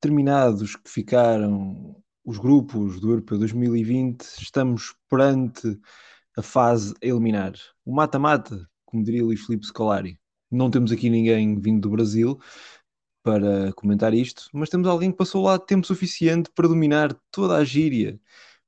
terminados 0.00 0.76
que 0.76 0.90
ficaram 0.90 1.96
os 2.24 2.38
grupos 2.38 3.00
do 3.00 3.10
Europeu 3.10 3.38
2020, 3.38 4.22
estamos 4.40 4.94
perante 5.08 5.78
a 6.36 6.42
fase 6.42 6.94
a 7.02 7.06
eliminar. 7.06 7.54
O 7.84 7.94
mata-mata, 7.94 8.68
como 8.84 9.02
diria 9.02 9.24
Luís 9.24 9.44
Filipe 9.44 9.66
Scolari. 9.66 10.18
Não 10.50 10.70
temos 10.70 10.92
aqui 10.92 11.10
ninguém 11.10 11.58
vindo 11.60 11.82
do 11.82 11.90
Brasil 11.90 12.38
para 13.22 13.72
comentar 13.72 14.14
isto, 14.14 14.48
mas 14.52 14.68
temos 14.68 14.86
alguém 14.86 15.10
que 15.10 15.16
passou 15.16 15.44
lá 15.44 15.58
tempo 15.58 15.86
suficiente 15.86 16.50
para 16.54 16.68
dominar 16.68 17.12
toda 17.30 17.56
a 17.56 17.64
gíria 17.64 18.18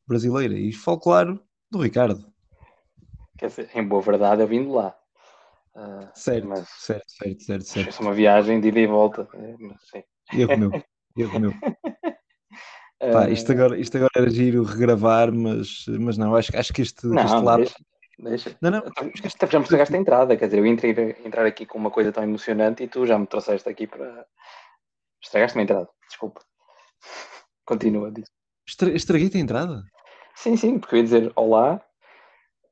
brasileira. 0.07 0.55
E 0.55 0.73
falo, 0.73 0.99
claro, 0.99 1.41
do 1.71 1.79
Ricardo. 1.81 2.31
Quer 3.39 3.47
dizer, 3.47 3.71
em 3.75 3.87
boa 3.87 4.03
verdade, 4.03 4.43
eu 4.43 4.47
vim 4.47 4.65
de 4.65 4.71
lá. 4.71 4.95
Uh, 5.75 6.09
certo, 6.15 6.49
mas 6.49 6.69
certo, 6.69 7.05
certo, 7.07 7.43
certo, 7.43 7.65
certo. 7.65 7.93
Foi 7.93 8.07
uma 8.07 8.15
viagem 8.15 8.61
de 8.61 8.69
ida 8.69 8.81
e 8.81 8.87
volta. 8.87 9.29
É, 9.95 10.05
erro 10.35 10.59
meu, 10.59 10.71
meu. 11.17 11.53
Pá, 13.01 13.31
isto, 13.31 13.51
agora, 13.53 13.79
isto 13.79 13.97
agora 13.97 14.11
era 14.15 14.29
giro 14.29 14.63
regravar, 14.63 15.33
mas, 15.33 15.87
mas 15.89 16.19
não, 16.19 16.35
acho, 16.35 16.55
acho 16.55 16.71
que 16.71 16.83
este, 16.83 17.07
não, 17.07 17.23
este 17.23 17.43
lado. 17.43 17.63
Deixa, 17.63 17.77
deixa. 18.19 18.57
Não, 18.61 18.71
não. 18.71 18.79
Então, 18.81 19.11
já 19.49 19.59
me 19.59 19.65
estragaste 19.65 19.97
a 19.97 19.99
entrada, 19.99 20.37
quer 20.37 20.45
dizer, 20.45 20.59
eu 20.59 20.67
entrei 20.67 21.17
entrar 21.25 21.47
aqui 21.47 21.65
com 21.65 21.79
uma 21.79 21.91
coisa 21.91 22.13
tão 22.13 22.23
emocionante 22.23 22.83
e 22.83 22.89
tu 22.89 23.07
já 23.07 23.19
me 23.19 23.27
trouxeste 23.27 23.67
aqui 23.67 23.87
para. 23.87 24.27
Estragaste-me 25.23 25.63
a 25.63 25.65
entrada, 25.65 25.89
desculpa. 26.07 26.43
Continua, 27.65 28.11
diz. 28.11 28.27
Estraguei-te 28.67 29.39
a 29.39 29.41
entrada? 29.41 29.83
Sim, 30.35 30.57
sim, 30.57 30.79
porque 30.79 30.95
eu 30.95 30.99
ia 30.99 31.05
dizer 31.05 31.33
olá, 31.35 31.83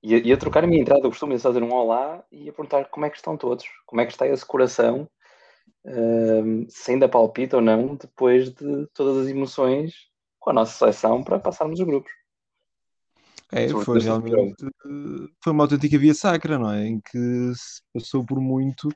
ia, 0.02 0.18
ia 0.18 0.36
trocar 0.36 0.62
a 0.62 0.66
minha 0.66 0.80
entrada, 0.80 1.00
eu 1.04 1.10
costumo 1.10 1.38
fazer 1.38 1.62
um 1.62 1.72
olá 1.72 2.22
e 2.30 2.44
ia 2.44 2.52
perguntar 2.52 2.84
como 2.86 3.06
é 3.06 3.10
que 3.10 3.16
estão 3.16 3.36
todos, 3.36 3.64
como 3.86 4.00
é 4.00 4.06
que 4.06 4.12
está 4.12 4.26
esse 4.26 4.44
coração, 4.44 5.08
um, 5.88 6.66
se 6.68 6.92
ainda 6.92 7.08
palpita 7.08 7.56
ou 7.56 7.62
não, 7.62 7.96
depois 7.96 8.50
de 8.50 8.86
todas 8.94 9.24
as 9.24 9.28
emoções 9.28 9.94
com 10.38 10.50
a 10.50 10.52
nossa 10.52 10.72
seleção 10.72 11.22
para 11.22 11.38
passarmos 11.38 11.80
os 11.80 11.86
grupos. 11.86 12.12
É, 13.50 13.68
foi 13.68 13.98
realmente 13.98 14.54
foi 15.42 15.52
uma 15.52 15.64
autêntica 15.64 15.98
via 15.98 16.12
sacra, 16.12 16.58
não 16.58 16.70
é? 16.70 16.86
Em 16.86 17.00
que 17.00 17.52
se 17.54 17.82
passou 17.94 18.24
por 18.24 18.38
muito. 18.40 18.88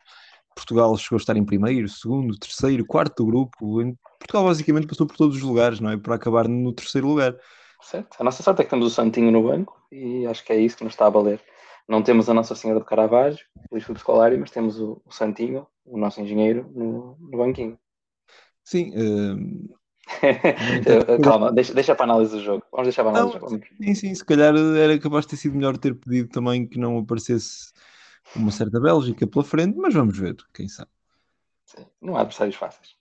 Portugal 0.54 0.94
chegou 0.98 1.16
a 1.16 1.20
estar 1.20 1.36
em 1.36 1.44
primeiro, 1.44 1.88
segundo, 1.88 2.38
terceiro, 2.38 2.84
quarto 2.84 3.24
grupo. 3.24 3.82
Portugal 4.18 4.44
basicamente 4.44 4.86
passou 4.86 5.06
por 5.06 5.16
todos 5.16 5.36
os 5.36 5.42
lugares, 5.42 5.80
não 5.80 5.90
é? 5.90 5.96
Para 5.96 6.16
acabar 6.16 6.46
no 6.46 6.72
terceiro 6.74 7.06
lugar. 7.06 7.34
Certo. 7.80 8.16
A 8.20 8.24
nossa 8.24 8.42
sorte 8.42 8.60
é 8.60 8.64
que 8.64 8.70
temos 8.70 8.86
o 8.86 8.90
Santinho 8.90 9.30
no 9.32 9.42
banco 9.42 9.80
e 9.90 10.27
acho 10.27 10.44
que 10.44 10.52
é 10.52 10.60
isso 10.60 10.77
que 10.77 10.84
nos 10.84 10.92
está 10.92 11.06
a 11.06 11.10
valer. 11.10 11.40
Não 11.92 12.02
temos 12.02 12.28
a 12.30 12.32
Nossa 12.32 12.54
Senhora 12.54 12.80
do 12.80 12.86
Caravaggio, 12.86 13.44
o 13.70 13.74
Luís 13.74 13.84
Filipe 13.84 14.00
Scolari, 14.00 14.38
mas 14.38 14.50
temos 14.50 14.80
o, 14.80 15.02
o 15.04 15.12
Santinho, 15.12 15.66
o 15.84 15.98
nosso 15.98 16.22
engenheiro, 16.22 16.72
no, 16.74 17.18
no 17.20 17.36
banquinho. 17.36 17.78
Sim, 18.64 18.94
uh, 18.96 19.76
Calma, 21.22 21.52
deixa, 21.52 21.74
deixa 21.74 21.94
para 21.94 22.06
a 22.06 22.14
análise 22.14 22.34
do 22.34 22.42
jogo. 22.42 22.64
Vamos 22.72 22.86
deixar 22.86 23.04
para 23.04 23.12
a 23.12 23.16
análise 23.16 23.38
não, 23.38 23.46
do 23.46 23.50
jogo. 23.50 23.66
Sim, 23.76 23.94
sim, 23.94 24.14
se 24.14 24.24
calhar 24.24 24.54
era 24.56 24.98
capaz 24.98 25.26
de 25.26 25.32
ter 25.32 25.36
sido 25.36 25.54
melhor 25.54 25.76
ter 25.76 25.94
pedido 25.94 26.30
também 26.30 26.66
que 26.66 26.78
não 26.78 26.96
aparecesse 26.96 27.74
uma 28.34 28.50
certa 28.50 28.80
Bélgica 28.80 29.27
pela 29.27 29.44
frente, 29.44 29.77
mas 29.77 29.92
vamos 29.92 30.16
ver, 30.16 30.34
quem 30.54 30.68
sabe. 30.68 30.88
Sim, 31.66 31.84
não 32.00 32.16
há 32.16 32.20
adversários 32.20 32.56
fáceis. 32.56 32.96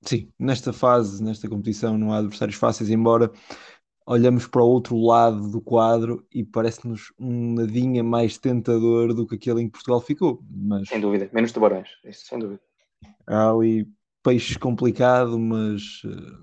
Sim, 0.00 0.32
nesta 0.38 0.72
fase, 0.72 1.22
nesta 1.22 1.46
competição, 1.46 1.98
não 1.98 2.10
há 2.10 2.18
adversários 2.18 2.56
fáceis, 2.56 2.88
embora 2.88 3.30
olhamos 4.08 4.46
para 4.46 4.62
o 4.62 4.66
outro 4.66 4.96
lado 4.96 5.50
do 5.50 5.60
quadro 5.60 6.26
e 6.32 6.42
parece-nos 6.42 7.12
um 7.18 7.52
nadinha 7.52 8.02
mais 8.02 8.38
tentador 8.38 9.12
do 9.12 9.26
que 9.26 9.34
aquele 9.34 9.60
em 9.60 9.66
que 9.66 9.72
Portugal 9.72 10.00
ficou. 10.00 10.42
Mas... 10.50 10.88
Sem 10.88 10.98
dúvida, 10.98 11.28
menos 11.30 11.52
tubarões, 11.52 11.90
isso 12.04 12.26
sem 12.26 12.38
dúvida. 12.38 12.60
Há 13.26 13.50
ali 13.50 13.86
peixe 14.22 14.58
complicado, 14.58 15.38
mas 15.38 16.00
eh, 16.06 16.42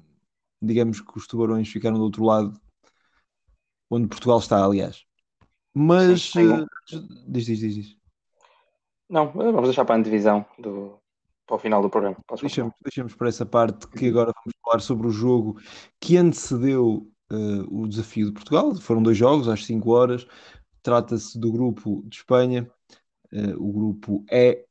digamos 0.62 1.02
que 1.02 1.18
os 1.18 1.26
tubarões 1.26 1.68
ficaram 1.68 1.98
do 1.98 2.04
outro 2.04 2.24
lado, 2.24 2.54
onde 3.90 4.08
Portugal 4.08 4.38
está, 4.38 4.64
aliás. 4.64 5.04
Mas 5.74 6.32
Sim, 6.32 6.48
uh, 6.48 6.68
diz, 7.28 7.48
diz, 7.48 7.60
diz, 7.60 7.76
diz. 7.76 7.98
Não, 9.10 9.32
vamos 9.32 9.64
deixar 9.64 9.86
para 9.86 9.96
a 9.96 10.04
divisão 10.04 10.46
do, 10.60 11.00
para 11.48 11.56
o 11.56 11.60
final 11.60 11.82
do 11.82 11.90
programa. 11.90 12.16
Deixamos, 12.40 12.74
deixamos 12.82 13.16
para 13.16 13.28
essa 13.28 13.46
parte 13.46 13.88
que 13.88 14.08
agora 14.08 14.32
vamos 14.36 14.54
falar 14.64 14.80
sobre 14.80 15.08
o 15.08 15.12
jogo 15.12 15.60
que 16.00 16.16
antecedeu 16.16 17.12
uh, 17.32 17.82
o 17.82 17.88
desafio 17.88 18.28
de 18.28 18.34
Portugal. 18.34 18.76
Foram 18.76 19.04
dois 19.04 19.18
jogos 19.18 19.48
às 19.48 19.66
5 19.66 19.90
horas. 19.92 20.28
Trata-se 20.82 21.40
do 21.40 21.52
grupo 21.52 22.04
de 22.08 22.18
Espanha. 22.18 22.70
Uh, 23.32 23.56
o 23.58 23.72
grupo 23.72 24.26
E 24.30 24.66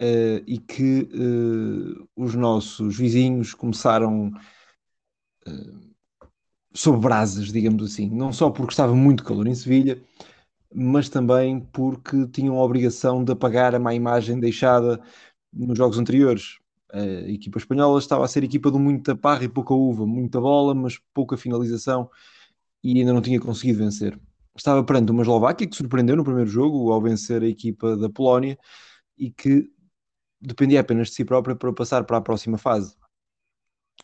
uh, 0.00 0.42
e 0.46 0.58
que 0.58 1.08
uh, 1.14 2.08
os 2.16 2.34
nossos 2.34 2.96
vizinhos 2.96 3.54
começaram 3.54 4.32
sob 6.72 6.98
brasas, 6.98 7.52
digamos 7.52 7.84
assim, 7.84 8.08
não 8.08 8.32
só 8.32 8.50
porque 8.50 8.72
estava 8.72 8.94
muito 8.94 9.22
calor 9.22 9.46
em 9.46 9.54
Sevilha, 9.54 10.02
mas 10.74 11.08
também 11.08 11.60
porque 11.60 12.26
tinham 12.28 12.58
a 12.58 12.64
obrigação 12.64 13.22
de 13.22 13.32
apagar 13.32 13.74
a 13.74 13.78
má 13.78 13.94
imagem 13.94 14.40
deixada 14.40 15.00
nos 15.52 15.78
jogos 15.78 15.98
anteriores. 15.98 16.58
A 16.94 17.28
equipa 17.28 17.58
espanhola 17.58 17.98
estava 17.98 18.24
a 18.24 18.28
ser 18.28 18.44
equipa 18.44 18.70
de 18.70 18.78
muita 18.78 19.16
parra 19.16 19.42
e 19.42 19.48
pouca 19.48 19.74
uva, 19.74 20.06
muita 20.06 20.40
bola, 20.40 20.74
mas 20.74 20.96
pouca 21.12 21.36
finalização 21.36 22.08
e 22.84 23.00
ainda 23.00 23.12
não 23.12 23.20
tinha 23.20 23.40
conseguido 23.40 23.80
vencer. 23.80 24.16
Estava 24.56 24.84
perante 24.84 25.10
uma 25.10 25.22
Eslováquia 25.22 25.66
que 25.66 25.74
surpreendeu 25.76 26.14
no 26.16 26.22
primeiro 26.22 26.48
jogo 26.48 26.92
ao 26.92 27.02
vencer 27.02 27.42
a 27.42 27.48
equipa 27.48 27.96
da 27.96 28.08
Polónia 28.08 28.56
e 29.18 29.28
que 29.30 29.68
dependia 30.40 30.80
apenas 30.80 31.08
de 31.08 31.14
si 31.14 31.24
própria 31.24 31.56
para 31.56 31.72
passar 31.72 32.04
para 32.04 32.18
a 32.18 32.20
próxima 32.20 32.58
fase. 32.58 32.96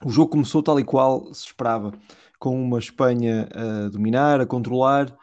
O 0.04 0.10
jogo 0.10 0.30
começou 0.30 0.62
tal 0.62 0.80
e 0.80 0.84
qual 0.84 1.32
se 1.32 1.46
esperava, 1.46 1.92
com 2.40 2.60
uma 2.60 2.78
Espanha 2.80 3.48
a 3.54 3.88
dominar, 3.88 4.40
a 4.40 4.46
controlar 4.46 5.16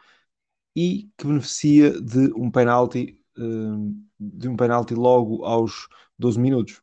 e 0.74 1.10
que 1.18 1.26
beneficia 1.26 2.00
de 2.00 2.32
um 2.34 2.50
penalti, 2.50 3.20
hum, 3.36 4.02
de 4.18 4.48
um 4.48 4.56
penalti 4.56 4.94
logo 4.94 5.44
aos 5.44 5.88
12 6.18 6.38
minutos. 6.38 6.80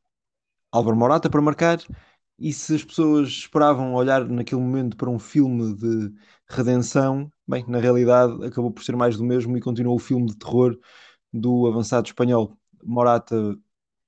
Álvaro 0.75 0.97
Morata 0.97 1.29
para 1.29 1.41
marcar 1.41 1.79
e 2.37 2.51
se 2.51 2.75
as 2.75 2.83
pessoas 2.83 3.29
esperavam 3.29 3.93
olhar 3.93 4.27
naquele 4.27 4.59
momento 4.59 4.97
para 4.97 5.09
um 5.09 5.17
filme 5.17 5.73
de 5.73 6.13
redenção, 6.49 7.31
bem, 7.47 7.63
na 7.65 7.79
realidade 7.79 8.45
acabou 8.45 8.71
por 8.71 8.83
ser 8.83 8.95
mais 8.95 9.15
do 9.15 9.23
mesmo 9.23 9.55
e 9.55 9.61
continuou 9.61 9.95
o 9.95 9.99
filme 9.99 10.25
de 10.27 10.37
terror 10.37 10.77
do 11.31 11.65
avançado 11.67 12.07
espanhol. 12.07 12.57
Morata 12.83 13.57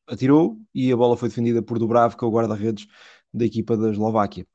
atirou 0.07 0.59
e 0.75 0.91
a 0.91 0.97
bola 0.97 1.15
foi 1.15 1.29
defendida 1.29 1.61
por 1.61 1.79
Dubravka, 1.79 2.25
o 2.25 2.31
guarda-redes 2.31 2.85
da 3.33 3.45
equipa 3.45 3.77
da 3.77 3.89
Eslováquia. 3.89 4.45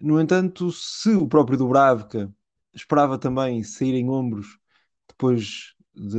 No 0.00 0.18
entanto, 0.18 0.72
se 0.72 1.10
o 1.10 1.28
próprio 1.28 1.58
Dubravka 1.58 2.32
esperava 2.74 3.18
também 3.18 3.62
sair 3.62 3.94
em 3.94 4.08
ombros 4.08 4.58
depois 5.06 5.74
de, 5.94 6.18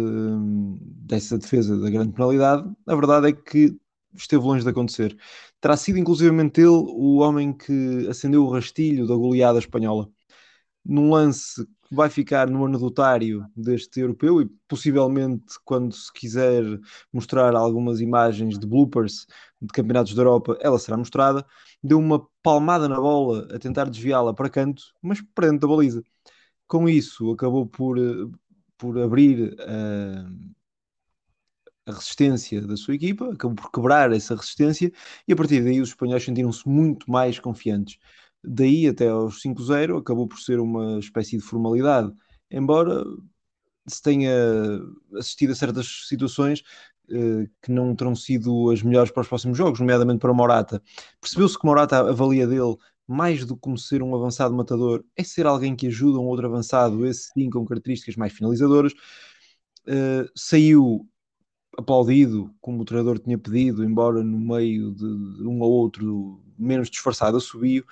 dessa 0.79 1.39
defesa 1.39 1.79
da 1.79 1.89
grande 1.89 2.13
penalidade, 2.13 2.71
a 2.85 2.95
verdade 2.95 3.29
é 3.29 3.33
que 3.33 3.75
esteve 4.15 4.43
longe 4.43 4.63
de 4.63 4.69
acontecer. 4.69 5.17
Terá 5.61 5.77
sido 5.77 5.97
inclusivamente 5.99 6.61
ele 6.61 6.69
o 6.69 7.17
homem 7.19 7.53
que 7.53 8.07
acendeu 8.09 8.43
o 8.43 8.49
rastilho 8.51 9.07
da 9.07 9.15
goleada 9.15 9.59
espanhola. 9.59 10.09
Num 10.85 11.11
lance 11.11 11.65
vai 11.91 12.09
ficar 12.09 12.49
no 12.49 12.65
anedotário 12.65 13.45
deste 13.55 13.99
europeu 13.99 14.41
e 14.41 14.49
possivelmente 14.67 15.45
quando 15.63 15.93
se 15.93 16.11
quiser 16.11 16.63
mostrar 17.11 17.55
algumas 17.55 18.01
imagens 18.01 18.57
de 18.57 18.65
bloopers 18.67 19.27
de 19.61 19.67
campeonatos 19.67 20.13
da 20.15 20.21
Europa, 20.21 20.57
ela 20.61 20.79
será 20.79 20.97
mostrada. 20.97 21.45
Deu 21.83 21.99
uma 21.99 22.27
palmada 22.41 22.89
na 22.89 22.99
bola 22.99 23.47
a 23.55 23.59
tentar 23.59 23.85
desviá-la 23.89 24.33
para 24.33 24.49
canto, 24.49 24.83
mas 25.01 25.21
para 25.33 25.47
dentro 25.47 25.67
da 25.67 25.75
baliza. 25.75 26.03
Com 26.67 26.89
isso, 26.89 27.31
acabou 27.31 27.67
por, 27.67 27.97
por 28.77 28.99
abrir 28.99 29.55
a, 29.61 30.27
a 31.85 31.91
resistência 31.91 32.61
da 32.61 32.77
sua 32.77 32.95
equipa, 32.95 33.31
acabou 33.33 33.55
por 33.55 33.71
quebrar 33.71 34.11
essa 34.13 34.35
resistência 34.35 34.91
e 35.27 35.33
a 35.33 35.35
partir 35.35 35.61
daí 35.63 35.81
os 35.81 35.89
espanhóis 35.89 36.23
sentiram-se 36.23 36.67
muito 36.67 37.09
mais 37.11 37.39
confiantes 37.39 37.97
daí 38.43 38.87
até 38.87 39.07
aos 39.07 39.41
5-0 39.41 39.99
acabou 39.99 40.27
por 40.27 40.39
ser 40.39 40.59
uma 40.59 40.99
espécie 40.99 41.37
de 41.37 41.43
formalidade, 41.43 42.11
embora 42.51 43.03
se 43.87 44.01
tenha 44.01 44.31
assistido 45.17 45.51
a 45.51 45.55
certas 45.55 46.07
situações 46.07 46.61
uh, 47.09 47.47
que 47.61 47.71
não 47.71 47.95
terão 47.95 48.15
sido 48.15 48.69
as 48.71 48.81
melhores 48.81 49.11
para 49.11 49.21
os 49.21 49.27
próximos 49.27 49.57
jogos, 49.57 49.79
nomeadamente 49.79 50.19
para 50.19 50.33
Morata. 50.33 50.81
Percebeu-se 51.19 51.57
que 51.57 51.65
Morata 51.65 51.99
avalia 51.99 52.47
dele 52.47 52.75
mais 53.07 53.45
do 53.45 53.55
que 53.55 53.61
como 53.61 53.77
ser 53.77 54.01
um 54.01 54.15
avançado 54.15 54.53
matador, 54.55 55.03
é 55.15 55.23
ser 55.23 55.45
alguém 55.45 55.75
que 55.75 55.87
ajuda 55.87 56.19
um 56.19 56.25
outro 56.25 56.47
avançado, 56.47 57.05
esse 57.05 57.31
sim 57.33 57.49
com 57.49 57.65
características 57.65 58.15
mais 58.15 58.31
finalizadoras. 58.31 58.93
Uh, 59.85 60.29
saiu 60.33 61.05
aplaudido, 61.77 62.53
como 62.61 62.81
o 62.81 62.85
treinador 62.85 63.19
tinha 63.19 63.37
pedido, 63.37 63.83
embora 63.83 64.23
no 64.23 64.39
meio 64.39 64.91
de 64.91 65.47
um 65.47 65.61
ou 65.61 65.71
outro 65.71 66.41
menos 66.57 66.89
disfarçado 66.89 67.37
assobio, 67.37 67.85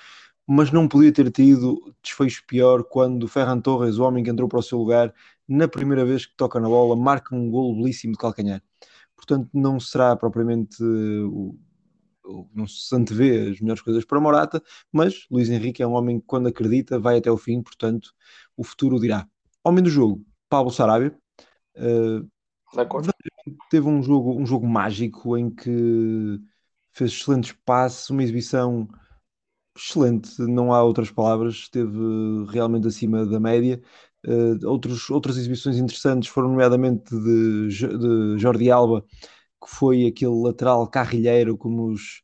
mas 0.47 0.71
não 0.71 0.87
podia 0.87 1.11
ter 1.11 1.31
tido 1.31 1.93
desfecho 2.01 2.43
pior 2.45 2.83
quando 2.83 3.27
Ferran 3.27 3.59
Torres, 3.59 3.97
o 3.97 4.03
homem 4.03 4.23
que 4.23 4.29
entrou 4.29 4.49
para 4.49 4.59
o 4.59 4.63
seu 4.63 4.77
lugar, 4.77 5.13
na 5.47 5.67
primeira 5.67 6.05
vez 6.05 6.25
que 6.25 6.35
toca 6.35 6.59
na 6.59 6.67
bola, 6.67 6.95
marca 6.95 7.35
um 7.35 7.49
golo 7.49 7.75
belíssimo 7.75 8.13
de 8.13 8.19
calcanhar. 8.19 8.61
Portanto, 9.15 9.49
não 9.53 9.79
será 9.79 10.15
propriamente 10.15 10.83
uh, 10.83 11.57
não 12.53 12.67
se 12.67 12.95
antevê 12.95 13.49
as 13.49 13.59
melhores 13.59 13.81
coisas 13.81 14.05
para 14.05 14.19
Morata, 14.19 14.61
mas 14.91 15.25
Luís 15.29 15.49
Henrique 15.49 15.83
é 15.83 15.87
um 15.87 15.93
homem 15.93 16.19
que, 16.19 16.25
quando 16.25 16.47
acredita, 16.47 16.99
vai 16.99 17.17
até 17.17 17.31
o 17.31 17.37
fim, 17.37 17.61
portanto, 17.61 18.13
o 18.55 18.63
futuro 18.63 18.99
dirá. 18.99 19.27
Homem 19.63 19.83
do 19.83 19.89
jogo, 19.89 20.23
Pablo 20.49 20.71
Sarabia. 20.71 21.15
Uh, 21.75 22.27
teve 23.69 23.87
um 23.87 24.01
jogo, 24.03 24.39
um 24.39 24.45
jogo 24.45 24.67
mágico 24.67 25.37
em 25.37 25.49
que 25.49 26.39
fez 26.91 27.11
excelentes 27.11 27.53
passes, 27.65 28.09
uma 28.09 28.23
exibição 28.23 28.87
excelente, 29.75 30.41
não 30.41 30.73
há 30.73 30.83
outras 30.83 31.11
palavras, 31.11 31.55
esteve 31.55 31.97
realmente 32.49 32.87
acima 32.87 33.25
da 33.25 33.39
média. 33.39 33.81
Uh, 34.25 34.67
outros, 34.67 35.09
outras 35.09 35.37
exibições 35.37 35.77
interessantes 35.77 36.29
foram, 36.29 36.49
nomeadamente, 36.49 37.09
de, 37.09 37.69
de 37.69 38.37
Jordi 38.37 38.69
Alba, 38.69 39.03
que 39.63 39.69
foi 39.69 40.05
aquele 40.05 40.33
lateral 40.43 40.87
carrilheiro, 40.87 41.57
como 41.57 41.91
os 41.91 42.21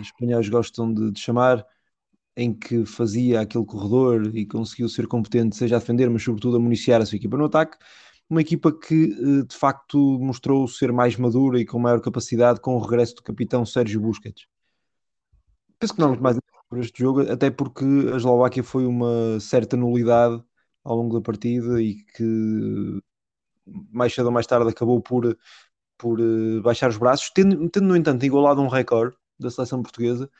espanhóis 0.00 0.48
gostam 0.48 0.92
de, 0.92 1.10
de, 1.12 1.20
chamar, 1.20 1.64
em 2.36 2.52
que 2.54 2.84
fazia 2.86 3.40
aquele 3.40 3.64
corredor 3.64 4.36
e 4.36 4.46
conseguiu 4.46 4.88
ser 4.88 5.08
competente, 5.08 5.56
seja 5.56 5.76
a 5.76 5.78
defender, 5.78 6.08
mas 6.08 6.22
sobretudo 6.22 6.56
a 6.56 6.60
municiar 6.60 7.00
a 7.00 7.06
sua 7.06 7.16
equipa 7.16 7.36
no 7.36 7.46
ataque. 7.46 7.76
Uma 8.30 8.42
equipa 8.42 8.70
que 8.70 9.12
eh, 9.12 9.46
de 9.46 9.56
facto 9.56 9.98
mostrou 10.20 10.68
ser 10.68 10.92
mais 10.92 11.16
madura 11.16 11.58
e 11.60 11.64
com 11.64 11.78
maior 11.78 12.00
capacidade 12.00 12.60
com 12.60 12.76
o 12.76 12.80
regresso 12.80 13.16
do 13.16 13.22
capitão 13.22 13.64
Sérgio 13.64 14.00
Busquets. 14.00 14.46
Penso 15.78 15.94
que 15.94 16.00
não 16.00 16.08
vamos 16.08 16.22
mais 16.22 16.38
por 16.68 16.78
este 16.78 16.98
jogo, 17.02 17.20
até 17.22 17.50
porque 17.50 17.84
a 18.12 18.16
Eslováquia 18.16 18.62
foi 18.62 18.86
uma 18.86 19.40
certa 19.40 19.76
nulidade 19.76 20.42
ao 20.84 20.96
longo 20.96 21.14
da 21.14 21.22
partida 21.22 21.80
e 21.80 21.94
que 22.16 23.00
mais 23.92 24.14
cedo 24.14 24.26
ou 24.26 24.32
mais 24.32 24.46
tarde 24.46 24.68
acabou 24.68 25.00
por, 25.00 25.36
por 25.96 26.20
uh, 26.20 26.62
baixar 26.62 26.90
os 26.90 26.96
braços, 26.96 27.30
tendo, 27.30 27.68
tendo, 27.70 27.86
no 27.86 27.96
entanto 27.96 28.24
igualado 28.24 28.60
um 28.60 28.68
recorde 28.68 29.16
da 29.38 29.50
seleção 29.50 29.82
portuguesa 29.82 30.30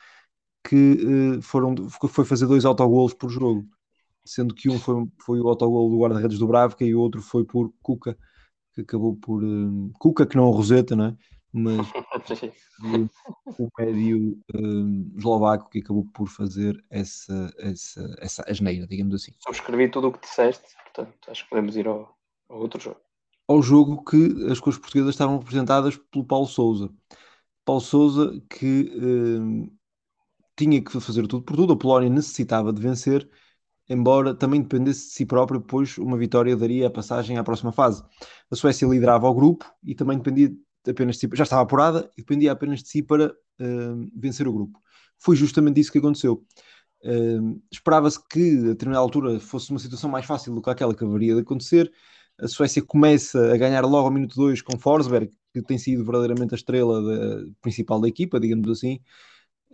que 0.63 1.37
uh, 1.37 1.41
foram, 1.41 1.75
foi 1.89 2.25
fazer 2.25 2.47
dois 2.47 2.65
autogolos 2.65 3.13
por 3.13 3.29
jogo, 3.29 3.65
sendo 4.25 4.53
que 4.53 4.69
um 4.69 4.79
foi, 4.79 4.95
foi 5.25 5.39
o 5.39 5.47
autogol 5.47 5.89
do 5.89 5.99
guarda-redes 5.99 6.39
do 6.39 6.47
Bravca 6.47 6.83
e 6.83 6.93
o 6.93 6.99
outro 6.99 7.21
foi 7.21 7.43
por 7.45 7.73
Cuca, 7.81 8.17
que 8.73 8.81
acabou 8.81 9.15
por 9.15 9.43
uh, 9.43 9.91
Cuca 9.99 10.25
que 10.25 10.35
não 10.35 10.45
é 10.45 10.47
o 10.47 10.51
Roseta, 10.51 10.95
não 10.95 11.05
é? 11.05 11.17
mas 11.51 11.87
o, 13.59 13.69
médio 13.77 14.39
um, 14.53 15.11
eslovaco 15.17 15.69
que 15.69 15.79
acabou 15.79 16.05
por 16.13 16.27
fazer 16.27 16.83
essa, 16.89 17.51
essa, 17.57 18.15
essa 18.19 18.43
asneira, 18.47 18.87
digamos 18.87 19.15
assim. 19.15 19.33
Subscrevi 19.39 19.89
tudo 19.89 20.07
o 20.07 20.11
que 20.11 20.21
disseste, 20.21 20.75
portanto 20.83 21.31
acho 21.31 21.43
que 21.43 21.49
podemos 21.49 21.75
ir 21.75 21.87
ao, 21.87 22.15
ao 22.49 22.59
outro 22.59 22.79
jogo. 22.79 22.99
Ao 23.47 23.61
jogo 23.61 24.03
que 24.03 24.51
as 24.51 24.59
cores 24.59 24.77
portuguesas 24.77 25.15
estavam 25.15 25.39
representadas 25.39 25.97
pelo 26.11 26.25
Paulo 26.25 26.45
Souza. 26.45 26.89
Paulo 27.65 27.81
Souza 27.81 28.39
que 28.49 28.91
um, 28.95 29.75
tinha 30.55 30.83
que 30.83 30.99
fazer 30.99 31.25
tudo 31.27 31.43
por 31.43 31.55
tudo, 31.55 31.73
a 31.73 31.77
Polónia 31.77 32.09
necessitava 32.09 32.71
de 32.71 32.81
vencer, 32.81 33.27
embora 33.89 34.35
também 34.35 34.61
dependesse 34.61 35.07
de 35.07 35.13
si 35.13 35.25
próprio, 35.25 35.59
pois 35.59 35.97
uma 35.97 36.17
vitória 36.17 36.55
daria 36.55 36.87
a 36.87 36.91
passagem 36.91 37.37
à 37.37 37.43
próxima 37.43 37.71
fase. 37.71 38.03
A 38.51 38.55
Suécia 38.55 38.87
liderava 38.87 39.27
o 39.27 39.33
grupo 39.33 39.65
e 39.83 39.95
também 39.95 40.17
dependia 40.17 40.51
apenas 40.87 41.15
de 41.15 41.21
si, 41.21 41.29
já 41.33 41.43
estava 41.43 41.63
apurada 41.63 42.09
e 42.15 42.21
dependia 42.21 42.51
apenas 42.51 42.83
de 42.83 42.89
si 42.89 43.01
para 43.01 43.31
uh, 43.31 44.09
vencer 44.15 44.47
o 44.47 44.53
grupo. 44.53 44.79
Foi 45.17 45.35
justamente 45.35 45.79
isso 45.79 45.91
que 45.91 45.97
aconteceu. 45.97 46.45
Uh, 47.03 47.61
Esperava-se 47.71 48.19
que 48.29 48.59
a 48.59 48.67
determinada 48.69 49.03
altura 49.03 49.39
fosse 49.39 49.71
uma 49.71 49.79
situação 49.79 50.09
mais 50.09 50.25
fácil 50.25 50.53
do 50.53 50.61
que 50.61 50.69
aquela 50.69 50.93
que 50.93 51.03
haveria 51.03 51.33
de 51.33 51.41
acontecer. 51.41 51.91
A 52.39 52.47
Suécia 52.47 52.81
começa 52.81 53.53
a 53.53 53.57
ganhar 53.57 53.83
logo 53.83 54.07
ao 54.07 54.13
minuto 54.13 54.35
2 54.35 54.61
com 54.61 54.77
Forsberg, 54.77 55.29
que 55.53 55.61
tem 55.61 55.77
sido 55.77 56.05
verdadeiramente 56.05 56.53
a 56.53 56.57
estrela 56.57 57.01
da, 57.01 57.45
principal 57.61 57.99
da 57.99 58.07
equipa, 58.07 58.39
digamos 58.39 58.69
assim. 58.69 58.99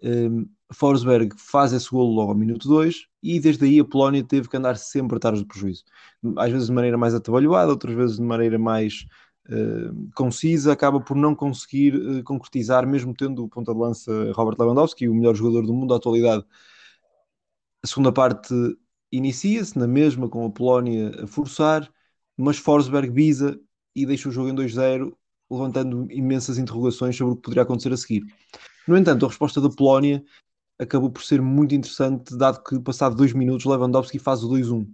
Um, 0.04 0.48
Forsberg 0.74 1.36
faz 1.38 1.74
esse 1.74 1.90
golo 1.90 2.14
logo 2.14 2.32
ao 2.32 2.38
minuto 2.38 2.68
2 2.68 3.08
e 3.26 3.40
desde 3.40 3.66
aí 3.66 3.80
a 3.80 3.84
Polónia 3.84 4.24
teve 4.24 4.48
que 4.48 4.56
andar 4.56 4.78
sempre 4.78 5.18
atrás 5.18 5.40
do 5.40 5.48
prejuízo. 5.48 5.84
Às 6.38 6.52
vezes 6.52 6.68
de 6.68 6.74
maneira 6.74 6.96
mais 6.96 7.16
atabalhoada, 7.16 7.72
outras 7.72 7.96
vezes 7.96 8.18
de 8.18 8.22
maneira 8.22 8.60
mais 8.60 9.08
uh, 9.50 10.12
concisa, 10.14 10.72
acaba 10.72 11.02
por 11.02 11.18
não 11.18 11.34
conseguir 11.34 11.96
uh, 11.96 12.24
concretizar, 12.24 12.86
mesmo 12.86 13.16
tendo 13.16 13.44
o 13.44 13.50
ponta 13.50 13.74
de 13.74 13.80
lança 13.80 14.32
Robert 14.34 14.56
Lewandowski, 14.60 15.10
o 15.10 15.16
melhor 15.16 15.34
jogador 15.34 15.66
do 15.66 15.74
mundo 15.74 15.90
da 15.90 15.96
atualidade. 15.96 16.46
A 17.84 17.88
segunda 17.88 18.12
parte 18.12 18.54
inicia-se 19.12 19.78
na 19.78 19.88
mesma, 19.88 20.30
com 20.30 20.46
a 20.46 20.52
Polónia 20.52 21.24
a 21.24 21.28
forçar, 21.28 21.92
mas 22.38 22.58
Forsberg 22.58 23.10
visa 23.10 23.60
e 23.96 24.06
deixa 24.06 24.30
o 24.30 24.32
jogo 24.32 24.50
em 24.50 24.56
2-0, 24.56 25.12
levantando 25.50 26.06
imensas 26.12 26.60
interrogações 26.60 27.16
sobre 27.16 27.34
o 27.34 27.36
que 27.38 27.42
poderia 27.42 27.64
acontecer 27.64 27.92
a 27.92 27.98
seguir. 27.98 28.24
No 28.88 28.96
entanto, 28.96 29.26
a 29.26 29.30
resposta 29.30 29.60
da 29.60 29.70
Polónia 29.70 30.24
acabou 30.80 31.10
por 31.10 31.24
ser 31.24 31.42
muito 31.42 31.74
interessante, 31.76 32.36
dado 32.38 32.64
que, 32.64 32.80
passado 32.80 33.16
dois 33.16 33.34
minutos, 33.34 33.66
Lewandowski 33.66 34.20
faz 34.20 34.44
o 34.44 34.50
2-1. 34.50 34.88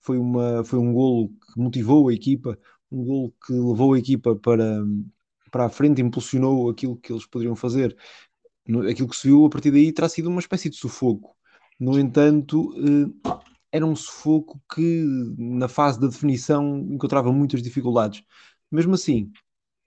Foi, 0.00 0.18
uma, 0.18 0.64
foi 0.64 0.78
um 0.78 0.92
golo 0.92 1.28
que 1.28 1.60
motivou 1.60 2.08
a 2.08 2.14
equipa, 2.14 2.58
um 2.90 3.04
gol 3.04 3.34
que 3.44 3.52
levou 3.52 3.94
a 3.94 3.98
equipa 3.98 4.36
para, 4.36 4.84
para 5.50 5.66
a 5.66 5.68
frente, 5.68 6.00
impulsionou 6.00 6.70
aquilo 6.70 6.96
que 6.96 7.12
eles 7.12 7.26
poderiam 7.26 7.56
fazer. 7.56 7.96
Aquilo 8.90 9.08
que 9.08 9.16
se 9.16 9.28
viu 9.28 9.46
a 9.46 9.50
partir 9.50 9.70
daí 9.70 9.92
terá 9.92 10.08
sido 10.08 10.28
uma 10.28 10.40
espécie 10.40 10.70
de 10.70 10.76
sufoco. 10.76 11.36
No 11.78 11.98
entanto, 11.98 12.72
eh, 12.78 13.30
era 13.72 13.84
um 13.86 13.94
sufoco 13.94 14.60
que 14.74 15.04
na 15.38 15.68
fase 15.68 16.00
da 16.00 16.06
definição 16.06 16.78
encontrava 16.78 17.32
muitas 17.32 17.62
dificuldades. 17.62 18.22
Mesmo 18.70 18.94
assim, 18.94 19.30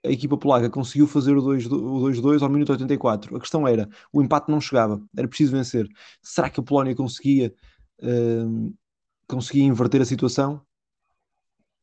a 0.04 0.10
equipa 0.10 0.36
polaca 0.36 0.70
conseguiu 0.70 1.06
fazer 1.06 1.36
o 1.36 1.42
2-2 1.42 2.42
ao 2.42 2.48
minuto 2.48 2.72
84. 2.72 3.36
A 3.36 3.40
questão 3.40 3.66
era, 3.68 3.88
o 4.12 4.22
empate 4.22 4.50
não 4.50 4.60
chegava, 4.60 5.02
era 5.16 5.28
preciso 5.28 5.52
vencer. 5.52 5.88
Será 6.22 6.48
que 6.48 6.60
a 6.60 6.62
Polónia 6.62 6.94
conseguia, 6.94 7.54
uh, 8.02 8.74
conseguia 9.28 9.64
inverter 9.64 10.00
a 10.00 10.06
situação? 10.06 10.62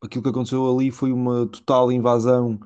aquilo 0.01 0.23
que 0.23 0.29
aconteceu 0.29 0.69
ali 0.69 0.91
foi 0.91 1.11
uma 1.11 1.47
total 1.47 1.91
invasão 1.91 2.59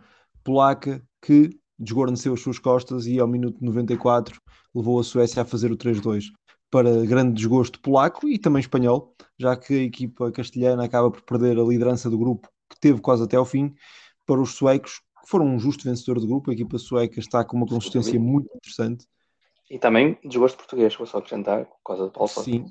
polaca 0.43 1.01
que 1.21 1.49
desguarneceu 1.77 2.33
as 2.33 2.41
suas 2.41 2.59
costas 2.59 3.05
e 3.05 3.19
ao 3.19 3.27
minuto 3.27 3.63
94 3.63 4.39
levou 4.73 4.99
a 4.99 5.03
Suécia 5.03 5.41
a 5.41 5.45
fazer 5.45 5.71
o 5.71 5.77
3-2 5.77 6.25
para 6.69 7.05
grande 7.05 7.33
desgosto 7.33 7.79
polaco 7.81 8.27
e 8.29 8.37
também 8.37 8.61
espanhol, 8.61 9.13
já 9.37 9.55
que 9.57 9.73
a 9.73 9.83
equipa 9.83 10.31
castelhana 10.31 10.85
acaba 10.85 11.11
por 11.11 11.21
perder 11.23 11.59
a 11.59 11.63
liderança 11.63 12.09
do 12.09 12.17
grupo 12.17 12.47
que 12.69 12.79
teve 12.79 13.01
quase 13.01 13.23
até 13.23 13.35
ao 13.35 13.45
fim 13.45 13.73
para 14.25 14.39
os 14.39 14.55
suecos, 14.55 15.01
foram 15.25 15.45
um 15.45 15.59
justo 15.59 15.83
vencedor 15.83 16.19
do 16.19 16.27
grupo. 16.27 16.49
A 16.49 16.53
equipa 16.53 16.77
sueca 16.77 17.19
está 17.19 17.43
com 17.43 17.57
uma 17.57 17.65
consistência 17.65 18.19
muito 18.19 18.49
interessante. 18.55 19.05
E 19.69 19.79
também 19.79 20.17
desgosto 20.23 20.57
português, 20.57 20.95
vou 20.95 21.07
só 21.07 21.19
acrescentar, 21.19 21.65
por 21.65 21.77
causa 21.85 22.03
do 22.03 22.11
Paulo 22.11 22.29
Sim, 22.29 22.65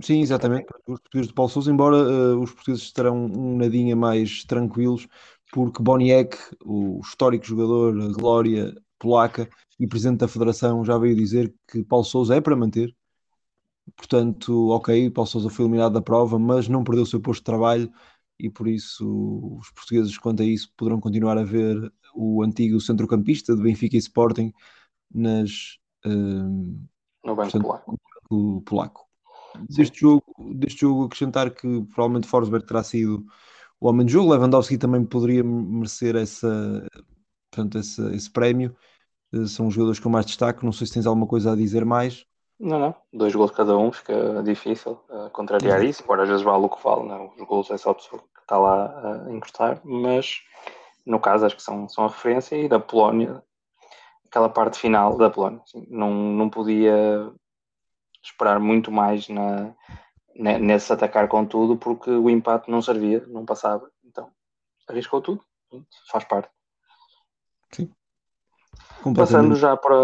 Sim, 0.00 0.20
exatamente. 0.20 0.66
Os 0.86 1.00
portugueses 1.00 1.28
de 1.28 1.34
Paulo 1.34 1.50
Sousa, 1.50 1.72
embora 1.72 1.96
uh, 1.96 2.38
os 2.40 2.52
portugueses 2.52 2.84
estarão 2.84 3.24
um 3.24 3.56
nadinha 3.56 3.96
mais 3.96 4.44
tranquilos, 4.44 5.08
porque 5.50 5.82
Boniek, 5.82 6.36
o 6.64 7.00
histórico 7.02 7.46
jogador, 7.46 7.98
a 8.02 8.08
glória 8.12 8.74
polaca 8.98 9.48
e 9.80 9.86
presidente 9.86 10.18
da 10.18 10.28
federação, 10.28 10.84
já 10.84 10.98
veio 10.98 11.16
dizer 11.16 11.54
que 11.66 11.82
Paulo 11.82 12.04
Sousa 12.04 12.36
é 12.36 12.40
para 12.40 12.56
manter. 12.56 12.94
Portanto, 13.96 14.68
ok, 14.70 15.10
Paulo 15.10 15.28
Sousa 15.28 15.48
foi 15.48 15.64
eliminado 15.64 15.94
da 15.94 16.02
prova, 16.02 16.38
mas 16.38 16.68
não 16.68 16.84
perdeu 16.84 17.04
o 17.04 17.06
seu 17.06 17.20
posto 17.20 17.40
de 17.40 17.44
trabalho 17.44 17.90
e 18.38 18.50
por 18.50 18.68
isso 18.68 19.58
os 19.58 19.70
portugueses, 19.70 20.18
quanto 20.18 20.42
a 20.42 20.46
isso, 20.46 20.72
poderão 20.76 21.00
continuar 21.00 21.38
a 21.38 21.44
ver 21.44 21.92
o 22.14 22.42
antigo 22.42 22.80
centrocampista 22.80 23.54
de 23.54 23.62
Benfica 23.62 23.96
e 23.96 23.98
Sporting 23.98 24.52
nas, 25.12 25.78
uh, 26.04 26.78
no 27.24 27.36
banco 27.36 27.60
polaco. 27.60 27.98
polaco 28.64 29.06
deste 29.68 30.00
jogo, 30.00 30.24
deste 30.54 30.80
jogo 30.80 31.04
acrescentar 31.04 31.50
que 31.50 31.82
provavelmente 31.94 32.26
Forsberg 32.26 32.66
terá 32.66 32.82
sido 32.82 33.24
o 33.80 33.88
homem 33.88 34.06
do 34.06 34.12
jogo, 34.12 34.32
Lewandowski 34.32 34.78
também 34.78 35.04
poderia 35.04 35.44
merecer 35.44 36.16
essa, 36.16 36.86
portanto, 37.50 37.78
esse, 37.78 38.02
esse 38.14 38.30
prémio. 38.30 38.74
Eh, 39.32 39.46
são 39.46 39.66
os 39.68 39.74
jogadores 39.74 40.00
que 40.00 40.06
eu 40.06 40.10
mais 40.10 40.26
destaco. 40.26 40.64
Não 40.64 40.72
sei 40.72 40.86
se 40.86 40.94
tens 40.94 41.06
alguma 41.06 41.26
coisa 41.26 41.52
a 41.52 41.56
dizer 41.56 41.84
mais. 41.84 42.24
Não, 42.58 42.78
não. 42.78 42.94
Dois 43.12 43.34
gols 43.34 43.50
cada 43.50 43.76
um 43.76 43.92
fica 43.92 44.42
difícil 44.42 44.98
uh, 45.10 45.30
contrariar 45.30 45.84
isso, 45.84 46.02
embora 46.02 46.22
às 46.22 46.28
vezes 46.28 46.42
vale 46.42 46.64
o 46.64 46.68
que 46.68 46.82
vale, 46.82 47.06
não. 47.06 47.34
Os 47.36 47.46
gols 47.46 47.70
é 47.70 47.76
só 47.76 47.90
a 47.90 47.94
pessoa 47.94 48.22
que 48.22 48.40
está 48.40 48.58
lá 48.58 49.26
a 49.26 49.32
encostar, 49.32 49.80
mas 49.84 50.42
no 51.04 51.20
caso 51.20 51.44
acho 51.44 51.56
que 51.56 51.62
são, 51.62 51.88
são 51.88 52.04
a 52.04 52.08
referência 52.08 52.56
e 52.56 52.68
da 52.68 52.80
Polónia, 52.80 53.42
aquela 54.26 54.48
parte 54.48 54.78
final 54.78 55.16
da 55.16 55.30
Polónia, 55.30 55.60
assim, 55.62 55.86
não, 55.88 56.10
não 56.10 56.48
podia 56.48 57.30
esperar 58.22 58.58
muito 58.58 58.90
mais 58.90 59.28
na, 59.28 59.74
nesse 60.34 60.92
atacar 60.92 61.28
com 61.28 61.44
tudo, 61.44 61.76
porque 61.76 62.10
o 62.10 62.28
empate 62.28 62.70
não 62.70 62.82
servia, 62.82 63.24
não 63.28 63.44
passava. 63.44 63.90
Então, 64.04 64.30
arriscou 64.88 65.20
tudo, 65.20 65.44
faz 66.10 66.24
parte. 66.24 66.50
Sim. 67.72 67.92
Passando 69.14 69.54
já 69.54 69.76
para, 69.76 69.94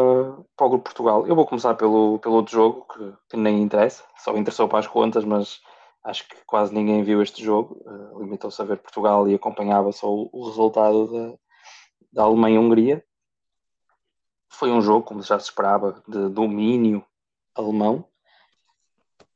para 0.56 0.66
o 0.66 0.68
Grupo 0.68 0.84
Portugal, 0.84 1.26
eu 1.26 1.34
vou 1.34 1.46
começar 1.46 1.74
pelo, 1.74 2.18
pelo 2.20 2.36
outro 2.36 2.52
jogo 2.52 2.86
que, 2.92 3.12
que 3.30 3.36
nem 3.36 3.62
interessa, 3.62 4.04
só 4.16 4.36
interessou 4.36 4.68
para 4.68 4.78
as 4.78 4.86
contas, 4.86 5.24
mas 5.24 5.60
acho 6.04 6.28
que 6.28 6.36
quase 6.46 6.74
ninguém 6.74 7.02
viu 7.02 7.22
este 7.22 7.42
jogo. 7.42 7.80
Uh, 7.84 8.22
Limitou-se 8.22 8.60
a 8.60 8.64
ver 8.64 8.78
Portugal 8.78 9.28
e 9.28 9.34
acompanhava 9.34 9.90
só 9.92 10.08
o, 10.08 10.28
o 10.32 10.46
resultado 10.46 11.06
da, 11.12 11.38
da 12.12 12.22
Alemanha-Hungria. 12.22 13.04
foi 14.48 14.70
um 14.70 14.82
jogo, 14.82 15.04
como 15.04 15.22
já 15.22 15.38
se 15.38 15.46
esperava, 15.46 16.02
de 16.06 16.28
domínio 16.28 17.04
alemão, 17.54 18.04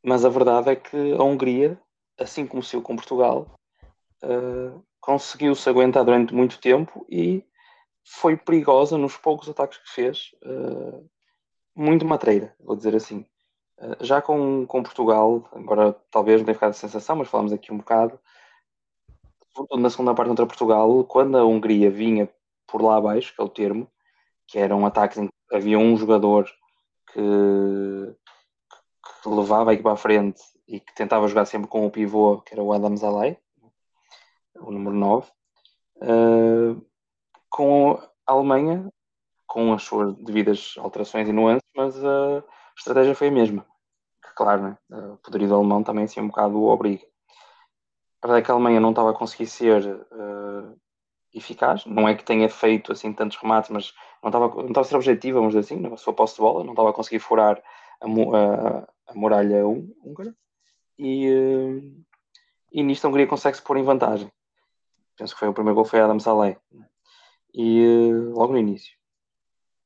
mas 0.03 0.25
a 0.25 0.29
verdade 0.29 0.71
é 0.71 0.77
que 0.77 1.13
a 1.13 1.23
Hungria, 1.23 1.81
assim 2.19 2.47
como 2.47 2.63
se 2.63 2.81
com 2.81 2.95
Portugal, 2.95 3.59
uh, 4.23 4.83
conseguiu-se 5.01 5.69
aguentar 5.69 6.05
durante 6.05 6.35
muito 6.35 6.61
tempo 6.61 7.05
e 7.09 7.45
foi 8.07 8.37
perigosa 8.37 8.97
nos 8.97 9.17
poucos 9.17 9.49
ataques 9.49 9.79
que 9.79 9.91
fez, 9.91 10.31
uh, 10.45 11.05
muito 11.75 12.07
matreira, 12.07 12.55
vou 12.61 12.77
dizer 12.77 12.95
assim. 12.95 13.27
Uh, 13.79 14.05
já 14.05 14.23
com, 14.23 14.65
com 14.65 14.83
Portugal, 14.83 15.49
embora 15.57 15.93
talvez 16.11 16.41
não 16.41 16.47
tenha 16.47 16.55
ficado 16.55 16.71
a 16.71 16.75
sensação, 16.75 17.17
mas 17.17 17.29
falamos 17.29 17.53
aqui 17.53 17.73
um 17.73 17.79
bocado, 17.79 18.19
na 19.77 19.91
segunda 19.91 20.15
parte 20.15 20.29
contra 20.29 20.47
Portugal, 20.47 21.05
quando 21.05 21.37
a 21.37 21.45
Hungria 21.45 21.91
vinha 21.91 22.29
por 22.67 22.81
lá 22.81 22.97
abaixo, 22.97 23.35
que 23.35 23.41
é 23.41 23.45
o 23.45 23.49
termo, 23.49 23.91
que 24.47 24.59
eram 24.59 24.87
ataques 24.87 25.19
em 25.19 25.27
que 25.27 25.57
havia 25.57 25.79
um 25.79 25.97
jogador 25.97 26.49
que, 27.13 27.21
que 29.23 29.29
levava 29.29 29.71
a 29.71 29.75
equipa 29.75 29.93
à 29.93 29.97
frente 29.97 30.41
e 30.69 30.79
que 30.79 30.95
tentava 30.95 31.27
jogar 31.27 31.47
sempre 31.47 31.69
com 31.69 31.87
o 31.87 31.91
pivô, 31.91 32.41
que 32.43 32.55
era 32.55 32.63
o 32.63 32.73
Adam 32.73 32.97
Zalai, 32.97 33.37
o 34.55 34.71
número 34.71 34.95
9. 34.95 35.29
Uh, 35.97 36.87
com 37.57 37.99
a 38.27 38.33
Alemanha, 38.33 38.93
com 39.47 39.73
as 39.73 39.83
suas 39.83 40.15
devidas 40.17 40.75
alterações 40.77 41.27
e 41.27 41.33
nuances, 41.33 41.67
mas 41.75 41.97
a 42.05 42.45
estratégia 42.77 43.15
foi 43.15 43.29
a 43.29 43.33
mesma. 43.33 43.67
Que, 44.23 44.35
claro, 44.35 44.63
né? 44.63 44.79
o 44.91 45.17
poderio 45.17 45.55
alemão 45.55 45.83
também 45.83 46.05
assim 46.05 46.21
um 46.21 46.27
bocado 46.27 46.59
o 46.59 46.67
obriga. 46.67 47.03
A 48.21 48.27
verdade 48.27 48.43
é 48.43 48.45
que 48.45 48.51
a 48.51 48.55
Alemanha 48.55 48.79
não 48.79 48.91
estava 48.91 49.11
a 49.11 49.15
conseguir 49.15 49.47
ser 49.47 49.87
uh, 49.87 50.79
eficaz, 51.33 51.87
não 51.87 52.07
é 52.07 52.15
que 52.15 52.25
tenha 52.25 52.47
feito 52.51 52.93
assim 52.93 53.11
tantos 53.11 53.39
remates, 53.39 53.71
mas 53.71 53.95
não 54.23 54.29
estava, 54.29 54.49
não 54.49 54.69
estava 54.69 54.81
a 54.83 54.85
ser 54.85 54.97
objetiva, 54.97 55.39
vamos 55.39 55.55
dizer 55.55 55.61
assim, 55.61 55.81
na 55.81 55.97
sua 55.97 56.13
posse 56.13 56.35
de 56.35 56.43
bola, 56.43 56.63
não 56.63 56.73
estava 56.73 56.91
a 56.91 56.93
conseguir 56.93 57.21
furar 57.21 57.63
a, 58.03 58.07
a, 58.07 58.89
a 59.07 59.15
muralha 59.15 59.67
húngara 59.67 60.37
e, 60.99 61.31
uh, 61.31 62.05
e 62.71 62.83
nisto 62.83 63.07
a 63.07 63.09
Hungria 63.09 63.27
consegue-se 63.27 63.63
pôr 63.63 63.79
em 63.79 63.83
vantagem. 63.83 64.31
Penso 65.17 65.33
que 65.33 65.41
foi 65.41 65.49
o 65.49 65.55
primeiro 65.55 65.77
gol 65.77 65.87
foi 65.87 66.01
Adam 66.01 66.21
Saleh 66.21 66.59
e 67.57 67.83
eh, 67.83 68.13
logo 68.35 68.53
no 68.53 68.59
início. 68.59 68.95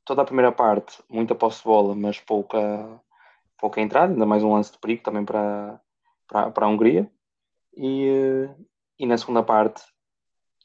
Toda 0.04 0.22
a 0.22 0.24
primeira 0.24 0.50
parte, 0.50 1.00
muita 1.08 1.36
posse 1.36 1.58
de 1.58 1.64
bola, 1.64 1.94
mas 1.94 2.18
pouca, 2.18 3.00
pouca 3.56 3.80
entrada, 3.80 4.12
ainda 4.12 4.26
mais 4.26 4.42
um 4.42 4.52
lance 4.52 4.72
de 4.72 4.78
perigo 4.78 5.04
também 5.04 5.24
para, 5.24 5.80
para, 6.26 6.50
para 6.50 6.66
a 6.66 6.68
Hungria. 6.68 7.08
E, 7.76 8.08
eh, 8.08 8.54
e 8.98 9.06
na 9.06 9.16
segunda 9.16 9.42
parte, 9.42 9.82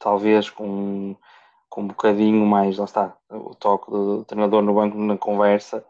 talvez 0.00 0.50
com, 0.50 1.16
com 1.68 1.82
um 1.82 1.86
bocadinho 1.86 2.44
mais, 2.44 2.76
lá 2.78 2.84
está, 2.86 3.16
o 3.30 3.54
toque 3.54 3.90
do 3.90 4.24
treinador 4.24 4.62
no 4.62 4.74
banco 4.74 4.98
na 4.98 5.16
conversa, 5.16 5.86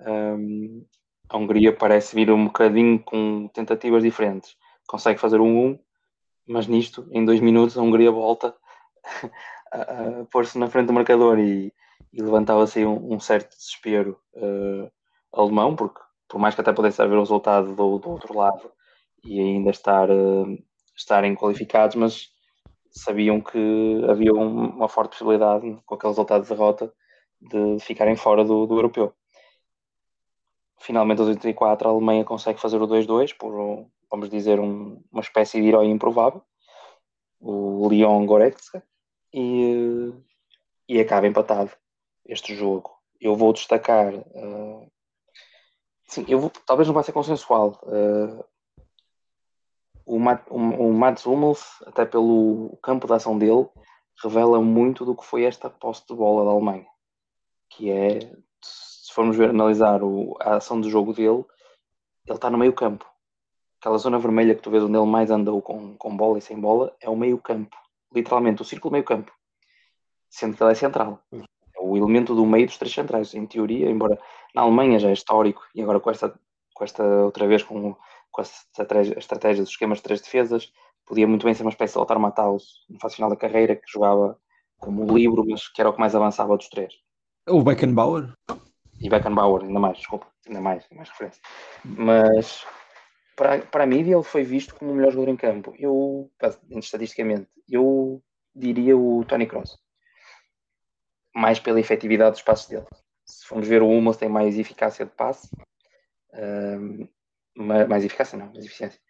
um, 0.00 0.06
ehm, 0.06 0.86
a 1.28 1.38
Hungria 1.38 1.74
parece 1.74 2.14
vir 2.14 2.30
um 2.30 2.46
bocadinho 2.46 3.02
com 3.02 3.48
tentativas 3.48 4.02
diferentes. 4.02 4.56
Consegue 4.86 5.18
fazer 5.18 5.40
um 5.40 5.72
1, 5.72 5.78
mas 6.46 6.66
nisto, 6.68 7.08
em 7.10 7.24
dois 7.24 7.40
minutos, 7.40 7.76
a 7.76 7.82
Hungria 7.82 8.12
volta 8.12 8.54
a, 9.72 10.24
pôr-se 10.30 10.58
na 10.58 10.68
frente 10.68 10.86
do 10.86 10.92
marcador 10.92 11.38
e, 11.38 11.72
e 12.12 12.22
levantava-se 12.22 12.80
aí 12.80 12.86
um, 12.86 13.14
um, 13.14 13.20
certo 13.20 13.56
desespero 13.56 14.18
uh, 14.34 14.90
alemão, 15.32 15.74
porque 15.74 16.00
por 16.28 16.38
mais 16.38 16.54
que 16.54 16.60
até 16.60 16.72
pudesse 16.72 17.00
haver 17.00 17.16
o 17.16 17.20
resultado 17.20 17.74
do, 17.74 17.98
do 17.98 18.10
outro 18.10 18.36
lado 18.36 18.70
e 19.24 19.40
ainda 19.40 19.70
estar, 19.70 20.10
uh, 20.10 20.58
estarem 20.96 21.34
qualificados, 21.34 21.96
mas 21.96 22.28
sabiam 22.90 23.40
que 23.40 24.04
havia 24.08 24.32
um, 24.32 24.66
uma 24.76 24.88
forte 24.88 25.12
possibilidade, 25.12 25.78
com 25.86 25.94
aquele 25.94 26.10
resultado 26.10 26.42
de 26.42 26.48
derrota, 26.48 26.92
de 27.40 27.78
ficarem 27.80 28.16
fora 28.16 28.44
do, 28.44 28.66
do 28.66 28.76
europeu. 28.76 29.14
Finalmente, 30.78 31.20
aos 31.20 31.28
84, 31.28 31.88
a 31.88 31.90
Alemanha 31.92 32.24
consegue 32.24 32.60
fazer 32.60 32.80
o 32.80 32.88
2-2 32.88 33.36
por, 33.38 33.88
vamos 34.10 34.28
dizer, 34.28 34.60
um, 34.60 35.02
uma 35.10 35.22
espécie 35.22 35.60
de 35.60 35.68
herói 35.68 35.86
improvável, 35.86 36.42
o 37.40 37.88
Leon 37.88 38.26
Goretzka, 38.26 38.82
e, 39.32 40.12
e 40.88 41.00
acaba 41.00 41.26
empatado 41.26 41.70
este 42.26 42.54
jogo. 42.54 42.90
Eu 43.20 43.36
vou 43.36 43.52
destacar. 43.52 44.14
Uh, 44.14 44.90
sim, 46.06 46.24
eu 46.28 46.38
vou, 46.40 46.50
talvez 46.66 46.86
não 46.86 46.94
vai 46.94 47.04
ser 47.04 47.12
consensual. 47.12 47.80
Uh, 47.84 48.44
o, 50.04 50.18
Matt, 50.18 50.46
o, 50.50 50.56
o 50.56 50.92
Mats 50.92 51.24
Hummels, 51.26 51.82
até 51.86 52.04
pelo 52.04 52.76
campo 52.82 53.06
de 53.06 53.12
ação 53.14 53.38
dele, 53.38 53.68
revela 54.22 54.60
muito 54.60 55.04
do 55.04 55.16
que 55.16 55.24
foi 55.24 55.44
esta 55.44 55.70
posse 55.70 56.06
de 56.06 56.14
bola 56.14 56.44
da 56.44 56.50
Alemanha. 56.50 56.86
Que 57.70 57.90
é, 57.90 58.18
se 58.62 59.12
formos 59.12 59.36
ver, 59.36 59.50
analisar 59.50 60.02
o, 60.02 60.36
a 60.40 60.56
ação 60.56 60.80
do 60.80 60.90
jogo 60.90 61.12
dele, 61.12 61.44
ele 62.26 62.36
está 62.36 62.50
no 62.50 62.58
meio 62.58 62.72
campo. 62.72 63.06
Aquela 63.80 63.98
zona 63.98 64.18
vermelha 64.18 64.54
que 64.54 64.62
tu 64.62 64.70
vês 64.70 64.84
onde 64.84 64.96
ele 64.96 65.06
mais 65.06 65.30
andou 65.30 65.60
com, 65.60 65.96
com 65.96 66.16
bola 66.16 66.38
e 66.38 66.42
sem 66.42 66.60
bola 66.60 66.94
é 67.00 67.10
o 67.10 67.16
meio 67.16 67.38
campo 67.38 67.76
literalmente 68.14 68.62
o 68.62 68.64
círculo 68.64 68.92
meio 68.92 69.04
campo, 69.04 69.32
sendo 70.30 70.56
que 70.56 70.62
ele 70.62 70.72
é 70.72 70.74
central. 70.74 71.20
É 71.32 71.80
o 71.80 71.96
elemento 71.96 72.34
do 72.34 72.46
meio 72.46 72.66
dos 72.66 72.78
três 72.78 72.94
centrais, 72.94 73.34
em 73.34 73.46
teoria, 73.46 73.90
embora 73.90 74.18
na 74.54 74.62
Alemanha 74.62 74.98
já 74.98 75.08
é 75.08 75.12
histórico, 75.12 75.62
e 75.74 75.82
agora 75.82 76.00
com 76.00 76.10
esta, 76.10 76.38
com 76.74 76.84
esta 76.84 77.02
outra 77.02 77.46
vez, 77.46 77.62
com, 77.62 77.96
com 78.30 78.40
esta 78.40 78.56
estratégia, 78.66 79.18
estratégia 79.18 79.62
dos 79.62 79.72
esquemas 79.72 79.98
de 79.98 80.04
três 80.04 80.20
defesas, 80.20 80.72
podia 81.06 81.26
muito 81.26 81.44
bem 81.44 81.54
ser 81.54 81.62
uma 81.62 81.70
espécie 81.70 81.94
de 81.94 81.98
Lothar 81.98 82.18
Matthaus 82.18 82.86
no 82.88 82.98
fase 83.00 83.16
final 83.16 83.30
da 83.30 83.36
carreira, 83.36 83.76
que 83.76 83.90
jogava 83.90 84.38
como 84.78 85.16
livro, 85.16 85.44
mas 85.48 85.68
que 85.68 85.80
era 85.80 85.90
o 85.90 85.92
que 85.92 86.00
mais 86.00 86.14
avançava 86.14 86.56
dos 86.56 86.68
três. 86.68 86.92
O 87.48 87.62
Beckenbauer? 87.62 88.32
E 89.00 89.08
Beckenbauer, 89.08 89.62
ainda 89.62 89.80
mais, 89.80 89.98
desculpa, 89.98 90.26
ainda 90.46 90.60
mais, 90.60 90.86
mais 90.92 91.08
referência. 91.08 91.42
Mas 91.84 92.64
para, 93.36 93.86
mídia 93.86 94.14
ele 94.14 94.22
foi 94.22 94.42
visto 94.42 94.74
como 94.74 94.92
o 94.92 94.94
melhor 94.94 95.12
jogador 95.12 95.30
em 95.32 95.36
campo. 95.36 95.74
Eu, 95.78 96.30
estatisticamente, 96.70 97.48
eu 97.68 98.22
diria 98.54 98.96
o 98.96 99.24
Tony 99.24 99.46
Kroos. 99.46 99.78
Mais 101.34 101.58
pela 101.58 101.80
efetividade 101.80 102.32
dos 102.32 102.42
passos 102.42 102.68
dele. 102.68 102.86
Se 103.24 103.46
formos 103.46 103.66
ver 103.66 103.82
o 103.82 103.88
Hummels 103.88 104.18
tem 104.18 104.28
mais 104.28 104.58
eficácia 104.58 105.06
de 105.06 105.12
passe. 105.12 105.48
Mais 107.56 108.04
eficácia 108.04 108.38
não, 108.38 108.46
mais 108.46 108.64
eficiência. 108.64 109.00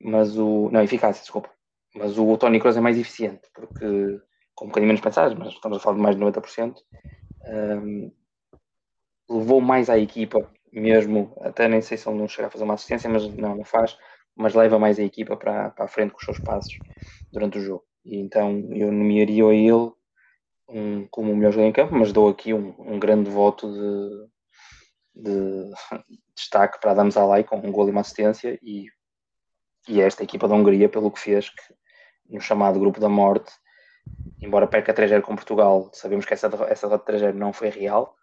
Mas 0.00 0.36
o. 0.38 0.70
Não, 0.70 0.82
eficácia, 0.82 1.22
desculpa. 1.22 1.50
Mas 1.94 2.18
o 2.18 2.36
Tony 2.36 2.60
Kroos 2.60 2.76
é 2.76 2.80
mais 2.80 2.98
eficiente, 2.98 3.48
porque 3.54 4.20
com 4.54 4.66
um 4.66 4.68
bocadinho 4.68 4.88
menos 4.88 5.00
pensagens, 5.00 5.38
mas 5.38 5.52
estamos 5.52 5.78
a 5.78 5.80
falar 5.80 5.96
de 5.96 6.02
mais 6.02 6.16
de 6.16 6.22
90%. 6.22 6.76
Um, 7.46 8.12
levou 9.28 9.60
mais 9.60 9.88
à 9.90 9.98
equipa 9.98 10.50
mesmo, 10.80 11.36
até 11.40 11.68
nem 11.68 11.80
sei 11.80 11.96
se 11.96 12.08
ele 12.08 12.18
não 12.18 12.28
chega 12.28 12.48
a 12.48 12.50
fazer 12.50 12.64
uma 12.64 12.74
assistência, 12.74 13.08
mas 13.08 13.26
não, 13.36 13.56
não 13.56 13.64
faz, 13.64 13.96
mas 14.36 14.54
leva 14.54 14.78
mais 14.78 14.98
a 14.98 15.02
equipa 15.02 15.36
para, 15.36 15.70
para 15.70 15.84
a 15.84 15.88
frente 15.88 16.12
com 16.12 16.18
os 16.18 16.24
seus 16.24 16.38
passos 16.38 16.74
durante 17.32 17.58
o 17.58 17.60
jogo. 17.60 17.84
E 18.04 18.18
então 18.18 18.68
eu 18.72 18.92
nomearia 18.92 19.44
a 19.44 19.54
ele 19.54 19.92
um, 20.68 21.06
como 21.08 21.32
o 21.32 21.36
melhor 21.36 21.52
jogador 21.52 21.68
em 21.68 21.72
campo, 21.72 21.94
mas 21.94 22.12
dou 22.12 22.28
aqui 22.28 22.52
um, 22.52 22.74
um 22.78 22.98
grande 22.98 23.30
voto 23.30 23.70
de, 23.72 25.22
de 25.22 25.70
destaque 26.34 26.80
para 26.80 26.92
Adam 26.92 27.10
Zalai 27.10 27.44
com 27.44 27.56
um 27.56 27.72
gol 27.72 27.88
e 27.88 27.90
uma 27.90 28.00
assistência 28.00 28.58
e, 28.62 28.86
e 29.88 30.00
esta 30.00 30.22
equipa 30.22 30.48
da 30.48 30.54
Hungria 30.54 30.88
pelo 30.88 31.10
que 31.10 31.20
fez 31.20 31.50
que, 31.50 31.74
no 32.28 32.40
chamado 32.40 32.80
grupo 32.80 33.00
da 33.00 33.08
morte, 33.08 33.52
embora 34.40 34.66
perca 34.66 34.92
3-0 34.92 35.22
com 35.22 35.36
Portugal, 35.36 35.90
sabemos 35.92 36.24
que 36.24 36.34
essa, 36.34 36.46
essa 36.68 36.88
derrota 36.88 37.12
3-0 37.12 37.32
não 37.34 37.52
foi 37.52 37.68
real, 37.68 38.14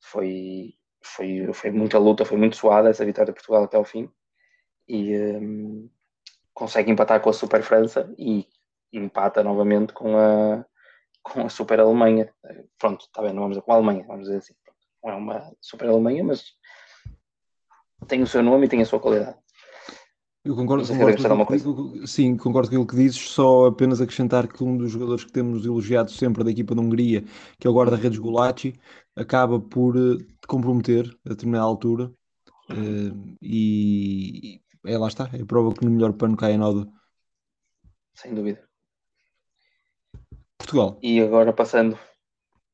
foi 0.00 0.74
foi, 1.04 1.52
foi 1.52 1.70
muita 1.70 1.98
luta, 1.98 2.24
foi 2.24 2.36
muito 2.36 2.56
suada 2.56 2.90
essa 2.90 3.04
vitória 3.04 3.32
de 3.32 3.38
Portugal 3.38 3.64
até 3.64 3.76
ao 3.76 3.84
fim 3.84 4.10
e 4.88 5.16
um, 5.16 5.88
consegue 6.52 6.90
empatar 6.90 7.20
com 7.20 7.30
a 7.30 7.32
Super 7.32 7.62
França 7.62 8.12
e 8.18 8.46
empata 8.92 9.42
novamente 9.42 9.92
com 9.92 10.16
a, 10.16 10.64
com 11.22 11.46
a 11.46 11.48
Super 11.48 11.80
Alemanha. 11.80 12.32
Pronto, 12.78 13.06
está 13.06 13.22
bem, 13.22 13.32
não 13.32 13.42
vamos 13.42 13.56
dizer 13.56 13.64
com 13.64 13.72
a 13.72 13.76
Alemanha, 13.76 14.04
vamos 14.06 14.24
dizer 14.24 14.38
assim. 14.38 14.54
Não 15.02 15.10
é 15.10 15.16
uma 15.16 15.56
Super 15.60 15.88
Alemanha, 15.88 16.22
mas 16.24 16.44
tem 18.06 18.22
o 18.22 18.26
seu 18.26 18.42
nome 18.42 18.66
e 18.66 18.68
tem 18.68 18.82
a 18.82 18.86
sua 18.86 19.00
qualidade. 19.00 19.38
Eu 20.44 20.56
concordo, 20.56 20.84
concordo 20.88 21.74
com, 21.74 22.06
sim, 22.06 22.36
concordo 22.36 22.68
com 22.68 22.74
aquilo 22.74 22.86
que 22.86 22.96
dizes, 22.96 23.28
só 23.28 23.66
apenas 23.66 24.00
acrescentar 24.00 24.48
que 24.48 24.64
um 24.64 24.76
dos 24.76 24.90
jogadores 24.90 25.22
que 25.22 25.30
temos 25.30 25.64
elogiado 25.64 26.10
sempre 26.10 26.42
da 26.42 26.50
equipa 26.50 26.74
da 26.74 26.80
Hungria, 26.80 27.22
que 27.60 27.66
é 27.66 27.70
o 27.70 27.72
guarda-redes 27.72 28.18
Gulacsi, 28.18 28.74
acaba 29.14 29.60
por 29.60 29.96
uh, 29.96 30.18
comprometer 30.48 31.06
a 31.24 31.28
determinada 31.28 31.64
altura 31.64 32.12
uh, 32.70 33.36
e, 33.40 34.60
é, 34.84 34.98
lá 34.98 35.06
está, 35.06 35.30
é 35.32 35.42
a 35.42 35.46
prova 35.46 35.72
que 35.72 35.84
no 35.84 35.92
melhor 35.92 36.12
pano 36.14 36.36
cai 36.36 36.54
a 36.54 36.58
noda. 36.58 36.90
Sem 38.14 38.34
dúvida. 38.34 38.68
Portugal. 40.58 40.98
E 41.00 41.20
agora 41.20 41.52
passando 41.52 41.96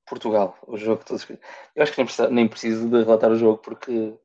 Portugal, 0.09 0.57
o 0.67 0.79
jogo 0.79 1.05
todos. 1.05 1.29
Eu 1.77 1.83
acho 1.83 1.93
que 1.93 1.99
nem 1.99 2.07
preciso, 2.07 2.31
nem 2.31 2.49
preciso 2.49 2.89
de 2.89 3.05
relatar 3.05 3.31
o 3.31 3.37
jogo 3.37 3.59
porque 3.59 4.19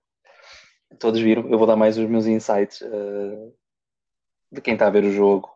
todos 0.99 1.19
viram, 1.19 1.49
eu 1.49 1.57
vou 1.57 1.67
dar 1.67 1.75
mais 1.75 1.97
os 1.97 2.09
meus 2.09 2.25
insights 2.25 2.81
uh, 2.81 3.53
de 4.51 4.61
quem 4.61 4.73
está 4.73 4.87
a 4.87 4.89
ver 4.89 5.03
o 5.03 5.11
jogo. 5.11 5.49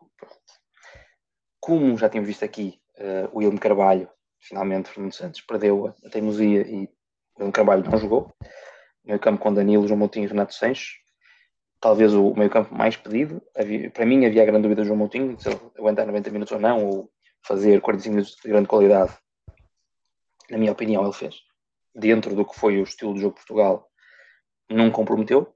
Como 1.60 1.96
já 1.96 2.08
tínhamos 2.08 2.28
visto 2.28 2.44
aqui, 2.44 2.80
uh, 2.98 3.28
o 3.32 3.38
William 3.38 3.56
Carvalho, 3.56 4.08
finalmente, 4.40 4.90
Fernando 4.90 5.12
Santos, 5.12 5.40
perdeu 5.40 5.94
a 6.04 6.10
teimosia 6.10 6.62
e 6.62 6.88
O 7.38 7.52
Carvalho 7.52 7.88
não 7.88 7.98
jogou. 7.98 8.32
Meio 9.04 9.18
campo 9.18 9.42
com 9.42 9.54
Danilo, 9.54 9.86
João 9.86 9.98
Moutinho 9.98 10.24
e 10.24 10.28
Renato 10.28 10.54
Sanches. 10.54 10.96
Talvez 11.80 12.12
o 12.12 12.34
meio 12.34 12.50
campo 12.50 12.74
mais 12.74 12.96
pedido. 12.96 13.40
Havia, 13.56 13.90
para 13.90 14.04
mim 14.04 14.26
havia 14.26 14.42
a 14.42 14.46
grande 14.46 14.62
dúvida 14.62 14.82
do 14.82 14.86
João 14.86 14.98
Moutinho, 14.98 15.38
se 15.38 15.48
ele 15.48 15.60
aguentar 15.78 16.06
90 16.06 16.30
minutos 16.30 16.52
ou 16.52 16.60
não, 16.60 16.86
ou 16.86 17.10
fazer 17.42 17.80
45 17.80 18.14
minutos 18.14 18.36
de 18.36 18.48
grande 18.48 18.68
qualidade. 18.68 19.16
Na 20.50 20.58
minha 20.58 20.72
opinião, 20.72 21.04
ele 21.04 21.12
fez. 21.12 21.36
Dentro 21.94 22.34
do 22.34 22.44
que 22.44 22.58
foi 22.58 22.80
o 22.80 22.82
estilo 22.82 23.14
de 23.14 23.20
jogo 23.20 23.34
de 23.34 23.40
Portugal, 23.40 23.87
não 24.68 24.90
comprometeu. 24.90 25.52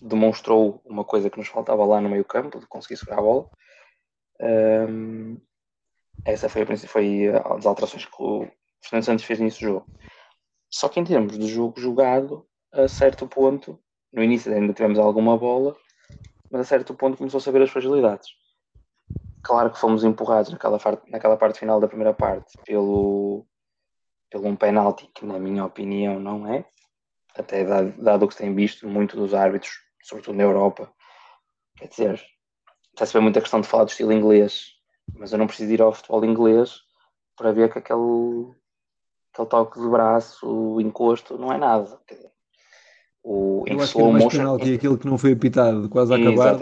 Demonstrou 0.00 0.80
uma 0.84 1.04
coisa 1.04 1.28
que 1.28 1.38
nos 1.38 1.48
faltava 1.48 1.84
lá 1.84 2.00
no 2.00 2.08
meio 2.08 2.24
campo, 2.24 2.60
de 2.60 2.66
conseguir 2.66 2.96
segurar 2.96 3.18
a 3.18 3.22
bola. 3.22 3.50
Um, 4.40 5.36
essa 6.24 6.48
foi, 6.48 6.62
a, 6.62 6.88
foi 6.88 7.28
alterações 7.64 8.04
que 8.04 8.22
o 8.22 8.48
Fernando 8.82 9.04
Santos 9.04 9.24
fez 9.24 9.40
nesse 9.40 9.60
jogo. 9.60 9.86
Só 10.70 10.88
que 10.88 11.00
em 11.00 11.04
termos 11.04 11.38
de 11.38 11.46
jogo 11.46 11.80
jogado, 11.80 12.46
a 12.72 12.86
certo 12.86 13.26
ponto, 13.26 13.78
no 14.12 14.22
início 14.22 14.52
ainda 14.52 14.72
tivemos 14.72 14.98
alguma 14.98 15.36
bola, 15.36 15.76
mas 16.50 16.62
a 16.62 16.64
certo 16.64 16.94
ponto 16.94 17.16
começou 17.16 17.38
a 17.38 17.40
saber 17.40 17.62
as 17.62 17.70
fragilidades. 17.70 18.28
Claro 19.42 19.70
que 19.70 19.78
fomos 19.78 20.04
empurrados 20.04 20.50
naquela, 20.50 20.78
naquela 21.08 21.36
parte 21.36 21.58
final 21.58 21.80
da 21.80 21.88
primeira 21.88 22.12
parte 22.12 22.58
pelo, 22.66 23.46
pelo 24.30 24.46
um 24.46 24.56
penalti 24.56 25.08
que, 25.14 25.24
na 25.24 25.38
minha 25.38 25.64
opinião, 25.64 26.20
não 26.20 26.46
é. 26.46 26.64
Até 27.34 27.64
dado, 27.64 28.24
o 28.24 28.28
que 28.28 28.34
se 28.34 28.40
tem 28.40 28.54
visto 28.54 28.88
muito 28.88 29.16
dos 29.16 29.34
árbitros, 29.34 29.72
sobretudo 30.02 30.36
na 30.36 30.42
Europa. 30.42 30.92
Quer 31.76 31.88
dizer, 31.88 32.22
está-se 32.90 33.12
bem 33.12 33.22
muita 33.22 33.40
questão 33.40 33.60
de 33.60 33.68
falar 33.68 33.84
do 33.84 33.90
estilo 33.90 34.12
inglês, 34.12 34.72
mas 35.14 35.32
eu 35.32 35.38
não 35.38 35.46
preciso 35.46 35.72
ir 35.72 35.80
ao 35.80 35.92
futebol 35.92 36.24
inglês 36.24 36.80
para 37.36 37.52
ver 37.52 37.72
que 37.72 37.78
aquele, 37.78 38.52
aquele 39.32 39.48
toque 39.48 39.80
de 39.80 39.88
braço, 39.88 40.46
o 40.48 40.80
encosto, 40.80 41.38
não 41.38 41.52
é 41.52 41.58
nada. 41.58 42.00
O, 43.22 43.64
eu 43.66 43.74
em 43.74 43.80
acho 43.80 43.98
slow 43.98 44.12
que 44.12 44.18
motion. 44.24 44.38
Penalti, 44.38 44.74
aquele 44.74 44.98
que 44.98 45.06
não 45.06 45.18
foi 45.18 45.32
apitado, 45.32 45.88
quase 45.88 46.12
a 46.12 46.16
acabar. 46.16 46.56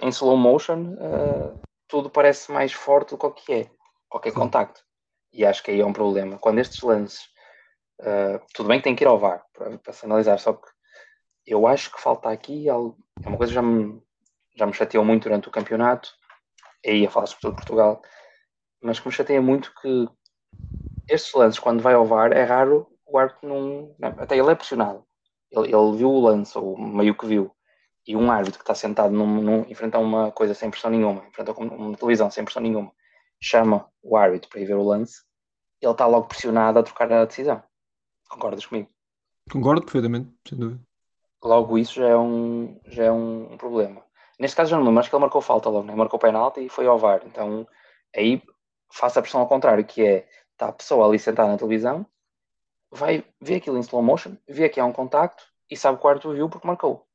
Em 0.00 0.08
slow 0.08 0.36
motion, 0.36 0.94
uh, 0.94 1.60
tudo 1.88 2.08
parece 2.08 2.50
mais 2.50 2.72
forte 2.72 3.10
do 3.10 3.18
que 3.18 3.26
o 3.26 3.30
que 3.32 3.52
é, 3.52 3.70
qualquer 4.08 4.30
Sim. 4.30 4.36
contacto. 4.36 4.80
E 5.32 5.44
acho 5.44 5.62
que 5.62 5.70
aí 5.70 5.80
é 5.80 5.86
um 5.86 5.92
problema. 5.92 6.38
Quando 6.38 6.60
estes 6.60 6.80
lances, 6.80 7.28
uh, 8.00 8.40
tudo 8.54 8.68
bem 8.68 8.78
que 8.78 8.84
tem 8.84 8.96
que 8.96 9.04
ir 9.04 9.06
ao 9.06 9.18
VAR 9.18 9.44
para, 9.52 9.78
para 9.78 9.92
se 9.92 10.04
analisar, 10.04 10.38
só 10.38 10.52
que 10.52 10.68
eu 11.46 11.66
acho 11.66 11.92
que 11.92 12.00
falta 12.00 12.28
aqui 12.28 12.68
algo. 12.68 12.96
É 13.24 13.28
uma 13.28 13.36
coisa 13.36 13.50
que 13.50 13.54
já 13.54 13.62
me, 13.62 14.02
já 14.56 14.66
me 14.66 14.72
chateou 14.72 15.04
muito 15.04 15.24
durante 15.24 15.48
o 15.48 15.52
campeonato, 15.52 16.10
aí 16.84 17.06
a 17.06 17.10
falar 17.10 17.26
sobretudo 17.26 17.52
de 17.52 17.56
Portugal, 17.56 18.02
mas 18.82 19.00
que 19.00 19.08
me 19.08 19.14
chateia 19.14 19.40
muito 19.40 19.72
que 19.80 20.08
estes 21.08 21.32
lances, 21.34 21.58
quando 21.58 21.82
vai 21.82 21.94
ao 21.94 22.04
VAR, 22.04 22.32
é 22.32 22.42
raro 22.42 22.86
o 23.06 23.18
árbitro 23.18 23.48
não. 23.48 23.94
Até 24.18 24.36
ele 24.36 24.50
é 24.50 24.54
pressionado. 24.54 25.04
Ele, 25.50 25.66
ele 25.68 25.96
viu 25.96 26.10
o 26.10 26.20
lance, 26.20 26.58
ou 26.58 26.76
meio 26.76 27.14
que 27.14 27.26
viu, 27.26 27.54
e 28.06 28.16
um 28.16 28.30
árbitro 28.30 28.58
que 28.58 28.62
está 28.62 28.74
sentado 28.74 29.12
num, 29.12 29.40
num, 29.40 29.60
enfrenta 29.68 29.98
uma 29.98 30.30
coisa 30.32 30.54
sem 30.54 30.70
pressão 30.70 30.90
nenhuma, 30.90 31.24
enfrenta 31.28 31.52
uma 31.52 31.96
televisão 31.96 32.30
sem 32.30 32.44
pressão 32.44 32.62
nenhuma, 32.62 32.92
chama 33.40 33.88
o 34.02 34.16
árbitro 34.16 34.48
para 34.48 34.60
ir 34.60 34.66
ver 34.66 34.74
o 34.74 34.82
lance, 34.82 35.22
ele 35.80 35.92
está 35.92 36.06
logo 36.06 36.28
pressionado 36.28 36.78
a 36.78 36.82
trocar 36.82 37.12
a 37.12 37.24
decisão. 37.24 37.62
Concordas 38.28 38.66
comigo? 38.66 38.88
Concordo 39.50 39.82
perfeitamente, 39.82 40.30
sem 40.48 40.58
dúvida. 40.58 40.80
Logo 41.42 41.78
isso 41.78 41.94
já 41.94 42.08
é 42.08 42.16
um, 42.16 42.80
já 42.86 43.04
é 43.04 43.12
um 43.12 43.56
problema. 43.56 44.04
Neste 44.38 44.56
caso 44.56 44.70
já 44.70 44.76
não 44.76 44.84
lembro, 44.84 45.00
acho 45.00 45.08
que 45.08 45.14
ele 45.14 45.20
marcou 45.20 45.40
falta 45.40 45.68
logo, 45.68 45.86
né? 45.86 45.94
marcou 45.94 46.18
penalti 46.18 46.60
e 46.60 46.68
foi 46.68 46.86
ao 46.86 46.98
VAR. 46.98 47.22
Então 47.24 47.66
aí 48.14 48.42
faça 48.92 49.18
a 49.18 49.22
pressão 49.22 49.40
ao 49.40 49.48
contrário, 49.48 49.84
que 49.84 50.04
é 50.04 50.28
está 50.52 50.68
a 50.68 50.72
pessoa 50.72 51.06
ali 51.06 51.18
sentada 51.18 51.50
na 51.50 51.58
televisão, 51.58 52.06
vai 52.90 53.24
ver 53.40 53.56
aquilo 53.56 53.76
em 53.76 53.80
slow 53.80 54.02
motion, 54.02 54.36
vê 54.48 54.68
que 54.68 54.80
há 54.80 54.84
um 54.84 54.92
contacto 54.92 55.44
e 55.70 55.76
sabe 55.76 55.98
que 55.98 56.06
o 56.06 56.08
árbitro 56.08 56.32
viu 56.32 56.48
porque 56.48 56.66
marcou. 56.66 57.06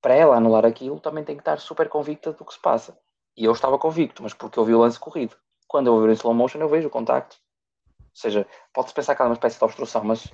Para 0.00 0.14
ela 0.14 0.36
anular 0.36 0.64
aquilo, 0.64 1.00
também 1.00 1.24
tem 1.24 1.36
que 1.36 1.42
estar 1.42 1.58
super 1.58 1.88
convicta 1.88 2.32
do 2.32 2.44
que 2.44 2.54
se 2.54 2.60
passa. 2.60 2.98
E 3.36 3.44
eu 3.44 3.52
estava 3.52 3.78
convicto, 3.78 4.22
mas 4.22 4.34
porque 4.34 4.58
eu 4.58 4.64
vi 4.64 4.74
o 4.74 4.80
lance 4.80 4.98
corrido. 4.98 5.36
Quando 5.66 5.86
eu 5.86 6.00
ver 6.00 6.10
em 6.10 6.14
slow 6.14 6.34
motion, 6.34 6.58
eu 6.58 6.68
vejo 6.68 6.88
o 6.88 6.90
contacto. 6.90 7.36
Ou 8.12 8.20
seja, 8.20 8.46
pode-se 8.72 8.94
pensar 8.94 9.14
que 9.14 9.22
há 9.22 9.24
uma 9.24 9.34
espécie 9.34 9.58
de 9.58 9.64
obstrução, 9.64 10.04
mas 10.04 10.32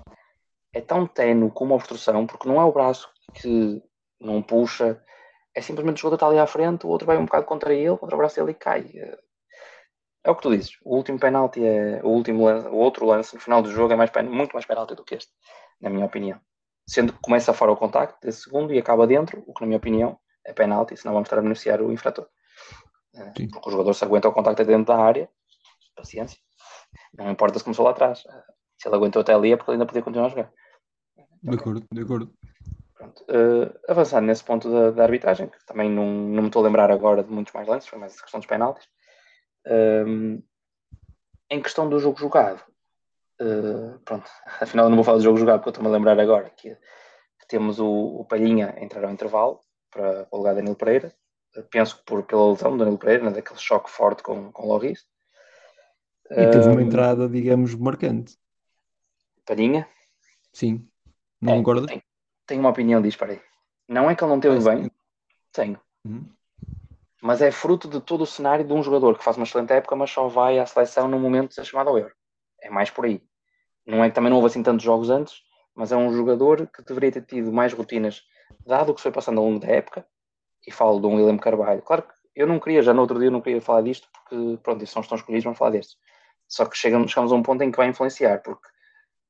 é 0.72 0.80
tão 0.80 1.06
tenue 1.06 1.50
como 1.50 1.74
obstrução, 1.74 2.26
porque 2.26 2.48
não 2.48 2.60
é 2.60 2.64
o 2.64 2.72
braço 2.72 3.08
que 3.34 3.82
não 4.20 4.42
puxa, 4.42 5.02
é 5.54 5.60
simplesmente 5.62 5.96
o 5.96 6.00
jogador 6.00 6.16
está 6.16 6.26
ali 6.28 6.38
à 6.38 6.46
frente, 6.46 6.86
o 6.86 6.88
outro 6.88 7.06
vai 7.06 7.16
um 7.16 7.24
bocado 7.24 7.46
contra 7.46 7.72
ele, 7.72 7.96
contra 7.96 8.14
o 8.14 8.18
braço 8.18 8.36
dele 8.36 8.52
e 8.52 8.54
cai. 8.54 8.90
É 10.24 10.30
o 10.30 10.34
que 10.34 10.42
tu 10.42 10.50
dizes. 10.50 10.76
O 10.84 10.96
último 10.96 11.18
penalti 11.18 11.64
é 11.64 12.00
o 12.02 12.08
último 12.08 12.44
lance, 12.44 12.68
o 12.68 12.76
outro 12.76 13.06
lance 13.06 13.34
no 13.34 13.40
final 13.40 13.62
do 13.62 13.70
jogo 13.70 13.92
é 13.92 13.96
mais 13.96 14.10
muito 14.28 14.52
mais 14.52 14.66
penalti 14.66 14.94
do 14.94 15.04
que 15.04 15.14
este, 15.14 15.32
na 15.80 15.88
minha 15.88 16.06
opinião. 16.06 16.40
Sendo 16.86 17.12
que 17.12 17.20
começa 17.20 17.52
fora 17.52 17.72
o 17.72 17.76
contacto 17.76 18.18
desse 18.20 18.42
segundo 18.42 18.72
e 18.72 18.78
acaba 18.78 19.06
dentro, 19.06 19.42
o 19.46 19.54
que 19.54 19.60
na 19.60 19.66
minha 19.66 19.78
opinião 19.78 20.18
é 20.44 20.52
penalti, 20.52 20.96
senão 20.96 21.14
vamos 21.14 21.26
estar 21.26 21.38
a 21.38 21.42
beneficiar 21.42 21.80
o 21.80 21.92
infrator. 21.92 22.26
É, 23.14 23.32
Sim. 23.36 23.48
Porque 23.48 23.68
o 23.68 23.72
jogador 23.72 23.94
se 23.94 24.04
aguenta 24.04 24.28
o 24.28 24.32
contacto 24.32 24.64
dentro 24.64 24.86
da 24.86 24.96
área, 24.96 25.28
paciência. 25.94 26.38
Não 27.16 27.30
importa 27.30 27.58
se 27.58 27.64
começou 27.64 27.84
lá 27.84 27.92
atrás. 27.92 28.24
Se 28.78 28.88
ele 28.88 28.96
aguentou 28.96 29.22
até 29.22 29.34
ali 29.34 29.52
é 29.52 29.56
porque 29.56 29.70
ele 29.70 29.76
ainda 29.76 29.86
podia 29.86 30.02
continuar 30.02 30.26
a 30.26 30.30
jogar. 30.30 30.52
De 31.42 31.56
acordo, 31.56 31.84
de 31.92 32.02
acordo. 32.02 32.32
Pronto. 32.94 33.22
Uh, 33.22 33.78
avançando 33.88 34.26
nesse 34.26 34.42
ponto 34.42 34.70
da, 34.70 34.90
da, 34.90 35.02
arbitragem, 35.04 35.48
que 35.48 35.64
também 35.64 35.88
não, 35.88 36.04
não 36.04 36.42
me 36.42 36.48
estou 36.48 36.62
a 36.62 36.66
lembrar 36.66 36.90
agora 36.90 37.22
de 37.22 37.30
muitos 37.30 37.52
mais 37.52 37.68
lances, 37.68 37.88
foi 37.88 37.98
mais 37.98 38.18
a 38.18 38.22
questão 38.22 38.40
dos 38.40 38.48
penaltis. 38.48 38.88
Um, 39.66 40.42
em 41.50 41.62
questão 41.62 41.88
do 41.88 42.00
jogo 42.00 42.18
jogado, 42.18 42.62
uh, 43.40 43.98
pronto, 44.04 44.28
afinal 44.60 44.88
não 44.88 44.96
vou 44.96 45.04
falar 45.04 45.18
do 45.18 45.24
jogo 45.24 45.38
jogado 45.38 45.60
porque 45.60 45.68
eu 45.68 45.72
estou-me 45.72 45.88
a 45.88 45.92
lembrar 45.92 46.18
agora 46.18 46.50
que, 46.50 46.74
que 46.74 47.46
temos 47.48 47.78
o, 47.78 47.88
o, 48.20 48.24
Palhinha 48.24 48.74
a 48.76 48.82
entrar 48.82 49.04
ao 49.04 49.12
intervalo 49.12 49.60
para, 49.92 50.26
o 50.30 50.36
lugar 50.38 50.54
de 50.54 50.60
Danilo 50.60 50.76
Pereira. 50.76 51.14
Penso 51.70 51.98
que 51.98 52.04
por, 52.04 52.24
pela 52.24 52.50
lesão 52.50 52.72
do 52.72 52.78
Danilo 52.78 52.98
Pereira, 52.98 53.24
né, 53.24 53.30
daquele 53.30 53.60
choque 53.60 53.90
forte 53.90 54.22
com, 54.22 54.50
com 54.52 54.66
Loris. 54.66 55.06
E 56.30 56.50
teve 56.50 56.68
uma 56.68 56.82
entrada, 56.82 57.28
digamos, 57.28 57.74
marcante. 57.74 58.36
Palhinha? 59.46 59.88
Sim. 60.52 60.86
Não 61.40 61.54
é, 61.54 61.56
concordas? 61.56 61.86
Tenho, 61.86 62.02
tenho, 62.46 62.60
uma 62.60 62.70
opinião 62.70 63.00
disso, 63.00 63.18
para 63.18 63.32
aí. 63.32 63.40
Não 63.88 64.10
é 64.10 64.14
que 64.14 64.22
ele 64.22 64.30
não 64.30 64.40
teve 64.40 64.62
bem, 64.62 64.90
tenho. 65.52 65.80
Uhum 66.04 66.26
mas 67.20 67.42
é 67.42 67.50
fruto 67.50 67.88
de 67.88 68.00
todo 68.00 68.22
o 68.22 68.26
cenário 68.26 68.64
de 68.64 68.72
um 68.72 68.82
jogador 68.82 69.16
que 69.16 69.24
faz 69.24 69.36
uma 69.36 69.44
excelente 69.44 69.72
época, 69.72 69.96
mas 69.96 70.10
só 70.10 70.28
vai 70.28 70.58
à 70.58 70.66
seleção 70.66 71.08
no 71.08 71.18
momento 71.18 71.48
de 71.48 71.54
ser 71.54 71.64
chamado 71.64 71.90
ao 71.90 71.98
Euro. 71.98 72.14
É 72.60 72.70
mais 72.70 72.90
por 72.90 73.04
aí. 73.04 73.22
Não 73.86 74.04
é 74.04 74.08
que 74.08 74.14
também 74.14 74.30
não 74.30 74.36
houve 74.36 74.48
assim 74.48 74.62
tantos 74.62 74.84
jogos 74.84 75.10
antes, 75.10 75.42
mas 75.74 75.90
é 75.90 75.96
um 75.96 76.12
jogador 76.12 76.66
que 76.68 76.82
deveria 76.82 77.12
ter 77.12 77.22
tido 77.22 77.52
mais 77.52 77.72
rotinas, 77.72 78.22
dado 78.64 78.92
o 78.92 78.94
que 78.94 79.00
foi 79.00 79.10
passando 79.10 79.38
ao 79.38 79.44
longo 79.44 79.58
da 79.58 79.68
época, 79.68 80.06
e 80.66 80.70
falo 80.70 81.00
de 81.00 81.06
um 81.06 81.16
William 81.16 81.38
Carvalho. 81.38 81.82
Claro 81.82 82.02
que 82.02 82.14
eu 82.36 82.46
não 82.46 82.60
queria, 82.60 82.82
já 82.82 82.94
no 82.94 83.00
outro 83.00 83.18
dia, 83.18 83.28
eu 83.28 83.32
não 83.32 83.40
queria 83.40 83.60
falar 83.60 83.82
disto, 83.82 84.08
porque, 84.12 84.58
pronto, 84.62 84.84
isso 84.84 84.92
são 84.92 85.02
os 85.02 85.08
tão 85.08 85.16
escolhidos, 85.16 85.44
vamos 85.44 85.58
falar 85.58 85.70
destes. 85.72 85.96
Só 86.48 86.64
que 86.66 86.76
chegamos, 86.76 87.10
chegamos 87.10 87.30
a 87.30 87.36
um 87.36 87.42
ponto 87.42 87.62
em 87.62 87.70
que 87.70 87.76
vai 87.76 87.88
influenciar, 87.88 88.42
porque 88.42 88.66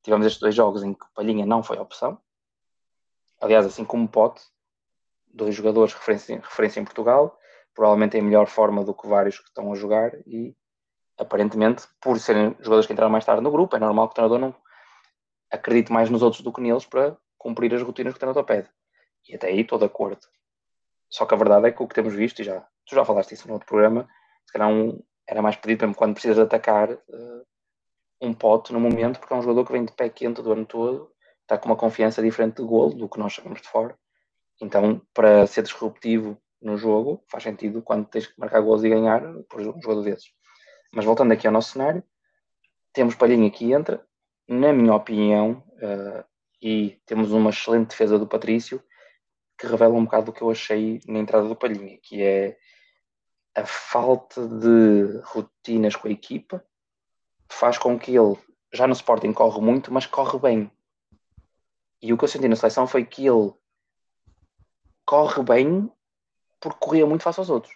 tivemos 0.03 0.25
estes 0.27 0.41
dois 0.41 0.55
jogos 0.55 0.83
em 0.83 0.95
que 0.95 1.05
Palhinha 1.15 1.45
não 1.45 1.63
foi 1.63 1.77
a 1.77 1.83
opção, 1.83 2.19
aliás, 3.41 3.67
assim 3.67 3.85
como 3.85 4.09
Pote, 4.09 4.41
dois 5.27 5.55
jogadores 5.55 5.93
referência, 5.93 6.37
referência 6.37 6.81
em 6.81 6.85
Portugal, 6.85 7.39
provavelmente 7.75 8.17
em 8.17 8.23
melhor 8.23 8.47
forma 8.47 8.85
do 8.85 8.95
que 8.95 9.07
vários 9.07 9.39
que 9.39 9.49
estão 9.49 9.73
a 9.73 9.77
jogar 9.77 10.15
e 10.27 10.57
aparentemente, 11.19 11.87
por 12.01 12.19
serem 12.21 12.57
jogadores 12.61 12.87
que 12.87 12.93
entraram 12.93 13.11
mais 13.11 13.25
tarde 13.25 13.43
no 13.43 13.51
grupo, 13.51 13.75
é 13.75 13.79
normal 13.79 14.09
que 14.09 14.13
o 14.13 14.15
treinador 14.15 14.39
não 14.39 14.55
acredite 15.51 15.93
mais 15.93 16.09
nos 16.09 16.23
outros 16.23 16.43
do 16.43 16.53
que 16.53 16.61
neles 16.61 16.87
para 16.87 17.17
cumprir 17.37 17.75
as 17.75 17.83
rotinas 17.83 18.13
que 18.13 18.19
o 18.19 18.21
treinador 18.21 18.45
pede. 18.45 18.69
E 19.29 19.35
até 19.35 19.49
aí 19.49 19.61
estou 19.61 19.79
de 19.79 19.85
acordo. 19.85 20.21
Só 21.11 21.27
que 21.27 21.35
a 21.35 21.37
verdade 21.37 21.67
é 21.69 21.73
que 21.73 21.83
o 21.83 21.89
que 21.89 21.95
temos 21.95 22.15
visto, 22.15 22.41
e 22.41 22.45
já, 22.45 22.61
tu 22.87 22.95
já 22.95 23.05
falaste 23.05 23.33
isso 23.33 23.49
no 23.49 23.55
outro 23.55 23.69
programa, 23.69 24.09
se 24.47 24.53
calhar 24.53 24.69
um, 24.69 25.03
era 25.29 25.43
mais 25.43 25.57
pedido 25.57 25.83
mesmo 25.83 25.95
quando 25.95 26.15
precisas 26.15 26.39
atacar 26.39 26.91
uh, 26.91 27.47
um 28.21 28.33
pote 28.33 28.73
no 28.73 28.81
momento, 28.81 29.21
porque 29.21 29.35
é 29.35 29.37
um 29.37 29.43
jogador 29.43 29.67
que 29.67 29.73
vem 29.73 29.85
de 29.85 29.93
pé 29.93 30.09
quente 30.09 30.41
do 30.41 30.53
ano 30.53 30.65
todo, 30.65 31.13
está 31.43 31.59
com 31.59 31.67
uma 31.69 31.77
confiança 31.77 32.23
diferente 32.23 32.57
de 32.57 32.67
golo 32.67 32.95
do 32.95 33.09
que 33.09 33.19
nós 33.19 33.35
sabemos 33.35 33.61
de 33.61 33.69
fora. 33.69 33.97
Então, 34.61 35.01
para 35.13 35.47
ser 35.47 35.63
disruptivo 35.63 36.37
no 36.61 36.77
jogo, 36.77 37.23
faz 37.29 37.45
sentido 37.45 37.83
quando 37.83 38.07
tens 38.07 38.27
que 38.27 38.41
marcar 38.41 38.61
gols 38.61 38.83
e 38.83 38.89
ganhar 38.89 39.23
por 39.49 39.61
um 39.61 39.81
jogador 39.81 40.03
desses. 40.03 40.33
Mas 40.93 41.05
voltando 41.05 41.33
aqui 41.33 41.47
ao 41.47 41.53
nosso 41.53 41.73
cenário, 41.73 42.03
temos 42.93 43.15
Palhinha 43.15 43.51
que 43.51 43.73
entra, 43.73 44.05
na 44.49 44.73
minha 44.73 44.95
opinião, 44.95 45.63
uh, 45.75 46.25
e 46.61 46.99
temos 47.07 47.31
uma 47.31 47.51
excelente 47.51 47.91
defesa 47.91 48.19
do 48.19 48.27
Patrício, 48.27 48.83
que 49.59 49.67
revela 49.67 49.95
um 49.95 50.05
bocado 50.05 50.27
do 50.27 50.33
que 50.33 50.43
eu 50.43 50.51
achei 50.51 51.01
na 51.07 51.19
entrada 51.19 51.47
do 51.47 51.55
Palhinha, 51.55 51.99
que 52.03 52.23
é 52.23 52.57
a 53.59 53.67
falta 53.67 54.47
de 54.47 55.21
rotinas 55.25 55.97
com 55.97 56.09
a 56.09 56.11
equipa, 56.11 56.65
faz 57.49 57.79
com 57.79 57.99
que 57.99 58.17
ele, 58.17 58.37
já 58.73 58.87
no 58.87 58.93
Sporting, 58.93 59.33
corre 59.33 59.61
muito, 59.61 59.93
mas 59.93 60.07
corre 60.07 60.39
bem. 60.39 60.71
E 62.01 62.13
o 62.13 62.19
que 62.19 62.25
eu 62.25 62.29
senti 62.29 62.49
na 62.49 62.57
seleção 62.57 62.87
foi 62.87 63.05
que 63.05 63.27
ele 63.27 63.53
corre 65.05 65.43
bem 65.43 65.91
porque 66.61 66.79
corria 66.81 67.07
muito 67.07 67.23
face 67.23 67.41
aos 67.41 67.51
outros. 67.51 67.75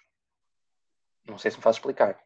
Não 1.27 1.39
sei 1.39 1.51
se 1.51 1.57
me 1.57 1.63
faz 1.63 1.77
explicar. 1.77 2.19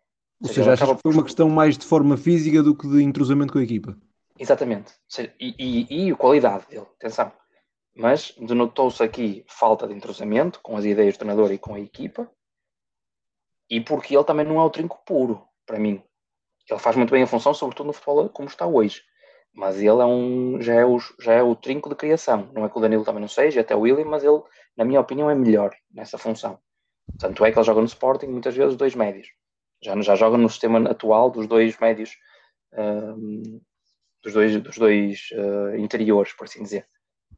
Ou 0.43 0.49
seja, 0.49 0.73
achas 0.73 0.91
que 0.91 1.03
foi 1.03 1.13
uma 1.13 1.25
questão 1.25 1.49
mais 1.49 1.79
de 1.79 1.87
forma 1.87 2.17
física 2.17 2.63
do 2.63 2.75
que 2.77 2.89
de 2.89 3.03
entrosamento 3.03 3.53
com 3.53 3.59
a 3.59 3.63
equipa? 3.63 3.97
Exatamente. 4.39 4.93
E, 5.41 5.55
e, 5.59 6.09
e 6.09 6.13
a 6.13 6.17
qualidade 6.17 6.67
dele, 6.67 6.87
atenção. 6.99 7.33
Mas 7.95 8.35
denotou-se 8.39 9.03
aqui 9.03 9.45
falta 9.49 9.87
de 9.87 9.95
entrosamento 9.95 10.61
com 10.63 10.77
as 10.77 10.85
ideias 10.85 11.15
do 11.15 11.19
treinador 11.19 11.51
e 11.53 11.59
com 11.59 11.75
a 11.75 11.81
equipa. 11.81 12.31
E 13.69 13.81
porque 13.81 14.17
ele 14.17 14.25
também 14.25 14.47
não 14.47 14.61
é 14.61 14.65
o 14.65 14.71
trinco 14.71 15.03
puro, 15.05 15.43
para 15.67 15.79
mim. 15.79 16.03
Ele 16.69 16.81
faz 16.81 16.97
muito 16.97 17.11
bem 17.11 17.23
a 17.23 17.27
função, 17.27 17.55
sobretudo 17.55 17.89
no 17.89 17.93
futebol 17.93 18.29
como 18.29 18.49
está 18.49 18.67
hoje. 18.67 19.03
Mas 19.55 19.77
ele 19.77 19.89
é 20.01 20.05
um, 20.05 20.61
já, 20.61 20.75
é 20.75 20.85
o, 20.85 20.99
já 21.21 21.33
é 21.33 21.43
o 21.43 21.55
trinco 21.57 21.89
de 21.89 21.95
criação. 21.95 22.51
Não 22.53 22.65
é 22.65 22.69
que 22.69 22.77
o 22.77 22.81
Danilo 22.81 23.05
também 23.05 23.21
não 23.21 23.29
seja, 23.29 23.61
até 23.61 23.75
o 23.75 23.81
William, 23.81 24.05
mas 24.05 24.23
ele, 24.23 24.43
na 24.77 24.85
minha 24.85 25.01
opinião, 25.01 25.31
é 25.31 25.35
melhor 25.35 25.75
nessa 25.91 26.19
função. 26.19 26.59
Tanto 27.19 27.45
é 27.45 27.51
que 27.51 27.59
ele 27.59 27.65
joga 27.65 27.81
no 27.81 27.87
Sporting 27.87 28.27
muitas 28.27 28.55
vezes 28.55 28.77
dois 28.77 28.95
médios. 28.95 29.29
Já, 29.83 29.99
já 30.01 30.15
joga 30.15 30.37
no 30.37 30.49
sistema 30.49 30.91
atual 30.91 31.31
dos 31.31 31.47
dois 31.47 31.79
médios, 31.79 32.17
um, 32.75 33.61
dos 34.23 34.33
dois, 34.33 34.61
dos 34.61 34.77
dois 34.77 35.29
uh, 35.33 35.77
interiores, 35.77 36.33
por 36.33 36.45
assim 36.45 36.63
dizer. 36.63 36.87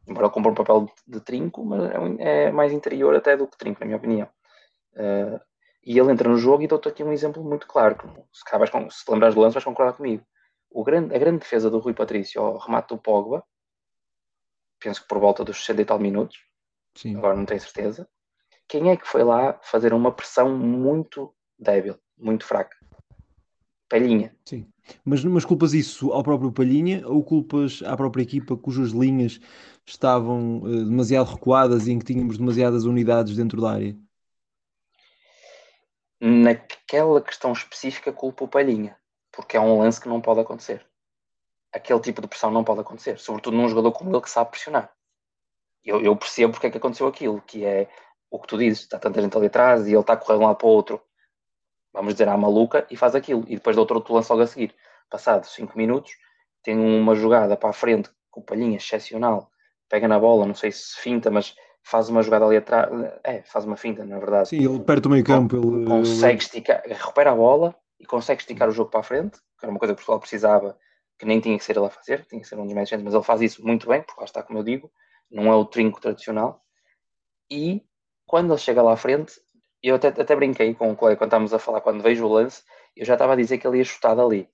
Embora 0.06 0.26
ele 0.26 0.32
cumpra 0.32 0.50
um 0.50 0.54
papel 0.54 0.86
de, 0.86 1.18
de 1.18 1.20
trinco, 1.20 1.64
mas 1.64 1.90
é, 2.18 2.46
é, 2.46 2.50
mais 2.50 2.72
interior 2.72 3.14
até 3.14 3.36
do 3.36 3.46
que 3.46 3.58
trinco, 3.58 3.80
na 3.80 3.86
minha 3.86 3.98
opinião. 3.98 4.28
Uh, 4.94 5.38
e 5.84 5.98
ele 5.98 6.12
entra 6.12 6.28
no 6.28 6.36
jogo 6.36 6.62
e 6.62 6.66
dou-te 6.66 6.88
aqui 6.88 7.02
um 7.02 7.12
exemplo 7.12 7.42
muito 7.42 7.66
claro. 7.66 7.96
Se, 8.32 8.42
acabas 8.46 8.70
com, 8.70 8.90
se 8.90 9.04
te 9.04 9.10
lembrares 9.10 9.34
do 9.34 9.40
lance, 9.40 9.54
vais 9.54 9.64
concordar 9.64 9.94
comigo. 9.94 10.24
O 10.70 10.84
grande, 10.84 11.14
a 11.14 11.18
grande 11.18 11.38
defesa 11.38 11.70
do 11.70 11.78
Rui 11.78 11.94
Patrício 11.94 12.42
ao 12.42 12.58
remate 12.58 12.88
do 12.88 12.98
Pogba, 12.98 13.42
penso 14.78 15.02
que 15.02 15.08
por 15.08 15.18
volta 15.18 15.44
dos 15.44 15.58
60 15.58 15.82
e 15.82 15.84
tal 15.84 15.98
minutos, 15.98 16.38
Sim. 16.94 17.16
agora 17.16 17.36
não 17.36 17.46
tenho 17.46 17.60
certeza. 17.60 18.08
Quem 18.68 18.90
é 18.90 18.96
que 18.96 19.08
foi 19.08 19.24
lá 19.24 19.58
fazer 19.62 19.94
uma 19.94 20.12
pressão 20.12 20.56
muito 20.56 21.34
débil, 21.58 21.98
muito 22.16 22.44
fraca? 22.44 22.76
Palhinha. 23.88 24.36
Sim. 24.44 24.66
Mas, 25.04 25.24
mas 25.24 25.44
culpas 25.44 25.72
isso 25.72 26.12
ao 26.12 26.22
próprio 26.22 26.52
Palhinha 26.52 27.06
ou 27.06 27.24
culpas 27.24 27.82
à 27.84 27.96
própria 27.96 28.22
equipa 28.22 28.56
cujas 28.56 28.90
linhas 28.90 29.40
estavam 29.86 30.58
uh, 30.58 30.84
demasiado 30.84 31.30
recuadas 31.30 31.86
e 31.86 31.92
em 31.92 31.98
que 31.98 32.04
tínhamos 32.04 32.36
demasiadas 32.36 32.84
unidades 32.84 33.36
dentro 33.36 33.60
da 33.62 33.72
área? 33.72 33.96
Naquela 36.20 37.20
questão 37.20 37.52
específica, 37.52 38.12
culpa 38.12 38.44
o 38.44 38.48
Palhinha, 38.48 38.96
porque 39.30 39.56
é 39.56 39.60
um 39.60 39.78
lance 39.78 40.00
que 40.00 40.08
não 40.08 40.20
pode 40.20 40.40
acontecer. 40.40 40.84
Aquele 41.72 42.00
tipo 42.00 42.20
de 42.20 42.28
pressão 42.28 42.50
não 42.50 42.64
pode 42.64 42.80
acontecer, 42.80 43.18
sobretudo 43.18 43.56
num 43.56 43.68
jogador 43.68 43.92
como 43.92 44.10
ele 44.10 44.22
que 44.22 44.30
sabe 44.30 44.50
pressionar. 44.50 44.92
Eu, 45.84 46.00
eu 46.00 46.16
percebo 46.16 46.52
porque 46.52 46.66
é 46.66 46.70
que 46.70 46.78
aconteceu 46.78 47.06
aquilo, 47.06 47.40
que 47.42 47.64
é 47.64 47.88
o 48.30 48.38
que 48.38 48.48
tu 48.48 48.58
dizes, 48.58 48.80
está 48.80 48.98
tanta 48.98 49.22
gente 49.22 49.36
ali 49.36 49.46
atrás 49.46 49.86
e 49.86 49.92
ele 49.92 50.00
está 50.00 50.20
um 50.30 50.46
lado 50.46 50.56
para 50.56 50.66
o 50.66 50.70
outro, 50.70 51.00
vamos 51.92 52.14
dizer, 52.14 52.28
à 52.28 52.36
maluca, 52.36 52.86
e 52.90 52.96
faz 52.96 53.14
aquilo. 53.14 53.44
E 53.46 53.54
depois 53.54 53.76
do 53.76 53.80
outro 53.80 54.00
tu 54.00 54.12
lança 54.12 54.32
logo 54.32 54.42
a 54.44 54.46
seguir. 54.46 54.74
Passado 55.08 55.46
5 55.46 55.76
minutos, 55.76 56.12
tem 56.62 56.78
uma 56.78 57.14
jogada 57.14 57.56
para 57.56 57.70
a 57.70 57.72
frente 57.72 58.10
com 58.30 58.40
o 58.40 58.44
Palhinha 58.44 58.76
excepcional, 58.76 59.50
pega 59.88 60.06
na 60.06 60.18
bola, 60.18 60.46
não 60.46 60.54
sei 60.54 60.70
se 60.70 60.96
finta, 60.96 61.30
mas 61.30 61.56
faz 61.88 62.10
uma 62.10 62.22
jogada 62.22 62.44
ali 62.44 62.58
atrás, 62.58 62.90
é, 63.24 63.40
faz 63.42 63.64
uma 63.64 63.76
finta, 63.76 64.04
na 64.04 64.18
verdade. 64.18 64.50
Sim, 64.50 64.58
ele 64.58 64.78
perto 64.80 65.04
do 65.04 65.10
meio 65.10 65.24
campo, 65.24 65.56
ele 65.56 65.86
consegue 65.86 66.42
esticar, 66.42 66.82
recupera 66.84 67.32
a 67.32 67.34
bola 67.34 67.74
e 67.98 68.04
consegue 68.04 68.42
esticar 68.42 68.68
o 68.68 68.72
jogo 68.72 68.90
para 68.90 69.00
a 69.00 69.02
frente, 69.02 69.38
que 69.58 69.64
era 69.64 69.70
uma 69.70 69.78
coisa 69.78 69.94
que 69.94 70.02
o 70.02 70.04
Portugal 70.04 70.20
precisava, 70.20 70.78
que 71.18 71.24
nem 71.24 71.40
tinha 71.40 71.56
que 71.56 71.64
ser 71.64 71.78
ele 71.78 71.86
a 71.86 71.90
fazer, 71.90 72.26
tinha 72.26 72.42
que 72.42 72.46
ser 72.46 72.58
um 72.58 72.66
dos 72.66 72.74
médios, 72.74 73.02
mas 73.02 73.14
ele 73.14 73.22
faz 73.22 73.40
isso 73.40 73.66
muito 73.66 73.88
bem, 73.88 74.02
porque 74.02 74.20
lá 74.20 74.26
está, 74.26 74.42
como 74.42 74.58
eu 74.58 74.62
digo, 74.62 74.90
não 75.30 75.50
é 75.50 75.54
o 75.54 75.64
trinco 75.64 75.98
tradicional. 75.98 76.62
E 77.50 77.82
quando 78.26 78.52
ele 78.52 78.60
chega 78.60 78.82
lá 78.82 78.92
à 78.92 78.96
frente, 78.96 79.40
eu 79.82 79.94
até, 79.94 80.08
até 80.08 80.36
brinquei 80.36 80.74
com 80.74 80.92
o 80.92 80.96
colega 80.96 81.16
quando 81.16 81.28
estávamos 81.28 81.54
a 81.54 81.58
falar, 81.58 81.80
quando 81.80 82.02
vejo 82.02 82.26
o 82.26 82.32
lance, 82.32 82.62
eu 82.94 83.06
já 83.06 83.14
estava 83.14 83.32
a 83.32 83.36
dizer 83.36 83.56
que 83.56 83.66
ele 83.66 83.78
ia 83.78 83.84
chutar 83.84 84.14
dali. 84.14 84.46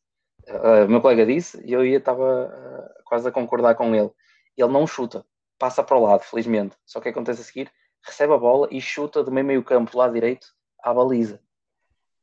Uh, 0.46 0.84
o 0.86 0.88
meu 0.88 1.00
colega 1.00 1.26
disse 1.26 1.60
e 1.64 1.72
eu 1.72 1.84
ia, 1.84 1.98
estava 1.98 2.46
uh, 2.46 3.04
quase 3.04 3.26
a 3.26 3.32
concordar 3.32 3.74
com 3.74 3.92
ele. 3.92 4.10
Ele 4.56 4.72
não 4.72 4.86
chuta, 4.86 5.26
passa 5.64 5.82
para 5.82 5.96
o 5.96 6.02
lado, 6.02 6.20
felizmente. 6.20 6.76
Só 6.84 7.00
que 7.00 7.08
acontece 7.08 7.40
a 7.40 7.44
seguir, 7.44 7.70
recebe 8.04 8.34
a 8.34 8.36
bola 8.36 8.68
e 8.70 8.82
chuta 8.82 9.24
do 9.24 9.32
meio 9.32 9.46
meio 9.46 9.64
campo, 9.64 9.96
lado 9.96 10.12
direito, 10.12 10.46
à 10.82 10.92
baliza. 10.92 11.40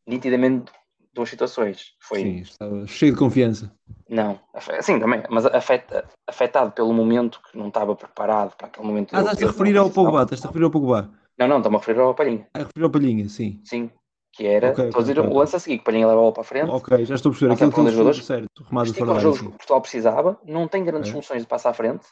Nitidamente 0.06 0.72
duas 1.12 1.28
situações. 1.28 1.94
Foi... 2.00 2.20
Sim, 2.20 2.38
estava 2.42 2.86
cheio 2.86 3.14
de 3.14 3.18
confiança. 3.18 3.76
Não, 4.08 4.40
assim 4.54 5.00
também, 5.00 5.24
mas 5.28 5.48
afeta, 5.48 6.08
afetado 6.28 6.72
pelo 6.72 6.94
momento 6.94 7.42
que 7.50 7.58
não 7.58 7.70
estava 7.70 7.96
preparado 7.96 8.56
para 8.56 8.68
aquele 8.68 8.86
momento. 8.86 9.16
Ah, 9.16 9.22
estás 9.22 9.42
a 9.42 9.48
referir 9.48 9.76
ao 9.76 9.90
Pogba, 9.90 10.22
estás 10.22 10.46
a 10.46 10.48
referir 10.48 10.66
ao 10.66 10.72
Pogba. 10.72 11.10
Não, 11.40 11.48
não, 11.48 11.58
estou-me 11.58 11.78
a 11.78 11.80
referir 11.80 12.00
ao 12.00 12.14
Palhinha. 12.14 12.48
A 12.54 12.60
referir 12.60 12.84
ao 12.84 12.92
Palhinha, 12.92 13.28
sim. 13.28 13.60
Sim, 13.64 13.90
que 14.34 14.46
era, 14.46 14.72
okay, 14.72 14.86
estou 14.86 15.00
a 15.00 15.02
dizer 15.02 15.20
okay. 15.20 15.32
o 15.32 15.36
lance 15.36 15.56
a 15.56 15.60
seguir, 15.60 15.78
que 15.78 15.82
o 15.82 15.86
Palhinha 15.86 16.06
leva 16.06 16.20
a 16.20 16.22
bola 16.22 16.34
para 16.34 16.42
a 16.42 16.46
frente. 16.46 16.70
Ok, 16.70 17.06
já 17.06 17.16
estou 17.16 17.32
a 17.32 17.34
perceber. 17.34 17.54
Aquilo 17.54 17.72
que 17.72 17.80
ele 17.80 17.90
jogadores, 17.90 18.24
certo, 18.24 18.64
remado 18.70 18.94
fora 18.94 19.14
o 19.14 19.20
jogo 19.20 19.38
que 19.38 19.50
Portugal 19.58 19.82
precisava, 19.82 20.40
não 20.46 20.68
tem 20.68 20.84
grandes 20.84 21.10
okay. 21.10 21.20
funções 21.20 21.42
de 21.42 21.48
passar 21.48 21.72
à 21.72 21.74
frente, 21.74 22.06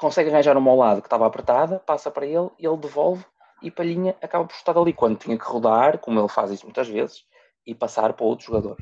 consegue 0.00 0.30
arranjar 0.30 0.56
uma 0.56 0.70
ao 0.70 0.78
lado 0.78 1.02
que 1.02 1.06
estava 1.08 1.26
apertada, 1.26 1.78
passa 1.78 2.10
para 2.10 2.24
ele, 2.24 2.48
ele 2.58 2.76
devolve 2.78 3.22
e 3.62 3.70
Palhinha 3.70 4.16
acaba 4.22 4.46
por 4.46 4.54
estar 4.54 4.78
ali 4.78 4.94
quando 4.94 5.18
tinha 5.18 5.36
que 5.36 5.44
rodar, 5.44 5.98
como 5.98 6.18
ele 6.18 6.28
faz 6.28 6.50
isso 6.50 6.64
muitas 6.64 6.88
vezes, 6.88 7.26
e 7.66 7.74
passar 7.74 8.10
para 8.14 8.24
outro 8.24 8.46
jogador. 8.46 8.78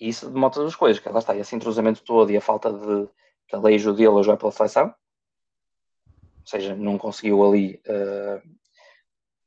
E 0.00 0.08
isso 0.08 0.30
demonstra 0.30 0.62
duas 0.62 0.76
coisas, 0.76 1.02
que 1.02 1.08
lá 1.08 1.18
está, 1.18 1.36
esse 1.36 1.56
entrosamento 1.56 2.00
todo 2.04 2.30
e 2.30 2.36
a 2.36 2.40
falta 2.40 2.72
de 2.72 3.08
calejo 3.48 3.92
dele 3.92 4.20
a 4.20 4.22
jogar 4.22 4.36
pela 4.36 4.52
seleção, 4.52 4.86
ou 4.86 6.46
seja, 6.46 6.76
não 6.76 6.96
conseguiu 6.96 7.44
ali 7.44 7.82
uh, 7.88 8.40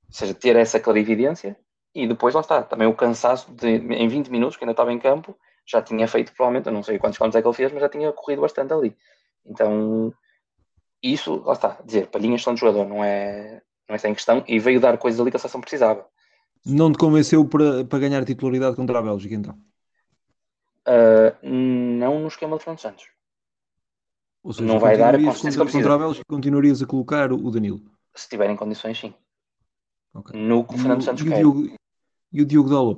seja, 0.10 0.34
ter 0.34 0.58
essa 0.58 0.82
clarividência 0.82 1.58
e 1.96 2.06
depois 2.06 2.36
lá 2.36 2.42
está, 2.42 2.62
também 2.62 2.90
o 2.90 2.94
cansaço 2.94 3.50
de, 3.54 3.70
em 3.70 4.08
20 4.10 4.28
minutos, 4.28 4.58
que 4.58 4.66
ainda 4.66 4.74
estava 4.74 4.92
em 4.92 5.00
campo, 5.00 5.34
já 5.66 5.82
tinha 5.82 6.10
feito 6.10 6.34
provavelmente, 6.34 6.68
eu 6.68 6.74
não 6.74 6.84
sei 6.84 7.00
quantos 7.00 7.18
quilómetros 7.18 7.40
é 7.40 7.42
que 7.42 7.48
ele 7.48 7.56
fez, 7.56 7.72
mas 7.72 7.82
já 7.82 7.88
tinha 7.88 8.12
corrido 8.12 8.42
bastante 8.42 8.74
ali. 8.74 8.98
Então, 9.46 10.14
isso, 11.02 11.42
lá 11.46 11.54
está, 11.54 11.78
dizer, 11.86 12.08
palhinhas 12.08 12.42
são 12.42 12.54
de 12.54 12.60
jogador, 12.60 12.88
não 12.88 13.04
é, 13.04 13.62
não 13.88 13.96
é 13.96 13.98
sem 13.98 14.14
questão, 14.14 14.44
e 14.48 14.60
veio 14.60 14.80
dar 14.80 14.98
coisas 14.98 15.20
ali 15.20 15.32
que 15.32 15.38
a 15.38 15.40
seleção 15.40 15.62
precisava. 15.62 16.06
Não 16.66 16.92
te 16.92 16.98
convenceu 16.98 17.46
para, 17.46 17.86
para 17.86 18.00
ganhar 18.00 18.26
titularidade 18.26 18.76
contra 18.76 19.00
a 19.00 19.02
Bélgica, 19.02 19.34
então? 19.34 19.58
Uh, 20.88 21.48
não 21.48 22.20
no 22.20 22.28
esquema 22.28 22.58
de 22.58 22.64
Fernando 22.64 22.80
Santos. 22.80 23.08
Ou 24.44 24.54
seja, 24.54 24.66
não 24.66 24.80
vai 24.80 24.98
dar 24.98 25.16
a 25.16 25.18
contra, 25.18 25.66
contra 25.66 25.94
a 25.94 25.98
Bélgica, 25.98 26.26
continuarias 26.28 26.82
a 26.82 26.86
colocar 26.86 27.32
o 27.32 27.52
Danilo? 27.52 27.82
Se 28.16 28.28
tiverem 28.28 28.56
condições, 28.56 29.00
sim. 29.00 29.14
Okay. 30.14 30.40
No 30.40 30.66
que 30.66 30.76
o 30.76 30.78
Fernando 30.78 31.04
Santos 31.04 31.24
e. 31.24 31.30
O 31.30 31.34
Diogo, 31.34 31.76
e 32.34 32.42
o 32.42 32.46
Diogo 32.46 32.70
Daló? 32.70 32.98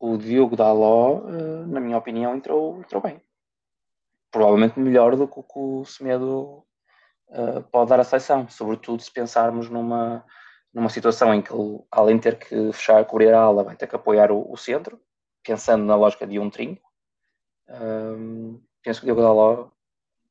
O 0.00 0.16
Diogo 0.16 0.56
Daló, 0.56 1.20
uh, 1.20 1.66
na 1.66 1.80
minha 1.80 1.96
opinião, 1.96 2.36
entrou, 2.36 2.80
entrou 2.80 3.00
bem 3.00 3.20
provavelmente 4.30 4.78
melhor 4.78 5.16
do 5.16 5.26
que 5.26 5.38
o 5.38 5.42
que 5.42 5.58
o 5.58 5.84
Semedo 5.84 6.64
uh, 7.28 7.62
pode 7.70 7.90
dar 7.90 8.00
à 8.00 8.04
seleção, 8.04 8.48
sobretudo 8.48 9.02
se 9.02 9.10
pensarmos 9.10 9.68
numa, 9.68 10.24
numa 10.72 10.88
situação 10.88 11.34
em 11.34 11.42
que 11.42 11.52
ele, 11.52 11.80
além 11.90 12.16
de 12.16 12.22
ter 12.22 12.38
que 12.38 12.72
fechar, 12.72 13.04
cobrir 13.04 13.32
a 13.32 13.40
ala, 13.40 13.64
vai 13.64 13.76
ter 13.76 13.86
que 13.86 13.96
apoiar 13.96 14.30
o, 14.30 14.50
o 14.50 14.56
centro, 14.56 15.00
pensando 15.42 15.84
na 15.84 15.96
lógica 15.96 16.26
de 16.26 16.38
um 16.38 16.50
trinco, 16.50 16.88
um, 17.68 18.60
penso 18.82 19.00
que 19.00 19.04
o 19.04 19.14
Diogo 19.14 19.22
Daló 19.22 19.68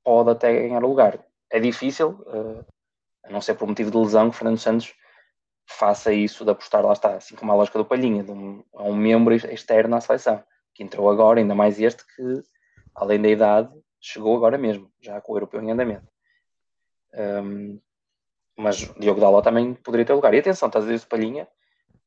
pode 0.03 0.31
até 0.31 0.53
ganhar 0.53 0.83
o 0.83 0.87
lugar. 0.87 1.19
É 1.49 1.59
difícil, 1.59 2.09
uh, 2.27 2.65
a 3.23 3.31
não 3.31 3.41
ser 3.41 3.55
por 3.55 3.67
motivo 3.67 3.91
de 3.91 3.97
lesão, 3.97 4.29
que 4.29 4.37
Fernando 4.37 4.57
Santos 4.57 4.93
faça 5.65 6.13
isso 6.13 6.45
de 6.45 6.51
apostar, 6.51 6.85
lá 6.85 6.93
está, 6.93 7.15
assim 7.15 7.35
como 7.35 7.51
a 7.51 7.55
lógica 7.55 7.77
do 7.77 7.85
Palhinha, 7.85 8.23
de 8.23 8.31
um, 8.31 8.63
um 8.73 8.95
membro 8.95 9.35
externo 9.35 9.95
à 9.95 10.01
seleção, 10.01 10.43
que 10.73 10.83
entrou 10.83 11.09
agora, 11.09 11.39
ainda 11.39 11.53
mais 11.53 11.79
este 11.79 12.05
que, 12.15 12.43
além 12.95 13.21
da 13.21 13.29
idade, 13.29 13.73
chegou 13.99 14.35
agora 14.35 14.57
mesmo, 14.57 14.91
já 14.99 15.19
com 15.21 15.33
o 15.33 15.35
europeu 15.35 15.61
em 15.61 15.71
andamento. 15.71 16.07
Um, 17.13 17.79
mas 18.55 18.77
Diogo 18.99 19.19
Daló 19.19 19.41
também 19.41 19.73
poderia 19.75 20.05
ter 20.05 20.13
lugar. 20.13 20.33
E 20.33 20.39
atenção, 20.39 20.67
estás 20.67 20.85
a 20.85 20.91
dizer 20.91 21.05
Palhinha, 21.07 21.47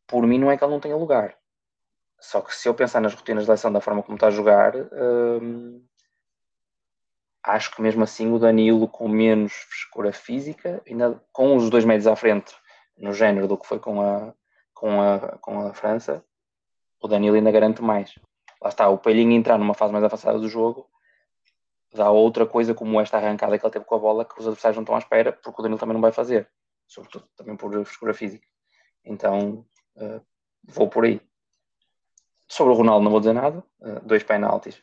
por 0.06 0.26
mim 0.26 0.38
não 0.38 0.50
é 0.50 0.56
que 0.56 0.64
ele 0.64 0.72
não 0.72 0.80
tenha 0.80 0.96
lugar. 0.96 1.36
Só 2.18 2.40
que 2.40 2.54
se 2.54 2.68
eu 2.68 2.74
pensar 2.74 3.00
nas 3.00 3.14
rotinas 3.14 3.44
de 3.44 3.50
eleição 3.50 3.72
da 3.72 3.80
forma 3.80 4.02
como 4.02 4.16
está 4.16 4.26
a 4.26 4.30
jogar, 4.30 4.74
um, 4.76 5.82
acho 7.42 7.74
que 7.74 7.80
mesmo 7.80 8.02
assim 8.02 8.30
o 8.32 8.38
Danilo 8.38 8.88
com 8.88 9.08
menos 9.08 9.52
frescura 9.52 10.12
física, 10.12 10.82
ainda 10.86 11.22
com 11.32 11.56
os 11.56 11.70
dois 11.70 11.84
médios 11.84 12.06
à 12.06 12.16
frente 12.16 12.54
no 12.98 13.14
género 13.14 13.48
do 13.48 13.56
que 13.56 13.66
foi 13.66 13.78
com 13.78 14.02
a, 14.02 14.34
com 14.74 15.00
a, 15.00 15.38
com 15.38 15.66
a 15.66 15.72
França, 15.72 16.22
o 17.00 17.08
Danilo 17.08 17.36
ainda 17.36 17.50
garante 17.50 17.80
mais. 17.80 18.18
Lá 18.60 18.68
está, 18.68 18.88
o 18.90 18.98
Palhinha 18.98 19.36
entrar 19.36 19.56
numa 19.56 19.72
fase 19.72 19.92
mais 19.92 20.04
avançada 20.04 20.38
do 20.38 20.48
jogo 20.48 20.89
dá 21.92 22.10
outra 22.10 22.46
coisa 22.46 22.74
como 22.74 23.00
esta 23.00 23.16
arrancada 23.16 23.58
que 23.58 23.64
ele 23.64 23.72
teve 23.72 23.84
com 23.84 23.94
a 23.94 23.98
bola 23.98 24.24
que 24.24 24.38
os 24.38 24.46
adversários 24.46 24.76
não 24.76 24.82
estão 24.82 24.94
à 24.94 24.98
espera, 24.98 25.32
porque 25.32 25.60
o 25.60 25.62
Danilo 25.62 25.78
também 25.78 25.94
não 25.94 26.00
vai 26.00 26.12
fazer, 26.12 26.48
sobretudo 26.86 27.28
também 27.36 27.56
por 27.56 27.72
frescura 27.84 28.14
física. 28.14 28.46
Então 29.04 29.66
uh, 29.96 30.24
vou 30.64 30.88
por 30.88 31.04
aí. 31.04 31.20
Sobre 32.48 32.72
o 32.72 32.76
Ronaldo 32.76 33.04
não 33.04 33.10
vou 33.10 33.20
dizer 33.20 33.32
nada, 33.32 33.64
uh, 33.80 34.00
dois 34.04 34.22
penaltis, 34.22 34.82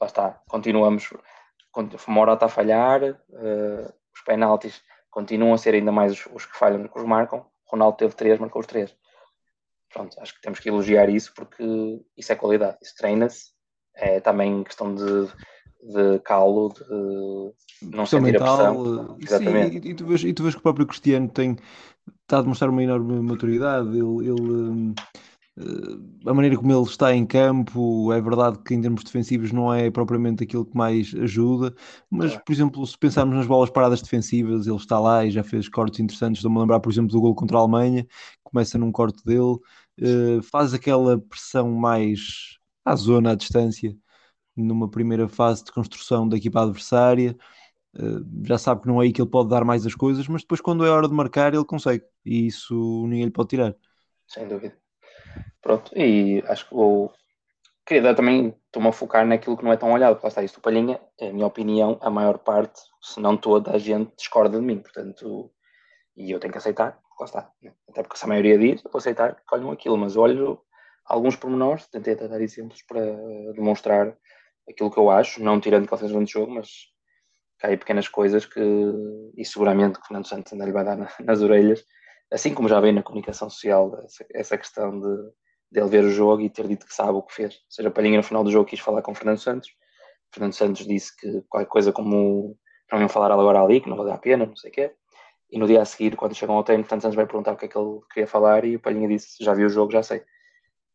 lá 0.00 0.06
está, 0.06 0.42
continuamos, 0.48 1.10
Mora 2.06 2.34
está 2.34 2.46
a 2.46 2.48
falhar, 2.48 3.02
uh, 3.02 3.94
os 4.14 4.20
penaltis 4.24 4.82
continuam 5.10 5.54
a 5.54 5.58
ser 5.58 5.74
ainda 5.74 5.92
mais 5.92 6.12
os, 6.12 6.26
os 6.32 6.46
que 6.46 6.56
falham 6.56 6.82
do 6.82 6.88
que 6.88 6.98
os 6.98 7.04
marcam. 7.04 7.46
Ronaldo 7.66 7.96
teve 7.96 8.14
três, 8.14 8.38
marcou 8.38 8.60
os 8.60 8.66
três. 8.66 8.96
Pronto, 9.92 10.20
acho 10.20 10.34
que 10.34 10.40
temos 10.40 10.58
que 10.60 10.68
elogiar 10.68 11.08
isso 11.08 11.32
porque 11.34 11.64
isso 12.16 12.32
é 12.32 12.36
qualidade, 12.36 12.78
isso 12.82 12.94
treina-se 12.96 13.53
É 13.94 14.20
também 14.20 14.64
questão 14.64 14.94
de, 14.94 15.26
de 15.82 16.18
calo, 16.24 16.72
de 17.82 17.96
não 17.96 18.06
sentir 18.06 18.32
mental, 18.32 18.54
a 18.54 18.74
pressão. 18.74 19.16
Exatamente. 19.20 19.72
Sim, 19.72 19.88
e, 19.88 19.90
e, 19.90 19.94
tu 19.94 20.06
vês, 20.06 20.24
e 20.24 20.32
tu 20.32 20.42
vês 20.42 20.54
que 20.54 20.60
o 20.60 20.62
próprio 20.62 20.86
Cristiano 20.86 21.28
tem, 21.28 21.56
está 22.22 22.38
a 22.38 22.42
demonstrar 22.42 22.70
uma 22.70 22.82
enorme 22.82 23.20
maturidade. 23.20 23.88
Ele, 23.88 24.28
ele 24.28 24.94
eh, 25.56 26.28
a 26.28 26.34
maneira 26.34 26.56
como 26.56 26.72
ele 26.72 26.82
está 26.82 27.14
em 27.14 27.24
campo, 27.24 28.12
é 28.12 28.20
verdade 28.20 28.58
que 28.58 28.74
em 28.74 28.80
termos 28.80 29.04
defensivos 29.04 29.52
não 29.52 29.72
é 29.72 29.90
propriamente 29.90 30.42
aquilo 30.42 30.64
que 30.64 30.76
mais 30.76 31.14
ajuda, 31.14 31.74
mas, 32.10 32.36
por 32.36 32.52
exemplo, 32.52 32.84
se 32.86 32.98
pensarmos 32.98 33.36
nas 33.36 33.46
bolas 33.46 33.70
paradas 33.70 34.02
defensivas, 34.02 34.66
ele 34.66 34.76
está 34.76 34.98
lá 34.98 35.24
e 35.24 35.30
já 35.30 35.44
fez 35.44 35.68
cortes 35.68 36.00
interessantes. 36.00 36.38
Estou-me 36.38 36.58
a 36.58 36.60
lembrar, 36.60 36.80
por 36.80 36.90
exemplo, 36.90 37.12
do 37.12 37.20
gol 37.20 37.34
contra 37.34 37.56
a 37.56 37.60
Alemanha, 37.60 38.06
começa 38.42 38.78
num 38.78 38.90
corte 38.90 39.24
dele, 39.24 39.58
uh, 40.00 40.42
faz 40.50 40.74
aquela 40.74 41.18
pressão 41.18 41.70
mais 41.70 42.58
à 42.84 42.94
zona, 42.96 43.32
à 43.32 43.34
distância, 43.34 43.96
numa 44.56 44.90
primeira 44.90 45.28
fase 45.28 45.64
de 45.64 45.72
construção 45.72 46.28
da 46.28 46.36
equipa 46.36 46.62
adversária. 46.62 47.36
Uh, 47.94 48.24
já 48.44 48.58
sabe 48.58 48.82
que 48.82 48.88
não 48.88 49.00
é 49.00 49.06
aí 49.06 49.12
que 49.12 49.20
ele 49.20 49.30
pode 49.30 49.48
dar 49.48 49.64
mais 49.64 49.86
as 49.86 49.94
coisas, 49.94 50.26
mas 50.26 50.42
depois, 50.42 50.60
quando 50.60 50.84
é 50.84 50.90
hora 50.90 51.08
de 51.08 51.14
marcar, 51.14 51.54
ele 51.54 51.64
consegue, 51.64 52.04
e 52.24 52.46
isso 52.46 52.74
ninguém 53.06 53.24
lhe 53.24 53.30
pode 53.30 53.50
tirar. 53.50 53.74
Sem 54.26 54.48
dúvida. 54.48 54.76
Pronto, 55.60 55.96
e 55.96 56.42
acho 56.46 56.68
que 56.68 56.74
vou. 56.74 57.12
Queria 57.86 58.14
também, 58.14 58.54
estou-me 58.66 58.88
a 58.88 58.92
focar 58.92 59.26
naquilo 59.26 59.56
que 59.56 59.64
não 59.64 59.72
é 59.72 59.76
tão 59.76 59.92
olhado, 59.92 60.18
lá 60.22 60.28
está 60.28 60.42
isto, 60.42 60.60
Palhinha, 60.60 60.98
é 61.20 61.28
a 61.28 61.32
minha 61.32 61.46
opinião, 61.46 61.98
a 62.00 62.08
maior 62.08 62.38
parte, 62.38 62.80
se 63.02 63.20
não 63.20 63.36
toda 63.36 63.72
a 63.72 63.78
gente, 63.78 64.10
discorda 64.16 64.58
de 64.58 64.64
mim, 64.64 64.78
portanto, 64.78 65.50
e 66.16 66.30
eu 66.30 66.40
tenho 66.40 66.50
que 66.52 66.58
aceitar, 66.58 66.98
lá 67.20 67.26
está. 67.26 67.50
Né? 67.62 67.74
Até 67.88 68.02
porque 68.02 68.16
se 68.16 68.24
a 68.24 68.28
maioria 68.28 68.58
diz, 68.58 68.82
eu 68.82 68.90
vou 68.90 68.98
aceitar 68.98 69.34
que 69.34 69.54
olham 69.54 69.70
aquilo, 69.70 69.98
mas 69.98 70.16
olho 70.16 70.58
alguns 71.04 71.36
pormenores, 71.36 71.86
tentei 71.86 72.14
até 72.14 72.28
dar 72.28 72.40
exemplos 72.40 72.82
para 72.82 73.00
demonstrar 73.52 74.16
aquilo 74.68 74.90
que 74.90 74.98
eu 74.98 75.10
acho, 75.10 75.42
não 75.42 75.60
tirando 75.60 75.88
calções 75.88 76.10
de 76.10 76.32
jogo, 76.32 76.54
mas 76.54 76.68
cai 77.58 77.76
pequenas 77.76 78.08
coisas 78.08 78.46
que, 78.46 78.60
e 79.36 79.44
seguramente 79.44 79.98
que 79.98 80.06
Fernando 80.06 80.26
Santos 80.26 80.52
ainda 80.52 80.64
lhe 80.64 80.72
vai 80.72 80.84
dar 80.84 80.96
nas 81.20 81.40
orelhas, 81.40 81.84
assim 82.32 82.54
como 82.54 82.68
já 82.68 82.80
veio 82.80 82.94
na 82.94 83.02
comunicação 83.02 83.48
social, 83.48 84.00
essa, 84.04 84.26
essa 84.32 84.58
questão 84.58 84.98
de, 85.00 85.16
de 85.72 85.80
ele 85.80 85.88
ver 85.88 86.04
o 86.04 86.10
jogo 86.10 86.42
e 86.42 86.50
ter 86.50 86.66
dito 86.66 86.86
que 86.86 86.94
sabe 86.94 87.12
o 87.12 87.22
que 87.22 87.34
fez. 87.34 87.54
Ou 87.54 87.60
seja, 87.70 87.90
Palhinha 87.90 88.16
no 88.16 88.22
final 88.22 88.42
do 88.42 88.50
jogo 88.50 88.68
quis 88.68 88.80
falar 88.80 89.02
com 89.02 89.14
Fernando 89.14 89.38
Santos. 89.38 89.68
Fernando 90.32 90.52
Santos 90.52 90.86
disse 90.86 91.16
que 91.16 91.42
qualquer 91.48 91.68
coisa 91.68 91.92
como 91.92 92.56
não 92.90 93.00
iam 93.00 93.08
falar 93.08 93.30
agora 93.30 93.60
ali, 93.60 93.80
que 93.80 93.88
não 93.88 93.96
vale 93.96 94.10
a 94.10 94.18
pena, 94.18 94.46
não 94.46 94.56
sei 94.56 94.70
o 94.70 94.74
quê. 94.74 94.94
E 95.50 95.58
no 95.58 95.66
dia 95.66 95.82
a 95.82 95.84
seguir, 95.84 96.16
quando 96.16 96.34
chegam 96.34 96.56
ao 96.56 96.64
treino, 96.64 96.84
Fernando 96.84 97.02
Santos 97.02 97.16
vai 97.16 97.26
perguntar 97.26 97.52
o 97.52 97.56
que 97.56 97.66
é 97.66 97.68
que 97.68 97.78
ele 97.78 98.00
queria 98.12 98.26
falar 98.26 98.64
e 98.64 98.76
o 98.76 98.80
Palhinha 98.80 99.08
disse: 99.08 99.42
Já 99.42 99.54
viu 99.54 99.66
o 99.66 99.70
jogo, 99.70 99.92
já 99.92 100.02
sei. 100.02 100.22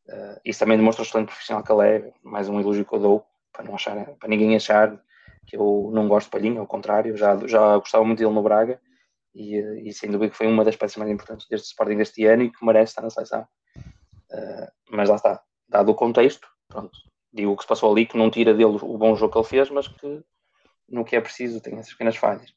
Uh, 0.10 0.42
isso 0.44 0.60
também 0.60 0.78
demonstra 0.78 1.04
o 1.04 1.06
excelente 1.06 1.28
profissional 1.28 1.64
que 1.64 1.72
ele 1.72 1.88
é. 1.88 2.14
Mais 2.24 2.50
um 2.50 2.60
elogio 2.60 2.84
que 2.84 2.94
eu 2.94 3.00
dou, 3.00 3.26
para, 3.54 3.64
não 3.64 3.76
achar, 3.76 3.96
para 4.16 4.28
ninguém 4.28 4.56
achar 4.56 5.00
que 5.46 5.56
eu 5.56 5.90
não 5.94 6.08
gosto 6.08 6.28
de 6.28 6.32
Palhinha, 6.32 6.60
ao 6.60 6.68
contrário, 6.68 7.16
já, 7.16 7.38
já 7.46 7.78
gostava 7.78 8.04
muito 8.04 8.20
dele 8.20 8.34
no 8.34 8.42
Braga 8.42 8.80
e, 9.34 9.58
e, 9.88 9.94
sem 9.94 10.10
dúvida 10.10 10.32
que 10.32 10.38
foi 10.38 10.48
uma 10.48 10.66
das 10.66 10.76
peças 10.76 10.98
mais 10.98 11.12
importantes 11.12 11.48
deste 11.48 11.68
Sporting 11.68 11.98
deste 11.98 12.26
ano 12.26 12.44
e 12.44 12.52
que 12.52 12.66
merece 12.66 12.92
estar 12.92 13.02
na 13.02 13.10
seleção. 13.10 13.48
Uh, 14.32 14.72
mas 14.92 15.10
lá 15.10 15.16
está, 15.16 15.42
dado 15.68 15.92
o 15.92 15.96
contexto, 15.96 16.48
pronto, 16.68 16.92
digo 17.32 17.52
o 17.52 17.56
que 17.56 17.64
se 17.64 17.68
passou 17.68 17.92
ali, 17.92 18.06
que 18.06 18.18
não 18.18 18.32
tira 18.32 18.54
dele 18.54 18.78
o 18.82 18.98
bom 18.98 19.16
jogo 19.16 19.32
que 19.32 19.40
ele 19.40 19.48
fez, 19.48 19.70
mas 19.70 19.88
que 19.88 20.24
no 20.88 21.06
que 21.06 21.16
é 21.16 21.22
preciso 21.22 21.62
tem 21.62 21.78
essas 21.78 21.92
pequenas 21.92 22.16
falhas. 22.16 22.54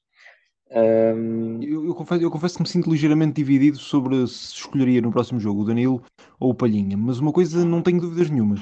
Um... 0.75 1.63
Eu, 1.63 1.85
eu, 1.85 1.95
confesso, 1.95 2.23
eu 2.23 2.31
confesso 2.31 2.57
que 2.57 2.63
me 2.63 2.69
sinto 2.69 2.91
ligeiramente 2.91 3.35
dividido 3.35 3.79
sobre 3.79 4.27
se 4.27 4.55
escolheria 4.55 5.03
no 5.03 5.13
próximo 5.13 5.39
jogo 5.39 5.63
o 5.63 5.65
Danilo 5.65 6.03
ou 6.41 6.51
o 6.51 6.55
Palhinha, 6.55 6.97
mas 6.97 7.19
uma 7.19 7.33
coisa 7.33 7.65
não 7.65 7.83
tenho 7.83 8.01
dúvidas 8.01 8.31
nenhumas. 8.31 8.61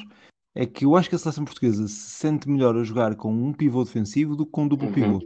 É 0.54 0.66
que 0.66 0.84
eu 0.84 0.96
acho 0.96 1.08
que 1.08 1.14
a 1.14 1.18
seleção 1.18 1.44
portuguesa 1.44 1.86
se 1.86 2.10
sente 2.10 2.48
melhor 2.48 2.76
a 2.76 2.82
jogar 2.82 3.14
com 3.14 3.32
um 3.32 3.52
pivô 3.52 3.84
defensivo 3.84 4.34
do 4.34 4.44
que 4.44 4.50
com 4.50 4.64
um 4.64 4.68
duplo 4.68 4.88
uhum. 4.88 4.92
pivô. 4.92 5.20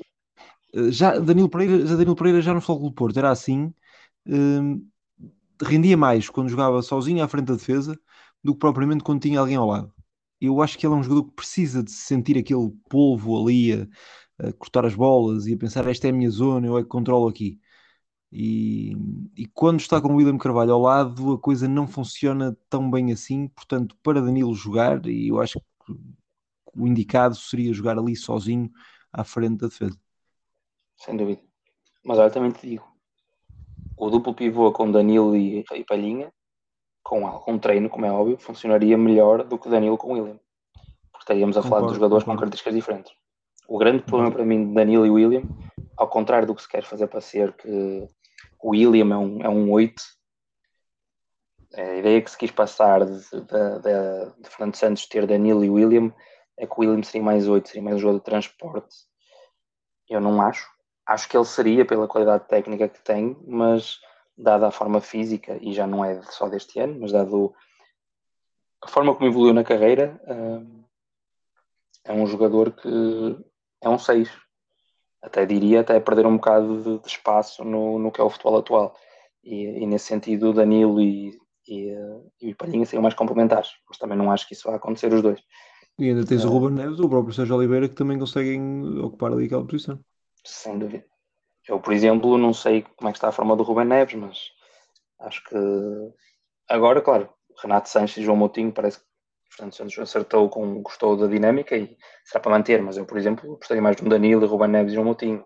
Eh, 0.74 0.90
já 0.90 1.18
Danilo 1.18 1.48
Pereira, 1.48 1.86
já 1.86 1.94
Danilo 1.94 2.16
Pereira 2.16 2.42
já 2.42 2.52
no 2.52 2.60
Futebol 2.60 2.90
do 2.90 2.94
Porto 2.94 3.18
era 3.18 3.30
assim, 3.30 3.72
uh, 4.28 4.86
rendia 5.62 5.96
mais 5.96 6.28
quando 6.28 6.50
jogava 6.50 6.82
sozinho 6.82 7.24
à 7.24 7.28
frente 7.28 7.46
da 7.46 7.54
defesa 7.54 7.98
do 8.42 8.52
que 8.52 8.60
propriamente 8.60 9.02
quando 9.02 9.22
tinha 9.22 9.40
alguém 9.40 9.56
ao 9.56 9.66
lado. 9.66 9.92
Eu 10.40 10.60
acho 10.60 10.76
que 10.76 10.86
ele 10.86 10.94
é 10.94 10.96
um 10.98 11.02
jogador 11.02 11.24
que 11.24 11.34
precisa 11.36 11.82
de 11.82 11.90
sentir 11.90 12.36
aquele 12.36 12.70
polvo 12.90 13.40
ali 13.40 13.72
a, 13.72 13.88
a 14.38 14.52
cortar 14.52 14.84
as 14.84 14.94
bolas 14.94 15.46
e 15.46 15.54
a 15.54 15.58
pensar 15.58 15.86
esta 15.88 16.06
é 16.08 16.10
a 16.10 16.12
minha 16.12 16.30
zona, 16.30 16.66
eu 16.66 16.78
é 16.78 16.82
que 16.82 16.88
controlo 16.88 17.28
aqui. 17.28 17.60
E, 18.32 18.96
e, 19.36 19.46
quando 19.46 19.80
está 19.80 20.00
com 20.00 20.08
o 20.08 20.16
William 20.16 20.36
Carvalho 20.38 20.72
ao 20.72 20.80
lado, 20.80 21.34
a 21.34 21.38
coisa 21.38 21.68
não 21.68 21.86
funciona 21.86 22.56
tão 22.68 22.90
bem 22.90 23.12
assim. 23.12 23.46
Portanto, 23.48 23.96
para 24.02 24.20
Danilo 24.20 24.54
jogar, 24.54 25.06
e 25.06 25.28
eu 25.28 25.40
acho 25.40 25.60
que 25.60 25.92
o 26.76 26.86
indicado 26.88 27.36
seria 27.36 27.72
jogar 27.72 27.96
ali 27.98 28.16
sozinho 28.16 28.70
à 29.12 29.22
frente 29.22 29.58
da 29.60 29.68
defesa 29.68 29.96
sem 30.96 31.16
dúvida. 31.16 31.40
Mas 32.04 32.18
olha, 32.18 32.30
também 32.30 32.50
te 32.50 32.66
digo, 32.66 32.86
o 33.96 34.10
duplo 34.10 34.34
pivô 34.34 34.72
com 34.72 34.90
Danilo 34.90 35.36
e, 35.36 35.64
e 35.72 35.84
Palhinha, 35.84 36.32
com 37.02 37.26
algum 37.26 37.58
treino, 37.58 37.88
como 37.88 38.06
é 38.06 38.12
óbvio, 38.12 38.38
funcionaria 38.38 38.96
melhor 38.96 39.44
do 39.44 39.58
que 39.58 39.68
Danilo 39.68 39.98
com 39.98 40.12
William. 40.12 40.38
Porque 41.12 41.22
estaríamos 41.24 41.56
a 41.56 41.62
falar 41.62 41.86
de 41.86 41.94
jogadores 41.94 42.24
com 42.24 42.34
características 42.34 42.74
diferentes. 42.74 43.12
O 43.68 43.78
grande 43.78 44.02
problema 44.02 44.32
para 44.32 44.44
mim 44.44 44.68
de 44.68 44.74
Danilo 44.74 45.06
e 45.06 45.10
William, 45.10 45.42
ao 45.96 46.08
contrário 46.08 46.46
do 46.46 46.54
que 46.54 46.62
se 46.62 46.68
quer 46.68 46.84
fazer 46.84 47.06
parecer 47.06 47.52
que 47.52 48.08
o 48.60 48.70
William 48.70 49.14
é 49.14 49.18
um, 49.18 49.42
é 49.42 49.48
um 49.48 49.70
8, 49.70 50.02
a 51.74 51.94
ideia 51.96 52.22
que 52.22 52.30
se 52.30 52.38
quis 52.38 52.50
passar 52.50 53.04
de, 53.04 53.18
de, 53.18 54.40
de, 54.40 54.48
Fernando 54.48 54.76
Santos 54.76 55.06
ter 55.06 55.26
Danilo 55.26 55.64
e 55.64 55.70
William 55.70 56.12
é 56.56 56.66
que 56.66 56.72
o 56.72 56.80
William 56.80 57.02
seria 57.02 57.22
mais 57.22 57.48
8, 57.48 57.68
seria 57.68 57.82
mais 57.82 57.96
um 57.96 57.98
jogador 57.98 58.18
de 58.18 58.24
transporte. 58.24 58.94
Eu 60.08 60.20
não 60.20 60.40
acho 60.40 60.74
acho 61.06 61.28
que 61.28 61.36
ele 61.36 61.44
seria 61.44 61.84
pela 61.84 62.08
qualidade 62.08 62.48
técnica 62.48 62.88
que 62.88 63.02
tem, 63.02 63.36
mas 63.46 64.00
dada 64.36 64.68
a 64.68 64.72
forma 64.72 65.00
física, 65.00 65.58
e 65.60 65.72
já 65.72 65.86
não 65.86 66.04
é 66.04 66.20
só 66.22 66.48
deste 66.48 66.80
ano, 66.80 66.98
mas 67.00 67.12
dado 67.12 67.54
a 68.82 68.88
forma 68.88 69.14
como 69.14 69.28
evoluiu 69.28 69.54
na 69.54 69.64
carreira, 69.64 70.20
hum, 70.26 70.84
é 72.04 72.12
um 72.12 72.26
jogador 72.26 72.72
que 72.72 73.36
é 73.86 73.88
um 73.88 73.98
6. 73.98 74.30
Até 75.22 75.46
diria 75.46 75.80
até 75.80 75.98
perder 76.00 76.26
um 76.26 76.36
bocado 76.36 76.82
de, 76.82 76.98
de 77.00 77.08
espaço 77.08 77.64
no, 77.64 77.98
no 77.98 78.12
que 78.12 78.20
é 78.20 78.24
o 78.24 78.30
futebol 78.30 78.58
atual. 78.58 78.96
E, 79.42 79.82
e 79.82 79.86
nesse 79.86 80.06
sentido, 80.06 80.50
o 80.50 80.52
Danilo 80.52 81.00
e, 81.00 81.38
e, 81.66 81.94
e 82.40 82.52
o 82.52 82.56
Palhinha 82.56 82.84
seriam 82.84 83.02
mais 83.02 83.14
complementares, 83.14 83.70
mas 83.88 83.98
também 83.98 84.16
não 84.16 84.30
acho 84.30 84.46
que 84.46 84.54
isso 84.54 84.68
vá 84.68 84.76
acontecer 84.76 85.12
os 85.12 85.22
dois. 85.22 85.40
E 85.98 86.08
ainda 86.08 86.26
tens 86.26 86.44
o 86.44 86.48
Ruben 86.48 86.76
Neves 86.76 86.98
ou 86.98 87.06
o 87.06 87.08
próprio 87.08 87.32
Sérgio 87.32 87.56
Oliveira 87.56 87.88
que 87.88 87.94
também 87.94 88.18
conseguem 88.18 88.98
ocupar 89.00 89.32
ali 89.32 89.46
aquela 89.46 89.64
posição 89.64 89.98
sem 90.44 90.78
dúvida. 90.78 91.04
Eu, 91.66 91.80
por 91.80 91.92
exemplo, 91.92 92.36
não 92.36 92.52
sei 92.52 92.82
como 92.96 93.08
é 93.08 93.12
que 93.12 93.16
está 93.16 93.28
a 93.28 93.32
forma 93.32 93.56
do 93.56 93.62
Ruben 93.62 93.86
Neves, 93.86 94.14
mas 94.14 94.38
acho 95.20 95.42
que 95.44 95.56
agora, 96.68 97.00
claro, 97.00 97.30
Renato 97.62 97.88
Sanches 97.88 98.18
e 98.18 98.22
João 98.22 98.36
Moutinho 98.36 98.70
parece 98.70 98.98
que 98.98 99.06
Fernando 99.54 99.74
Santos 99.74 99.98
acertou 99.98 100.48
com, 100.48 100.82
gostou 100.82 101.16
da 101.16 101.26
dinâmica 101.26 101.76
e 101.76 101.96
será 102.24 102.40
para 102.40 102.50
manter, 102.50 102.82
mas 102.82 102.96
eu, 102.96 103.04
por 103.04 103.16
exemplo, 103.16 103.56
gostaria 103.56 103.82
mais 103.82 103.96
de 103.96 104.04
um 104.04 104.08
Danilo, 104.08 104.46
Ruben 104.46 104.68
Neves 104.68 104.92
e 104.92 104.94
João 104.94 105.06
Moutinho. 105.06 105.44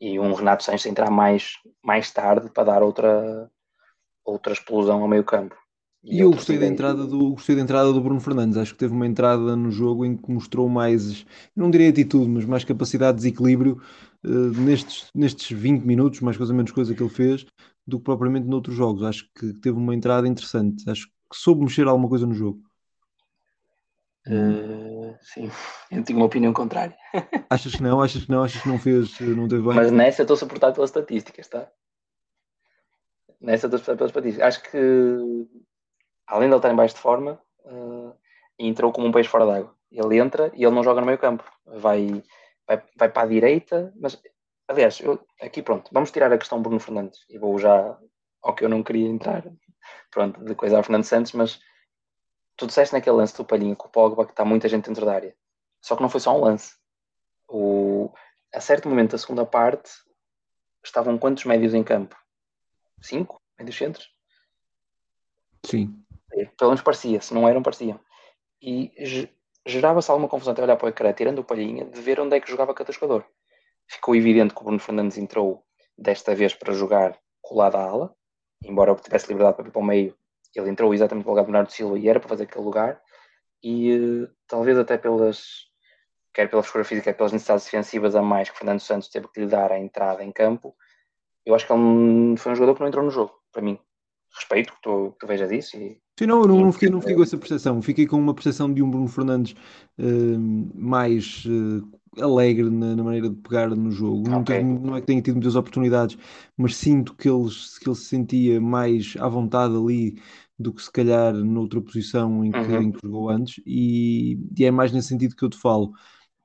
E 0.00 0.18
um 0.18 0.34
Renato 0.34 0.64
Sanches 0.64 0.86
entrar 0.86 1.10
mais, 1.10 1.54
mais 1.82 2.10
tarde 2.10 2.50
para 2.50 2.64
dar 2.64 2.82
outra, 2.82 3.50
outra 4.24 4.52
explosão 4.52 5.00
ao 5.00 5.08
meio 5.08 5.24
campo. 5.24 5.56
E, 6.04 6.18
eu 6.18 6.32
gostei 6.32 6.58
da, 6.58 6.66
entrada 6.66 7.06
do, 7.06 7.30
gostei 7.30 7.54
da 7.54 7.62
entrada 7.62 7.92
do 7.92 8.00
Bruno 8.00 8.20
Fernandes. 8.20 8.58
Acho 8.58 8.72
que 8.72 8.78
teve 8.78 8.92
uma 8.92 9.06
entrada 9.06 9.54
no 9.54 9.70
jogo 9.70 10.04
em 10.04 10.16
que 10.16 10.30
mostrou 10.30 10.68
mais, 10.68 11.24
não 11.54 11.70
diria 11.70 11.90
atitude, 11.90 12.28
mas 12.28 12.44
mais 12.44 12.64
capacidade 12.64 13.18
de 13.18 13.22
desequilíbrio 13.22 13.80
uh, 14.24 14.60
nestes, 14.60 15.08
nestes 15.14 15.56
20 15.56 15.84
minutos, 15.84 16.20
mais 16.20 16.36
coisa 16.36 16.52
menos 16.52 16.72
coisa 16.72 16.92
que 16.92 17.00
ele 17.00 17.08
fez, 17.08 17.46
do 17.86 17.98
que 17.98 18.04
propriamente 18.04 18.48
noutros 18.48 18.74
jogos. 18.74 19.04
Acho 19.04 19.28
que 19.38 19.52
teve 19.60 19.78
uma 19.78 19.94
entrada 19.94 20.26
interessante. 20.26 20.90
Acho 20.90 21.06
que 21.06 21.36
soube 21.36 21.62
mexer 21.62 21.86
alguma 21.86 22.08
coisa 22.08 22.26
no 22.26 22.34
jogo. 22.34 22.60
Uh, 24.26 25.16
sim, 25.20 25.50
eu 25.90 26.04
tinha 26.04 26.16
uma 26.16 26.26
opinião 26.26 26.52
contrária. 26.52 26.96
Achas 27.50 27.74
que 27.74 27.82
não? 27.82 28.00
Achas 28.00 28.24
que 28.24 28.30
não? 28.30 28.44
Achas 28.44 28.62
que 28.62 28.68
não 28.68 28.78
fez, 28.78 29.18
não 29.20 29.48
teve 29.48 29.62
bem? 29.62 29.74
Mas 29.74 29.90
nessa 29.90 30.22
estou 30.22 30.36
suportado 30.36 30.74
pelas 30.74 30.90
estatísticas, 30.90 31.48
tá? 31.48 31.68
Nessa 33.40 33.66
estou 33.66 33.78
suportado 33.78 33.98
pelas 33.98 34.10
estatísticas. 34.10 34.46
Acho 34.46 34.70
que 34.70 34.78
além 36.26 36.48
de 36.48 36.54
ele 36.54 36.56
estar 36.56 36.72
em 36.72 36.76
baixo 36.76 36.94
de 36.94 37.00
forma, 37.00 37.40
uh, 37.64 38.14
entrou 38.58 38.92
como 38.92 39.06
um 39.06 39.12
peixe 39.12 39.28
fora 39.28 39.46
d'água. 39.46 39.74
Ele 39.90 40.18
entra 40.18 40.50
e 40.54 40.64
ele 40.64 40.74
não 40.74 40.84
joga 40.84 41.00
no 41.00 41.06
meio 41.06 41.18
campo. 41.18 41.44
Vai, 41.66 42.22
vai, 42.66 42.82
vai 42.96 43.08
para 43.08 43.22
a 43.22 43.26
direita, 43.26 43.92
mas 44.00 44.20
aliás, 44.68 45.00
eu, 45.00 45.20
aqui 45.40 45.62
pronto, 45.62 45.90
vamos 45.92 46.10
tirar 46.10 46.32
a 46.32 46.38
questão 46.38 46.62
Bruno 46.62 46.80
Fernandes 46.80 47.18
e 47.28 47.38
vou 47.38 47.58
já 47.58 47.98
ao 48.42 48.54
que 48.54 48.64
eu 48.64 48.68
não 48.68 48.82
queria 48.82 49.06
entrar, 49.06 49.44
pronto, 50.10 50.42
de 50.44 50.54
coisa 50.54 50.78
a 50.78 50.82
Fernando 50.82 51.04
Santos, 51.04 51.32
mas 51.32 51.60
tu 52.62 52.66
disseste 52.68 52.94
naquele 52.94 53.16
lance 53.16 53.36
do 53.36 53.44
Palhinho 53.44 53.74
com 53.74 53.88
o 53.88 53.90
Pogba 53.90 54.24
que 54.24 54.30
está 54.30 54.44
muita 54.44 54.68
gente 54.68 54.86
dentro 54.86 55.04
da 55.04 55.14
área. 55.14 55.34
Só 55.80 55.96
que 55.96 56.02
não 56.02 56.08
foi 56.08 56.20
só 56.20 56.36
um 56.36 56.40
lance. 56.40 56.76
O, 57.48 58.12
a 58.54 58.60
certo 58.60 58.88
momento 58.88 59.12
da 59.12 59.18
segunda 59.18 59.44
parte 59.44 59.90
estavam 60.84 61.18
quantos 61.18 61.44
médios 61.44 61.74
em 61.74 61.82
campo? 61.82 62.16
Cinco 63.00 63.42
médios 63.58 63.76
centros? 63.76 64.14
Sim. 65.66 66.04
Pelo 66.56 66.70
menos 66.70 66.82
parecia, 66.82 67.20
se 67.20 67.34
não 67.34 67.48
eram, 67.48 67.64
pareciam. 67.64 67.98
E 68.60 68.92
gerava-se 69.66 70.08
alguma 70.08 70.28
confusão 70.28 70.52
até 70.52 70.62
olhar 70.62 70.76
para 70.76 70.86
o 70.86 70.88
ecrã, 70.88 71.12
tirando 71.12 71.40
o 71.40 71.44
palhinha, 71.44 71.84
de 71.84 72.00
ver 72.00 72.20
onde 72.20 72.36
é 72.36 72.40
que 72.40 72.48
jogava 72.48 72.72
cada 72.72 72.92
jogador. 72.92 73.26
Ficou 73.88 74.14
evidente 74.14 74.54
que 74.54 74.60
o 74.60 74.64
Bruno 74.64 74.78
Fernandes 74.78 75.18
entrou 75.18 75.66
desta 75.98 76.32
vez 76.32 76.54
para 76.54 76.72
jogar 76.72 77.18
colado 77.40 77.74
à 77.74 77.82
ala, 77.82 78.14
embora 78.62 78.94
tivesse 78.94 79.26
liberdade 79.26 79.56
para 79.56 79.66
ir 79.66 79.72
para 79.72 79.80
o 79.80 79.84
meio, 79.84 80.16
ele 80.58 80.70
entrou 80.70 80.92
exatamente 80.92 81.24
no 81.24 81.30
lugar 81.30 81.42
do 81.42 81.46
Bernardo 81.46 81.72
Silva 81.72 81.98
e 81.98 82.08
era 82.08 82.20
para 82.20 82.28
fazer 82.28 82.44
aquele 82.44 82.64
lugar, 82.64 83.00
e 83.62 83.96
uh, 83.96 84.28
talvez 84.46 84.78
até 84.78 84.98
pelas 84.98 85.70
quer 86.34 86.48
pela 86.48 86.62
figura 86.62 86.84
física, 86.84 87.12
quer 87.12 87.16
pelas 87.16 87.32
necessidades 87.32 87.64
defensivas 87.66 88.14
a 88.16 88.22
mais 88.22 88.48
que 88.48 88.56
Fernando 88.56 88.80
Santos 88.80 89.08
teve 89.08 89.28
que 89.28 89.40
lhe 89.40 89.46
dar 89.46 89.70
a 89.70 89.78
entrada 89.78 90.24
em 90.24 90.32
campo, 90.32 90.74
eu 91.44 91.54
acho 91.54 91.66
que 91.66 91.72
ele 91.72 92.36
foi 92.36 92.52
um 92.52 92.54
jogador 92.54 92.74
que 92.74 92.80
não 92.80 92.88
entrou 92.88 93.04
no 93.04 93.10
jogo, 93.10 93.34
para 93.52 93.62
mim. 93.62 93.78
Respeito 94.34 94.72
que 94.72 94.82
tu, 94.82 95.12
que 95.12 95.18
tu 95.18 95.26
vejas 95.26 95.50
isso. 95.50 95.76
E, 95.76 96.00
Sim, 96.18 96.26
não, 96.26 96.42
não, 96.42 96.60
não, 96.60 96.72
fiquei, 96.72 96.90
não 96.90 97.00
fiquei 97.00 97.16
com 97.16 97.22
essa 97.22 97.38
percepção. 97.38 97.82
Fiquei 97.82 98.06
com 98.06 98.16
uma 98.16 98.34
percepção 98.34 98.72
de 98.72 98.82
um 98.82 98.90
Bruno 98.90 99.08
Fernandes 99.08 99.54
uh, 99.98 100.38
mais 100.74 101.44
uh, 101.46 102.22
alegre 102.22 102.68
na, 102.68 102.94
na, 102.94 103.02
maneira 103.02 103.30
de 103.30 103.36
pegar 103.36 103.70
no 103.70 103.90
jogo. 103.90 104.28
Não, 104.28 104.40
okay. 104.40 104.62
não, 104.62 104.96
é 104.96 105.00
que 105.00 105.06
tenha 105.06 105.22
tido 105.22 105.34
muitas 105.34 105.56
oportunidades, 105.56 106.18
mas 106.56 106.76
sinto 106.76 107.14
que 107.14 107.28
ele, 107.28 107.48
que 107.48 107.88
ele 107.88 107.96
se 107.96 108.04
sentia 108.04 108.60
mais 108.60 109.14
à 109.18 109.28
vontade 109.28 109.74
ali 109.74 110.20
do 110.58 110.72
que 110.72 110.82
se 110.82 110.92
calhar 110.92 111.32
noutra 111.32 111.80
posição 111.80 112.44
em 112.44 112.50
que, 112.50 112.58
uhum. 112.58 112.82
em 112.82 112.92
que 112.92 113.00
jogou 113.02 113.30
antes, 113.30 113.60
e, 113.66 114.38
e, 114.56 114.64
é 114.64 114.70
mais 114.70 114.92
nesse 114.92 115.08
sentido 115.08 115.34
que 115.34 115.44
eu 115.44 115.50
te 115.50 115.58
falo. 115.58 115.92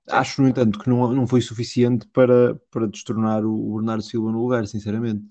Acho, 0.09 0.41
no 0.41 0.47
entanto, 0.47 0.79
que 0.79 0.89
não, 0.89 1.11
não 1.13 1.27
foi 1.27 1.41
suficiente 1.41 2.07
para, 2.07 2.55
para 2.71 2.87
destornar 2.87 3.45
o 3.45 3.75
Bernardo 3.75 4.01
Silva 4.01 4.31
no 4.31 4.41
lugar, 4.41 4.65
sinceramente. 4.65 5.21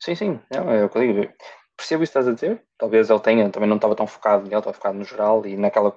Sim, 0.00 0.14
sim, 0.14 0.40
é 0.50 0.84
o 0.84 0.88
que 0.88 0.98
eu 0.98 1.02
digo. 1.02 1.32
Percebo 1.76 2.02
isso 2.02 2.12
que 2.12 2.18
estás 2.18 2.28
a 2.28 2.32
dizer. 2.32 2.62
Talvez 2.78 3.10
ele 3.10 3.20
tenha, 3.20 3.50
também 3.50 3.68
não 3.68 3.76
estava 3.76 3.94
tão 3.94 4.06
focado 4.06 4.44
nele, 4.44 4.56
estava 4.56 4.74
focado 4.74 4.98
no 4.98 5.04
geral 5.04 5.44
e 5.46 5.56
naquela, 5.56 5.90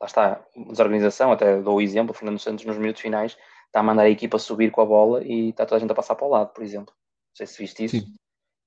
lá 0.00 0.06
está, 0.06 0.44
desorganização. 0.68 1.32
Até 1.32 1.60
dou 1.60 1.76
o 1.76 1.80
exemplo: 1.80 2.12
o 2.12 2.14
Fernando 2.14 2.38
Santos, 2.38 2.64
nos 2.64 2.78
minutos 2.78 3.02
finais, 3.02 3.36
está 3.66 3.80
a 3.80 3.82
mandar 3.82 4.04
a 4.04 4.10
equipa 4.10 4.38
subir 4.38 4.70
com 4.70 4.80
a 4.80 4.86
bola 4.86 5.24
e 5.24 5.50
está 5.50 5.66
toda 5.66 5.76
a 5.76 5.80
gente 5.80 5.90
a 5.90 5.94
passar 5.94 6.14
para 6.14 6.26
o 6.26 6.30
lado, 6.30 6.52
por 6.52 6.62
exemplo. 6.62 6.94
Não 6.94 7.36
sei 7.36 7.46
se 7.46 7.58
viste 7.58 7.84
isso. 7.84 7.96
Sim. 7.98 8.12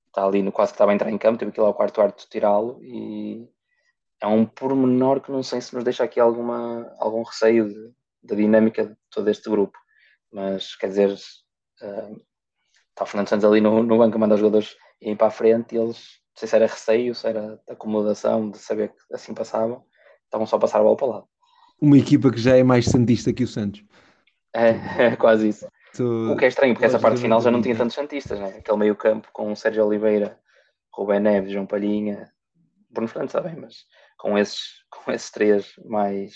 Está 0.07 0.25
ali 0.25 0.41
no 0.41 0.51
quase 0.51 0.71
que 0.71 0.75
estava 0.75 0.91
a 0.91 0.95
entrar 0.95 1.11
em 1.11 1.17
campo, 1.17 1.37
teve 1.37 1.51
que 1.51 1.59
ir 1.59 1.61
lá 1.61 1.67
ao 1.67 1.73
quarto 1.73 1.95
quarto 1.95 2.27
tirá-lo 2.29 2.79
e 2.81 3.47
é 4.19 4.27
um 4.27 4.45
pormenor 4.45 5.21
que 5.21 5.31
não 5.31 5.43
sei 5.43 5.61
se 5.61 5.75
nos 5.75 5.83
deixa 5.83 6.03
aqui 6.03 6.19
alguma, 6.19 6.91
algum 6.97 7.21
receio 7.21 7.69
de, 7.69 7.93
da 8.23 8.35
dinâmica 8.35 8.87
de 8.87 8.95
todo 9.11 9.29
este 9.29 9.49
grupo. 9.49 9.77
Mas 10.31 10.75
quer 10.75 10.87
dizer, 10.87 11.11
uh, 11.11 12.21
está 12.89 13.03
o 13.03 13.05
Fernando 13.05 13.29
Santos 13.29 13.45
ali 13.45 13.61
no, 13.61 13.83
no 13.83 13.97
banco 13.97 14.15
a 14.15 14.19
mandar 14.19 14.35
os 14.35 14.41
jogadores 14.41 14.75
irem 14.99 15.15
para 15.15 15.27
a 15.27 15.31
frente 15.31 15.75
e 15.75 15.77
eles, 15.77 16.19
não 16.37 16.39
sei 16.39 16.47
se 16.49 16.55
era 16.55 16.67
receio, 16.67 17.15
se 17.15 17.27
era 17.27 17.59
acomodação 17.67 18.51
de 18.51 18.59
saber 18.59 18.89
que 18.89 18.95
assim 19.11 19.33
passavam, 19.33 19.83
estavam 20.23 20.45
só 20.45 20.57
a 20.57 20.59
passar 20.59 20.79
a 20.79 20.83
bola 20.83 20.95
para 20.95 21.07
o 21.07 21.09
lado. 21.09 21.27
Uma 21.81 21.97
equipa 21.97 22.29
que 22.29 22.37
já 22.37 22.55
é 22.55 22.61
mais 22.61 22.85
santista 22.85 23.33
que 23.33 23.43
o 23.43 23.47
Santos. 23.47 23.83
É, 24.53 24.69
é 25.13 25.15
quase 25.15 25.49
isso. 25.49 25.67
O 25.99 26.37
que 26.37 26.45
é 26.45 26.47
estranho, 26.47 26.75
porque 26.75 26.85
essa 26.85 26.99
parte 26.99 27.19
final 27.19 27.41
já 27.41 27.49
não 27.49 27.59
tinha 27.59 27.75
tantos 27.75 27.95
santistas, 27.95 28.39
né? 28.39 28.57
aquele 28.59 28.77
meio 28.77 28.95
campo 28.95 29.29
com 29.33 29.55
Sérgio 29.55 29.83
Oliveira, 29.83 30.39
Rubén 30.93 31.21
Neves, 31.21 31.51
João 31.51 31.65
Palhinha, 31.65 32.31
Bruno 32.91 33.07
Fernandes 33.07 33.33
está 33.33 33.41
bem, 33.41 33.59
mas 33.59 33.77
com 34.19 34.37
esses, 34.37 34.59
com 34.91 35.11
esses 35.11 35.31
três 35.31 35.73
mais 35.85 36.35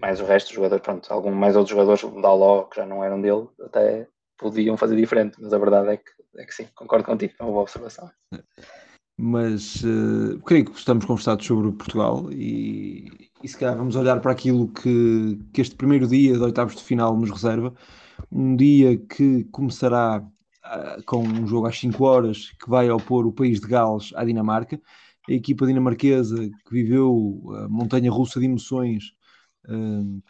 mais 0.00 0.20
o 0.20 0.24
resto 0.24 0.48
dos 0.48 0.56
jogadores, 0.56 0.84
pronto, 0.84 1.12
algum, 1.12 1.32
mais 1.32 1.56
outros 1.56 1.70
jogadores, 1.70 2.02
o 2.02 2.20
Daló, 2.20 2.64
que 2.64 2.76
já 2.76 2.86
não 2.86 3.04
eram 3.04 3.20
dele, 3.20 3.48
até 3.60 4.06
podiam 4.36 4.76
fazer 4.76 4.96
diferente, 4.96 5.36
mas 5.40 5.52
a 5.52 5.58
verdade 5.58 5.88
é 5.90 5.96
que, 5.96 6.10
é 6.38 6.44
que 6.44 6.54
sim, 6.54 6.68
concordo 6.74 7.04
contigo, 7.04 7.34
é 7.38 7.42
uma 7.42 7.52
boa 7.52 7.62
observação. 7.62 8.10
Mas 9.22 9.84
uh, 9.84 10.38
creio 10.46 10.64
que 10.64 10.78
estamos 10.78 11.04
conversados 11.04 11.44
sobre 11.44 11.70
Portugal 11.72 12.32
e, 12.32 13.06
e 13.42 13.48
se 13.48 13.58
calhar 13.58 13.76
vamos 13.76 13.94
olhar 13.94 14.18
para 14.18 14.32
aquilo 14.32 14.68
que, 14.68 15.38
que 15.52 15.60
este 15.60 15.76
primeiro 15.76 16.06
dia 16.06 16.32
de 16.32 16.42
oitavos 16.42 16.74
de 16.74 16.82
final 16.82 17.14
nos 17.18 17.30
reserva. 17.30 17.74
Um 18.32 18.56
dia 18.56 18.96
que 18.96 19.44
começará 19.52 20.20
uh, 20.20 21.04
com 21.04 21.22
um 21.22 21.46
jogo 21.46 21.66
às 21.66 21.78
5 21.78 22.02
horas 22.02 22.50
que 22.52 22.70
vai 22.70 22.90
opor 22.90 23.26
o 23.26 23.32
país 23.32 23.60
de 23.60 23.66
Gales 23.68 24.10
à 24.14 24.24
Dinamarca. 24.24 24.80
A 25.28 25.32
equipa 25.34 25.66
dinamarquesa 25.66 26.48
que 26.48 26.72
viveu 26.72 27.42
a 27.56 27.68
montanha 27.68 28.10
russa 28.10 28.40
de 28.40 28.46
emoções 28.46 29.14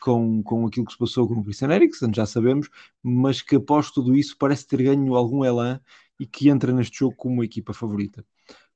com, 0.00 0.42
com 0.42 0.66
aquilo 0.66 0.84
que 0.84 0.92
se 0.92 0.98
passou 0.98 1.28
com 1.28 1.34
o 1.34 1.44
Christian 1.44 1.70
Eriksen, 1.70 2.12
já 2.12 2.26
sabemos, 2.26 2.68
mas 3.02 3.40
que 3.40 3.56
após 3.56 3.90
tudo 3.90 4.16
isso 4.16 4.36
parece 4.36 4.66
ter 4.66 4.82
ganho 4.82 5.14
algum 5.14 5.44
elan 5.44 5.80
e 6.18 6.26
que 6.26 6.48
entra 6.48 6.72
neste 6.72 6.98
jogo 6.98 7.14
como 7.16 7.34
uma 7.36 7.44
equipa 7.44 7.72
favorita. 7.72 8.24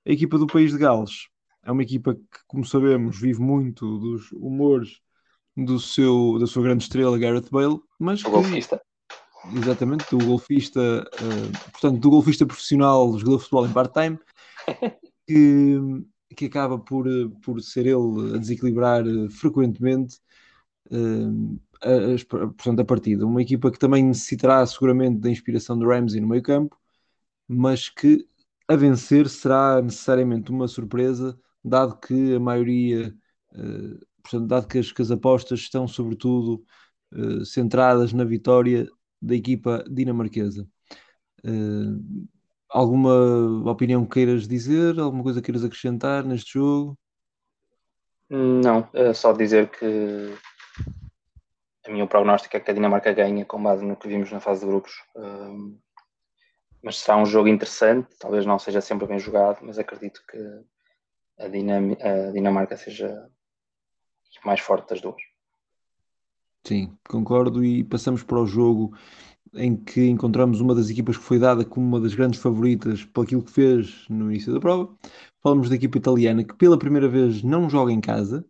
A 0.06 0.12
equipa 0.12 0.36
do 0.38 0.46
País 0.46 0.70
de 0.70 0.78
Gales 0.78 1.28
é 1.64 1.72
uma 1.72 1.82
equipa 1.82 2.14
que, 2.14 2.38
como 2.46 2.64
sabemos, 2.64 3.18
vive 3.18 3.40
muito 3.40 3.98
dos 3.98 4.30
humores 4.32 5.00
do 5.56 5.80
seu, 5.80 6.38
da 6.38 6.46
sua 6.46 6.62
grande 6.62 6.84
estrela 6.84 7.18
Gareth 7.18 7.48
Bale, 7.50 7.80
mas 7.98 8.20
o 8.20 8.24
que, 8.24 8.30
golfista. 8.30 8.82
Exatamente, 9.54 10.04
do 10.10 10.24
golfista, 10.24 10.80
uh, 10.80 11.70
portanto, 11.72 12.00
do 12.00 12.10
golfista 12.10 12.44
profissional, 12.44 13.18
jogador 13.18 13.36
de 13.36 13.42
futebol 13.42 13.66
em 13.66 13.72
part-time, 13.72 14.18
que, 15.26 15.78
que 16.36 16.46
acaba 16.46 16.78
por, 16.78 17.06
por 17.42 17.62
ser 17.62 17.86
ele 17.86 18.34
a 18.34 18.38
desequilibrar 18.38 19.06
uh, 19.06 19.30
frequentemente 19.30 20.18
uh, 20.90 21.60
a, 21.82 22.46
portanto, 22.48 22.80
a 22.80 22.84
partida. 22.84 23.26
Uma 23.26 23.42
equipa 23.42 23.70
que 23.70 23.78
também 23.78 24.04
necessitará 24.04 24.66
seguramente 24.66 25.20
da 25.20 25.30
inspiração 25.30 25.78
de 25.78 25.86
Ramsey 25.86 26.20
no 26.20 26.28
meio 26.28 26.42
campo, 26.42 26.76
mas 27.48 27.88
que 27.88 28.26
a 28.68 28.76
vencer 28.76 29.28
será 29.28 29.80
necessariamente 29.80 30.50
uma 30.50 30.66
surpresa, 30.68 31.38
dado 31.62 31.98
que 31.98 32.34
a 32.34 32.40
maioria, 32.40 33.14
uh, 33.52 34.06
portanto, 34.22 34.46
dado 34.46 34.68
que 34.68 34.78
as, 34.78 34.92
que 34.92 35.02
as, 35.02 35.10
apostas 35.10 35.60
estão 35.60 35.86
sobretudo 35.86 36.64
uh, 37.12 37.44
centradas 37.44 38.12
na 38.12 38.24
vitória 38.24 38.88
da 39.20 39.34
equipa 39.34 39.84
dinamarquesa. 39.88 40.66
Uh, 41.44 42.26
alguma 42.68 43.70
opinião 43.70 44.04
queiras 44.06 44.48
dizer? 44.48 44.98
Alguma 44.98 45.22
coisa 45.22 45.42
queiras 45.42 45.64
acrescentar 45.64 46.24
neste 46.24 46.54
jogo? 46.54 46.98
Não, 48.28 48.88
é 48.94 49.12
só 49.12 49.32
dizer 49.32 49.68
que 49.68 50.34
a 51.86 51.90
minha 51.90 52.06
prognóstico 52.06 52.56
é 52.56 52.60
que 52.60 52.70
a 52.70 52.74
Dinamarca 52.74 53.12
ganha 53.12 53.44
com 53.44 53.62
base 53.62 53.84
no 53.84 53.96
que 53.96 54.08
vimos 54.08 54.32
na 54.32 54.40
fase 54.40 54.60
de 54.60 54.66
grupos. 54.66 54.92
Um, 55.14 55.78
mas 56.84 56.98
será 56.98 57.16
um 57.16 57.24
jogo 57.24 57.48
interessante, 57.48 58.14
talvez 58.18 58.44
não 58.44 58.58
seja 58.58 58.80
sempre 58.80 59.06
bem 59.06 59.18
jogado, 59.18 59.60
mas 59.62 59.78
acredito 59.78 60.20
que 60.28 60.38
a, 61.38 61.48
Dinam 61.48 61.96
a 62.00 62.30
Dinamarca 62.30 62.76
seja 62.76 63.28
mais 64.44 64.60
forte 64.60 64.90
das 64.90 65.00
duas. 65.00 65.22
Sim, 66.66 66.96
concordo. 67.08 67.64
E 67.64 67.82
passamos 67.82 68.22
para 68.22 68.38
o 68.38 68.46
jogo 68.46 68.94
em 69.54 69.76
que 69.76 70.06
encontramos 70.06 70.60
uma 70.60 70.74
das 70.74 70.90
equipas 70.90 71.16
que 71.16 71.22
foi 71.22 71.38
dada 71.38 71.64
como 71.64 71.86
uma 71.86 72.00
das 72.00 72.14
grandes 72.14 72.40
favoritas 72.40 73.04
por 73.04 73.24
aquilo 73.24 73.42
que 73.42 73.52
fez 73.52 74.06
no 74.08 74.30
início 74.30 74.52
da 74.52 74.60
prova. 74.60 74.94
Falamos 75.42 75.68
da 75.70 75.76
equipa 75.76 75.96
italiana 75.96 76.44
que 76.44 76.54
pela 76.54 76.78
primeira 76.78 77.08
vez 77.08 77.42
não 77.42 77.70
joga 77.70 77.92
em 77.92 78.00
casa, 78.00 78.44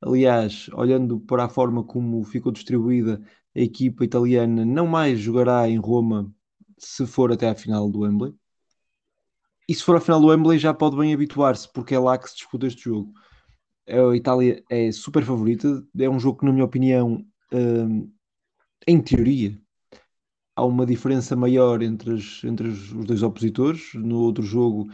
Aliás, 0.00 0.68
olhando 0.74 1.18
para 1.18 1.44
a 1.44 1.48
forma 1.48 1.82
como 1.82 2.22
ficou 2.22 2.52
distribuída, 2.52 3.20
a 3.54 3.60
equipa 3.60 4.04
italiana 4.04 4.64
não 4.64 4.86
mais 4.86 5.18
jogará 5.18 5.68
em 5.68 5.76
Roma 5.76 6.32
se 6.78 7.06
for 7.06 7.32
até 7.32 7.48
à 7.48 7.54
final 7.54 7.90
do 7.90 8.00
Wembley. 8.00 8.34
E 9.68 9.74
se 9.74 9.82
for 9.82 9.96
à 9.96 10.00
final 10.00 10.20
do 10.20 10.28
Wembley 10.28 10.58
já 10.58 10.72
pode 10.72 10.96
bem 10.96 11.12
habituar-se, 11.12 11.70
porque 11.72 11.94
é 11.94 11.98
lá 11.98 12.16
que 12.16 12.28
se 12.28 12.36
disputa 12.36 12.66
este 12.66 12.84
jogo. 12.84 13.12
A 13.86 14.16
Itália 14.16 14.62
é 14.70 14.90
super 14.92 15.24
favorita, 15.24 15.82
é 15.98 16.08
um 16.08 16.18
jogo 16.18 16.40
que, 16.40 16.46
na 16.46 16.52
minha 16.52 16.64
opinião, 16.64 17.24
hum, 17.52 18.10
em 18.86 19.00
teoria, 19.00 19.58
há 20.56 20.64
uma 20.64 20.84
diferença 20.84 21.36
maior 21.36 21.82
entre, 21.82 22.14
as, 22.14 22.42
entre 22.44 22.68
os 22.68 22.92
dois 23.06 23.22
opositores. 23.22 23.92
No 23.94 24.20
outro 24.20 24.42
jogo, 24.42 24.90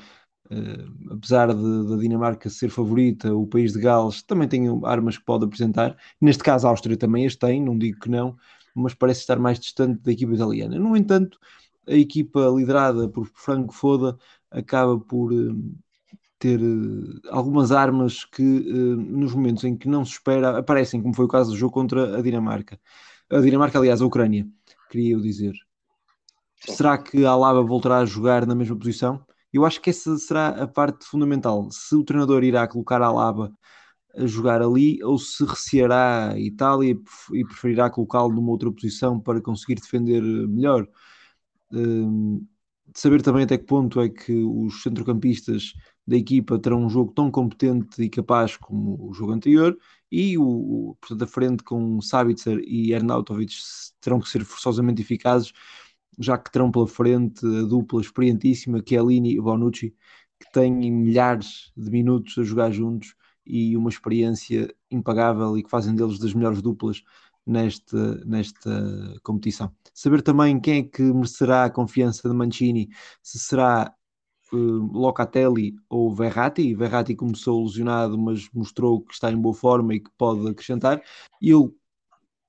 Uh, 0.50 1.14
apesar 1.14 1.46
da 1.48 1.96
Dinamarca 1.96 2.50
ser 2.50 2.68
favorita, 2.68 3.34
o 3.34 3.46
país 3.46 3.72
de 3.72 3.80
Gales 3.80 4.22
também 4.22 4.46
tem 4.46 4.66
armas 4.84 5.16
que 5.16 5.24
pode 5.24 5.44
apresentar. 5.44 5.96
Neste 6.20 6.42
caso, 6.42 6.66
a 6.66 6.70
Áustria 6.70 6.98
também 6.98 7.26
as 7.26 7.34
tem, 7.34 7.62
não 7.62 7.78
digo 7.78 7.98
que 7.98 8.10
não, 8.10 8.36
mas 8.74 8.92
parece 8.92 9.20
estar 9.20 9.38
mais 9.38 9.58
distante 9.58 10.02
da 10.02 10.12
equipa 10.12 10.34
italiana. 10.34 10.78
No 10.78 10.94
entanto, 10.96 11.38
a 11.88 11.94
equipa 11.94 12.40
liderada 12.54 13.08
por 13.08 13.26
Franco 13.34 13.72
Foda 13.72 14.16
acaba 14.50 14.98
por 14.98 15.32
uh, 15.32 15.74
ter 16.38 16.60
uh, 16.60 17.20
algumas 17.30 17.72
armas 17.72 18.24
que, 18.24 18.42
nos 18.42 19.34
momentos 19.34 19.64
em 19.64 19.76
que 19.76 19.88
não 19.88 20.04
se 20.04 20.12
espera, 20.12 20.58
aparecem, 20.58 21.02
como 21.02 21.14
foi 21.14 21.24
o 21.24 21.28
caso 21.28 21.50
do 21.50 21.56
jogo 21.56 21.72
contra 21.72 22.18
a 22.18 22.22
Dinamarca. 22.22 22.80
A 23.30 23.40
Dinamarca, 23.40 23.78
aliás, 23.78 24.00
a 24.00 24.06
Ucrânia, 24.06 24.46
queria 24.90 25.14
eu 25.14 25.20
dizer. 25.20 25.54
Será 26.60 26.96
que 26.96 27.24
a 27.24 27.30
Alaba 27.30 27.62
voltará 27.62 27.98
a 27.98 28.06
jogar 28.06 28.46
na 28.46 28.54
mesma 28.54 28.76
posição? 28.76 29.24
Eu 29.52 29.64
acho 29.64 29.80
que 29.80 29.90
essa 29.90 30.16
será 30.16 30.48
a 30.48 30.66
parte 30.66 31.04
fundamental. 31.04 31.68
Se 31.70 31.94
o 31.94 32.02
treinador 32.02 32.42
irá 32.42 32.66
colocar 32.66 33.00
a 33.02 33.12
Laba 33.12 33.52
a 34.16 34.26
jogar 34.26 34.62
ali 34.62 35.02
ou 35.02 35.18
se 35.18 35.44
receará 35.44 36.30
a 36.30 36.38
Itália 36.38 36.96
e 37.32 37.44
preferirá 37.44 37.90
colocá-lo 37.90 38.32
numa 38.32 38.50
outra 38.50 38.70
posição 38.70 39.20
para 39.20 39.40
conseguir 39.40 39.76
defender 39.76 40.22
melhor. 40.22 40.86
Um, 41.74 42.46
de 42.92 43.00
saber 43.00 43.22
também 43.22 43.44
até 43.44 43.58
que 43.58 43.64
ponto 43.64 44.00
é 44.00 44.08
que 44.08 44.32
os 44.32 44.82
centrocampistas 44.82 45.72
da 46.06 46.16
equipa 46.16 46.58
terão 46.58 46.84
um 46.84 46.88
jogo 46.88 47.12
tão 47.12 47.30
competente 47.30 48.02
e 48.02 48.08
capaz 48.10 48.56
como 48.56 49.08
o 49.08 49.14
jogo 49.14 49.32
anterior 49.32 49.76
e 50.10 50.38
o, 50.38 50.96
portanto, 51.00 51.24
a 51.24 51.26
frente 51.26 51.64
com 51.64 52.00
Sabitzer 52.00 52.60
e 52.66 52.94
Arnautovic 52.94 53.54
terão 54.00 54.20
que 54.20 54.28
ser 54.28 54.44
forçosamente 54.44 55.02
eficazes, 55.02 55.52
já 56.18 56.38
que 56.38 56.50
terão 56.52 56.70
pela 56.70 56.86
frente 56.86 57.44
a 57.44 57.62
dupla 57.62 58.00
experientíssima 58.00 58.82
Chiellini 58.86 59.34
e 59.34 59.40
Bonucci, 59.40 59.94
que 60.38 60.52
têm 60.52 60.92
milhares 60.92 61.72
de 61.76 61.90
minutos 61.90 62.36
a 62.38 62.42
jogar 62.44 62.70
juntos 62.70 63.14
e 63.46 63.76
uma 63.76 63.90
experiência 63.90 64.74
impagável 64.90 65.56
e 65.58 65.62
que 65.62 65.70
fazem 65.70 65.94
deles 65.94 66.18
das 66.18 66.34
melhores 66.34 66.62
duplas 66.62 67.02
nesta, 67.46 68.24
nesta 68.24 68.70
competição. 69.22 69.72
Saber 69.92 70.22
também 70.22 70.60
quem 70.60 70.78
é 70.78 70.82
que 70.82 71.02
merecerá 71.02 71.64
a 71.64 71.70
confiança 71.70 72.28
de 72.28 72.34
Mancini, 72.34 72.88
se 73.22 73.38
será 73.38 73.92
uh, 74.52 74.56
Locatelli 74.56 75.74
ou 75.88 76.14
Verratti. 76.14 76.74
Verratti 76.74 77.14
começou 77.14 77.64
lesionado, 77.64 78.18
mas 78.18 78.48
mostrou 78.52 79.02
que 79.02 79.14
está 79.14 79.30
em 79.30 79.36
boa 79.36 79.54
forma 79.54 79.94
e 79.94 80.00
que 80.00 80.10
pode 80.16 80.46
acrescentar. 80.48 81.02
Eu 81.40 81.76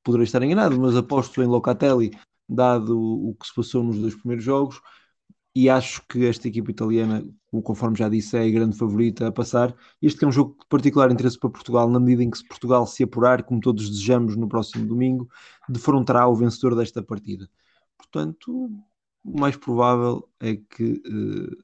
poderei 0.04 0.26
estar 0.26 0.41
enganado, 0.43 0.80
mas 0.80 0.96
aposto 0.96 1.41
em 1.41 1.48
Locatelli, 1.48 2.12
dado 2.48 2.98
o 3.00 3.36
que 3.36 3.48
se 3.48 3.56
passou 3.56 3.84
nos 3.84 3.98
dois 3.98 4.16
primeiros 4.16 4.46
jogos 4.46 4.82
e 5.56 5.70
acho 5.70 6.06
que 6.10 6.26
esta 6.26 6.49
equipa 6.49 6.70
italiana, 6.70 7.24
conforme 7.64 7.97
já 7.97 8.10
disse, 8.10 8.36
é 8.36 8.41
a 8.41 8.51
grande 8.51 8.78
favorita 8.78 9.26
a 9.26 9.32
passar. 9.32 9.74
Este 10.01 10.26
é 10.26 10.28
um 10.28 10.32
jogo 10.32 10.58
de 10.60 10.68
particular 10.68 11.10
interesse 11.10 11.39
para 11.39 11.49
Portugal, 11.49 11.89
na 11.89 11.97
medida 11.97 12.24
em 12.24 12.30
que 12.30 12.38
se 12.38 12.45
Portugal 12.45 12.86
se 12.86 13.03
apurar, 13.03 13.41
como 13.43 13.62
todos 13.62 13.89
desejamos, 13.89 14.36
no 14.36 14.49
próximo 14.49 14.86
domingo, 14.86 15.30
defrontará 15.70 16.28
o 16.28 16.36
vencedor 16.36 16.76
desta 16.76 17.01
partida. 17.01 17.49
Portanto, 17.97 18.70
o 19.24 19.39
mais 19.39 19.56
provável 19.56 20.28
é 20.41 20.58
que, 20.58 21.01
eh, 21.06 21.64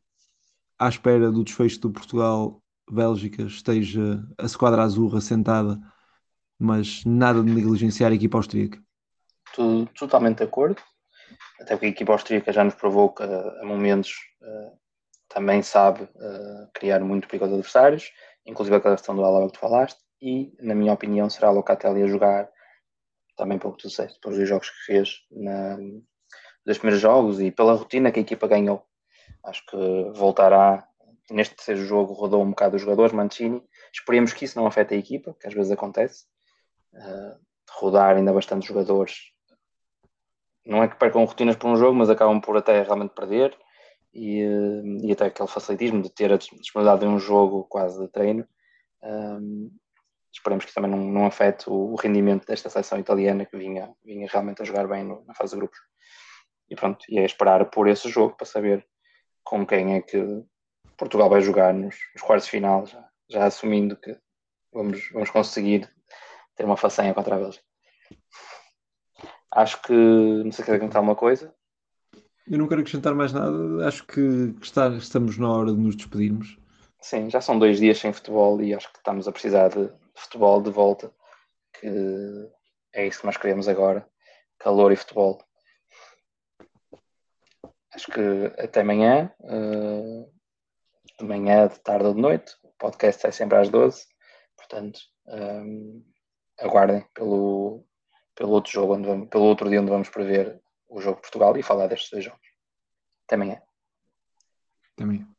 à 0.80 0.88
espera 0.88 1.30
do 1.30 1.44
desfecho 1.44 1.82
do 1.82 1.92
Portugal-Bélgica, 1.92 3.44
esteja 3.44 4.26
a 4.38 4.46
esquadra 4.46 4.84
azul 4.84 5.14
assentada, 5.18 5.78
mas 6.58 7.04
nada 7.04 7.44
de 7.44 7.52
negligenciar 7.52 8.14
a 8.14 8.16
equipa 8.16 8.38
austríaca. 8.38 8.82
Totalmente 9.94 10.38
de 10.38 10.44
acordo 10.46 10.82
até 11.60 11.76
porque 11.76 11.86
a 11.86 11.90
equipa 11.90 12.14
austríaca 12.14 12.52
já 12.52 12.64
nos 12.64 12.76
provou 12.76 13.14
que 13.14 13.24
a 13.24 13.64
momentos 13.64 14.14
uh, 14.42 14.78
também 15.30 15.62
sabe 15.62 16.04
uh, 16.04 16.70
criar 16.74 17.00
muito 17.00 17.28
perigo 17.28 17.46
aos 17.46 17.54
adversários, 17.54 18.12
inclusive 18.46 18.76
aquela 18.76 18.96
questão 18.96 19.16
do 19.16 19.24
Alaba 19.24 19.48
que 19.48 19.54
tu 19.54 19.60
falaste, 19.60 20.00
e 20.22 20.54
na 20.60 20.76
minha 20.76 20.94
opinião 20.94 21.30
será 21.30 21.48
a 21.48 21.52
Locatelli 21.52 22.04
a 22.04 22.08
jogar 22.08 22.50
também 23.36 23.58
pelo 23.58 23.74
que 23.74 23.84
tu 23.84 23.88
disseste, 23.88 24.20
pelos 24.20 24.38
dois 24.38 24.50
jogos 24.50 24.70
que 24.70 24.86
fez 24.86 25.26
na, 25.32 25.78
dos 26.66 26.78
primeiros 26.78 27.02
jogos 27.02 27.40
e 27.40 27.52
pela 27.52 27.74
rotina 27.74 28.12
que 28.12 28.20
a 28.20 28.22
equipa 28.22 28.48
ganhou. 28.48 28.86
Acho 29.44 29.66
que 29.66 29.78
voltará, 30.14 30.88
neste 31.30 31.56
terceiro 31.56 31.84
jogo 31.86 32.14
rodou 32.14 32.44
um 32.44 32.50
bocado 32.52 32.76
os 32.76 32.82
jogadores, 32.82 33.14
Mancini, 33.14 33.64
esperemos 33.92 34.34
que 34.34 34.46
isso 34.46 34.60
não 34.60 34.68
afete 34.68 34.94
a 34.94 34.98
equipa, 34.98 35.36
que 35.40 35.48
às 35.48 35.54
vezes 35.54 35.72
acontece, 35.72 36.26
uh, 36.94 37.40
rodar 37.72 38.16
ainda 38.16 38.34
bastante 38.34 38.68
jogadores 38.68 39.32
não 40.66 40.84
é 40.84 40.88
que 40.88 40.95
percam 40.95 41.26
rotinas 41.26 41.55
por 41.55 41.70
um 41.70 41.76
jogo, 41.76 41.95
mas 41.95 42.09
acabam 42.09 42.39
por 42.39 42.57
até 42.57 42.84
realmente 42.84 43.14
perder 43.14 43.57
e, 44.14 44.41
eh, 44.41 45.07
e 45.07 45.12
até 45.12 45.26
aquele 45.26 45.47
facilitismo 45.47 46.01
de 46.01 46.09
ter 46.09 46.32
a 46.32 46.38
disponibilidade 46.38 47.01
de 47.01 47.07
um 47.07 47.20
jogo 47.20 47.64
quase 47.66 47.99
de 47.99 48.07
treino. 48.09 48.47
Um, 49.03 49.72
esperemos 50.32 50.66
que 50.66 50.74
também 50.74 50.89
não, 50.89 50.99
não 50.99 51.26
afete 51.26 51.70
o, 51.70 51.95
rendimento 51.95 52.45
desta 52.45 52.70
seleção 52.70 52.99
italiana 52.99 53.45
que 53.45 53.57
vinha, 53.57 53.93
vinha 54.03 54.28
realmente 54.30 54.62
a 54.62 54.66
jogar 54.66 54.88
bem 54.88 55.03
no, 55.03 55.24
na 55.26 55.34
fase 55.34 55.51
de 55.51 55.57
grupos. 55.57 55.80
E 56.70 56.76
pronto, 56.76 57.03
e 57.09 57.20
é 57.20 57.26
esperar 57.26 57.66
por 57.70 57.88
esse 57.88 58.09
jogo 58.09 58.36
para 58.36 58.45
saber 58.45 58.86
com 59.43 59.66
quem 59.66 59.95
é 59.95 60.01
que 60.01 60.43
Portugal 60.97 61.30
vai 61.30 61.41
jogar 61.41 61.74
nos, 61.74 61.97
nos 62.14 62.24
quartos 62.24 62.45
de 62.45 62.51
final, 62.51 62.86
já, 62.86 63.09
já 63.30 63.45
assumindo 63.45 63.97
que 63.97 64.18
vamos, 64.72 65.09
vamos 65.12 65.30
conseguir 65.30 65.91
ter 66.55 66.64
uma 66.64 66.78
façanha 66.78 67.14
contra 67.14 67.36
a 67.36 67.39
Bélgica. 67.39 67.66
Acho 69.52 69.82
que 69.82 69.93
não 69.93 70.52
sei 70.52 70.64
se 70.64 70.64
quer 70.64 70.76
acrescentar 70.76 71.02
uma 71.02 71.16
coisa. 71.16 71.54
Eu 72.47 72.58
não 72.58 72.68
quero 72.68 72.82
acrescentar 72.82 73.14
mais 73.14 73.34
nada. 73.34 73.88
Acho 73.88 74.06
que 74.06 74.56
está, 74.62 74.89
estamos 74.89 75.38
na 75.38 75.52
hora 75.52 75.72
de 75.72 75.78
nos 75.80 75.95
despedirmos. 75.95 76.58
Sim, 77.02 77.30
já 77.30 77.41
são 77.41 77.60
dois 77.60 77.80
dias 77.80 77.97
sem 77.97 78.14
futebol 78.14 78.62
e 78.62 78.74
acho 78.74 78.91
que 78.91 78.97
estamos 78.97 79.28
a 79.28 79.32
precisar 79.32 79.70
de 79.70 79.89
futebol 80.16 80.62
de 80.62 80.70
volta. 80.70 81.12
Que 81.80 82.49
é 82.93 83.08
isso 83.08 83.22
que 83.22 83.26
nós 83.26 83.38
queremos 83.38 83.68
agora: 83.68 84.08
calor 84.60 84.91
e 84.91 84.95
futebol. 84.95 85.43
Acho 87.93 88.10
que 88.10 88.45
até 88.58 88.82
amanhã, 88.82 89.32
uh, 89.41 90.32
de 91.20 91.26
manhã, 91.26 91.68
de 91.68 91.80
tarde 91.80 92.06
ou 92.06 92.14
de 92.14 92.22
noite. 92.22 92.56
O 92.64 92.70
podcast 92.78 93.28
é 93.28 93.32
sempre 93.32 93.58
às 93.58 93.70
12. 93.70 94.06
Portanto, 94.56 94.99
eh, 95.28 95.64
aguardem 96.60 97.06
pelo, 97.14 97.86
pelo 98.42 98.54
outro 98.54 98.72
jogo, 98.72 98.96
onde 98.96 99.08
vamos, 99.08 99.30
pelo 99.30 99.44
outro 99.44 99.70
dia 99.70 99.80
onde 99.80 99.92
vamos 99.92 100.10
prever 100.10 100.60
o 100.89 101.00
jogo 101.00 101.18
de 101.18 101.22
Portugal 101.22 101.56
e 101.56 101.62
falar 101.62 101.86
destes 101.86 102.10
dois 102.10 102.26
jogos. 102.26 102.48
Até 103.28 103.36
amanhã. 103.36 103.62
Até 104.94 105.04
amanhã. 105.04 105.31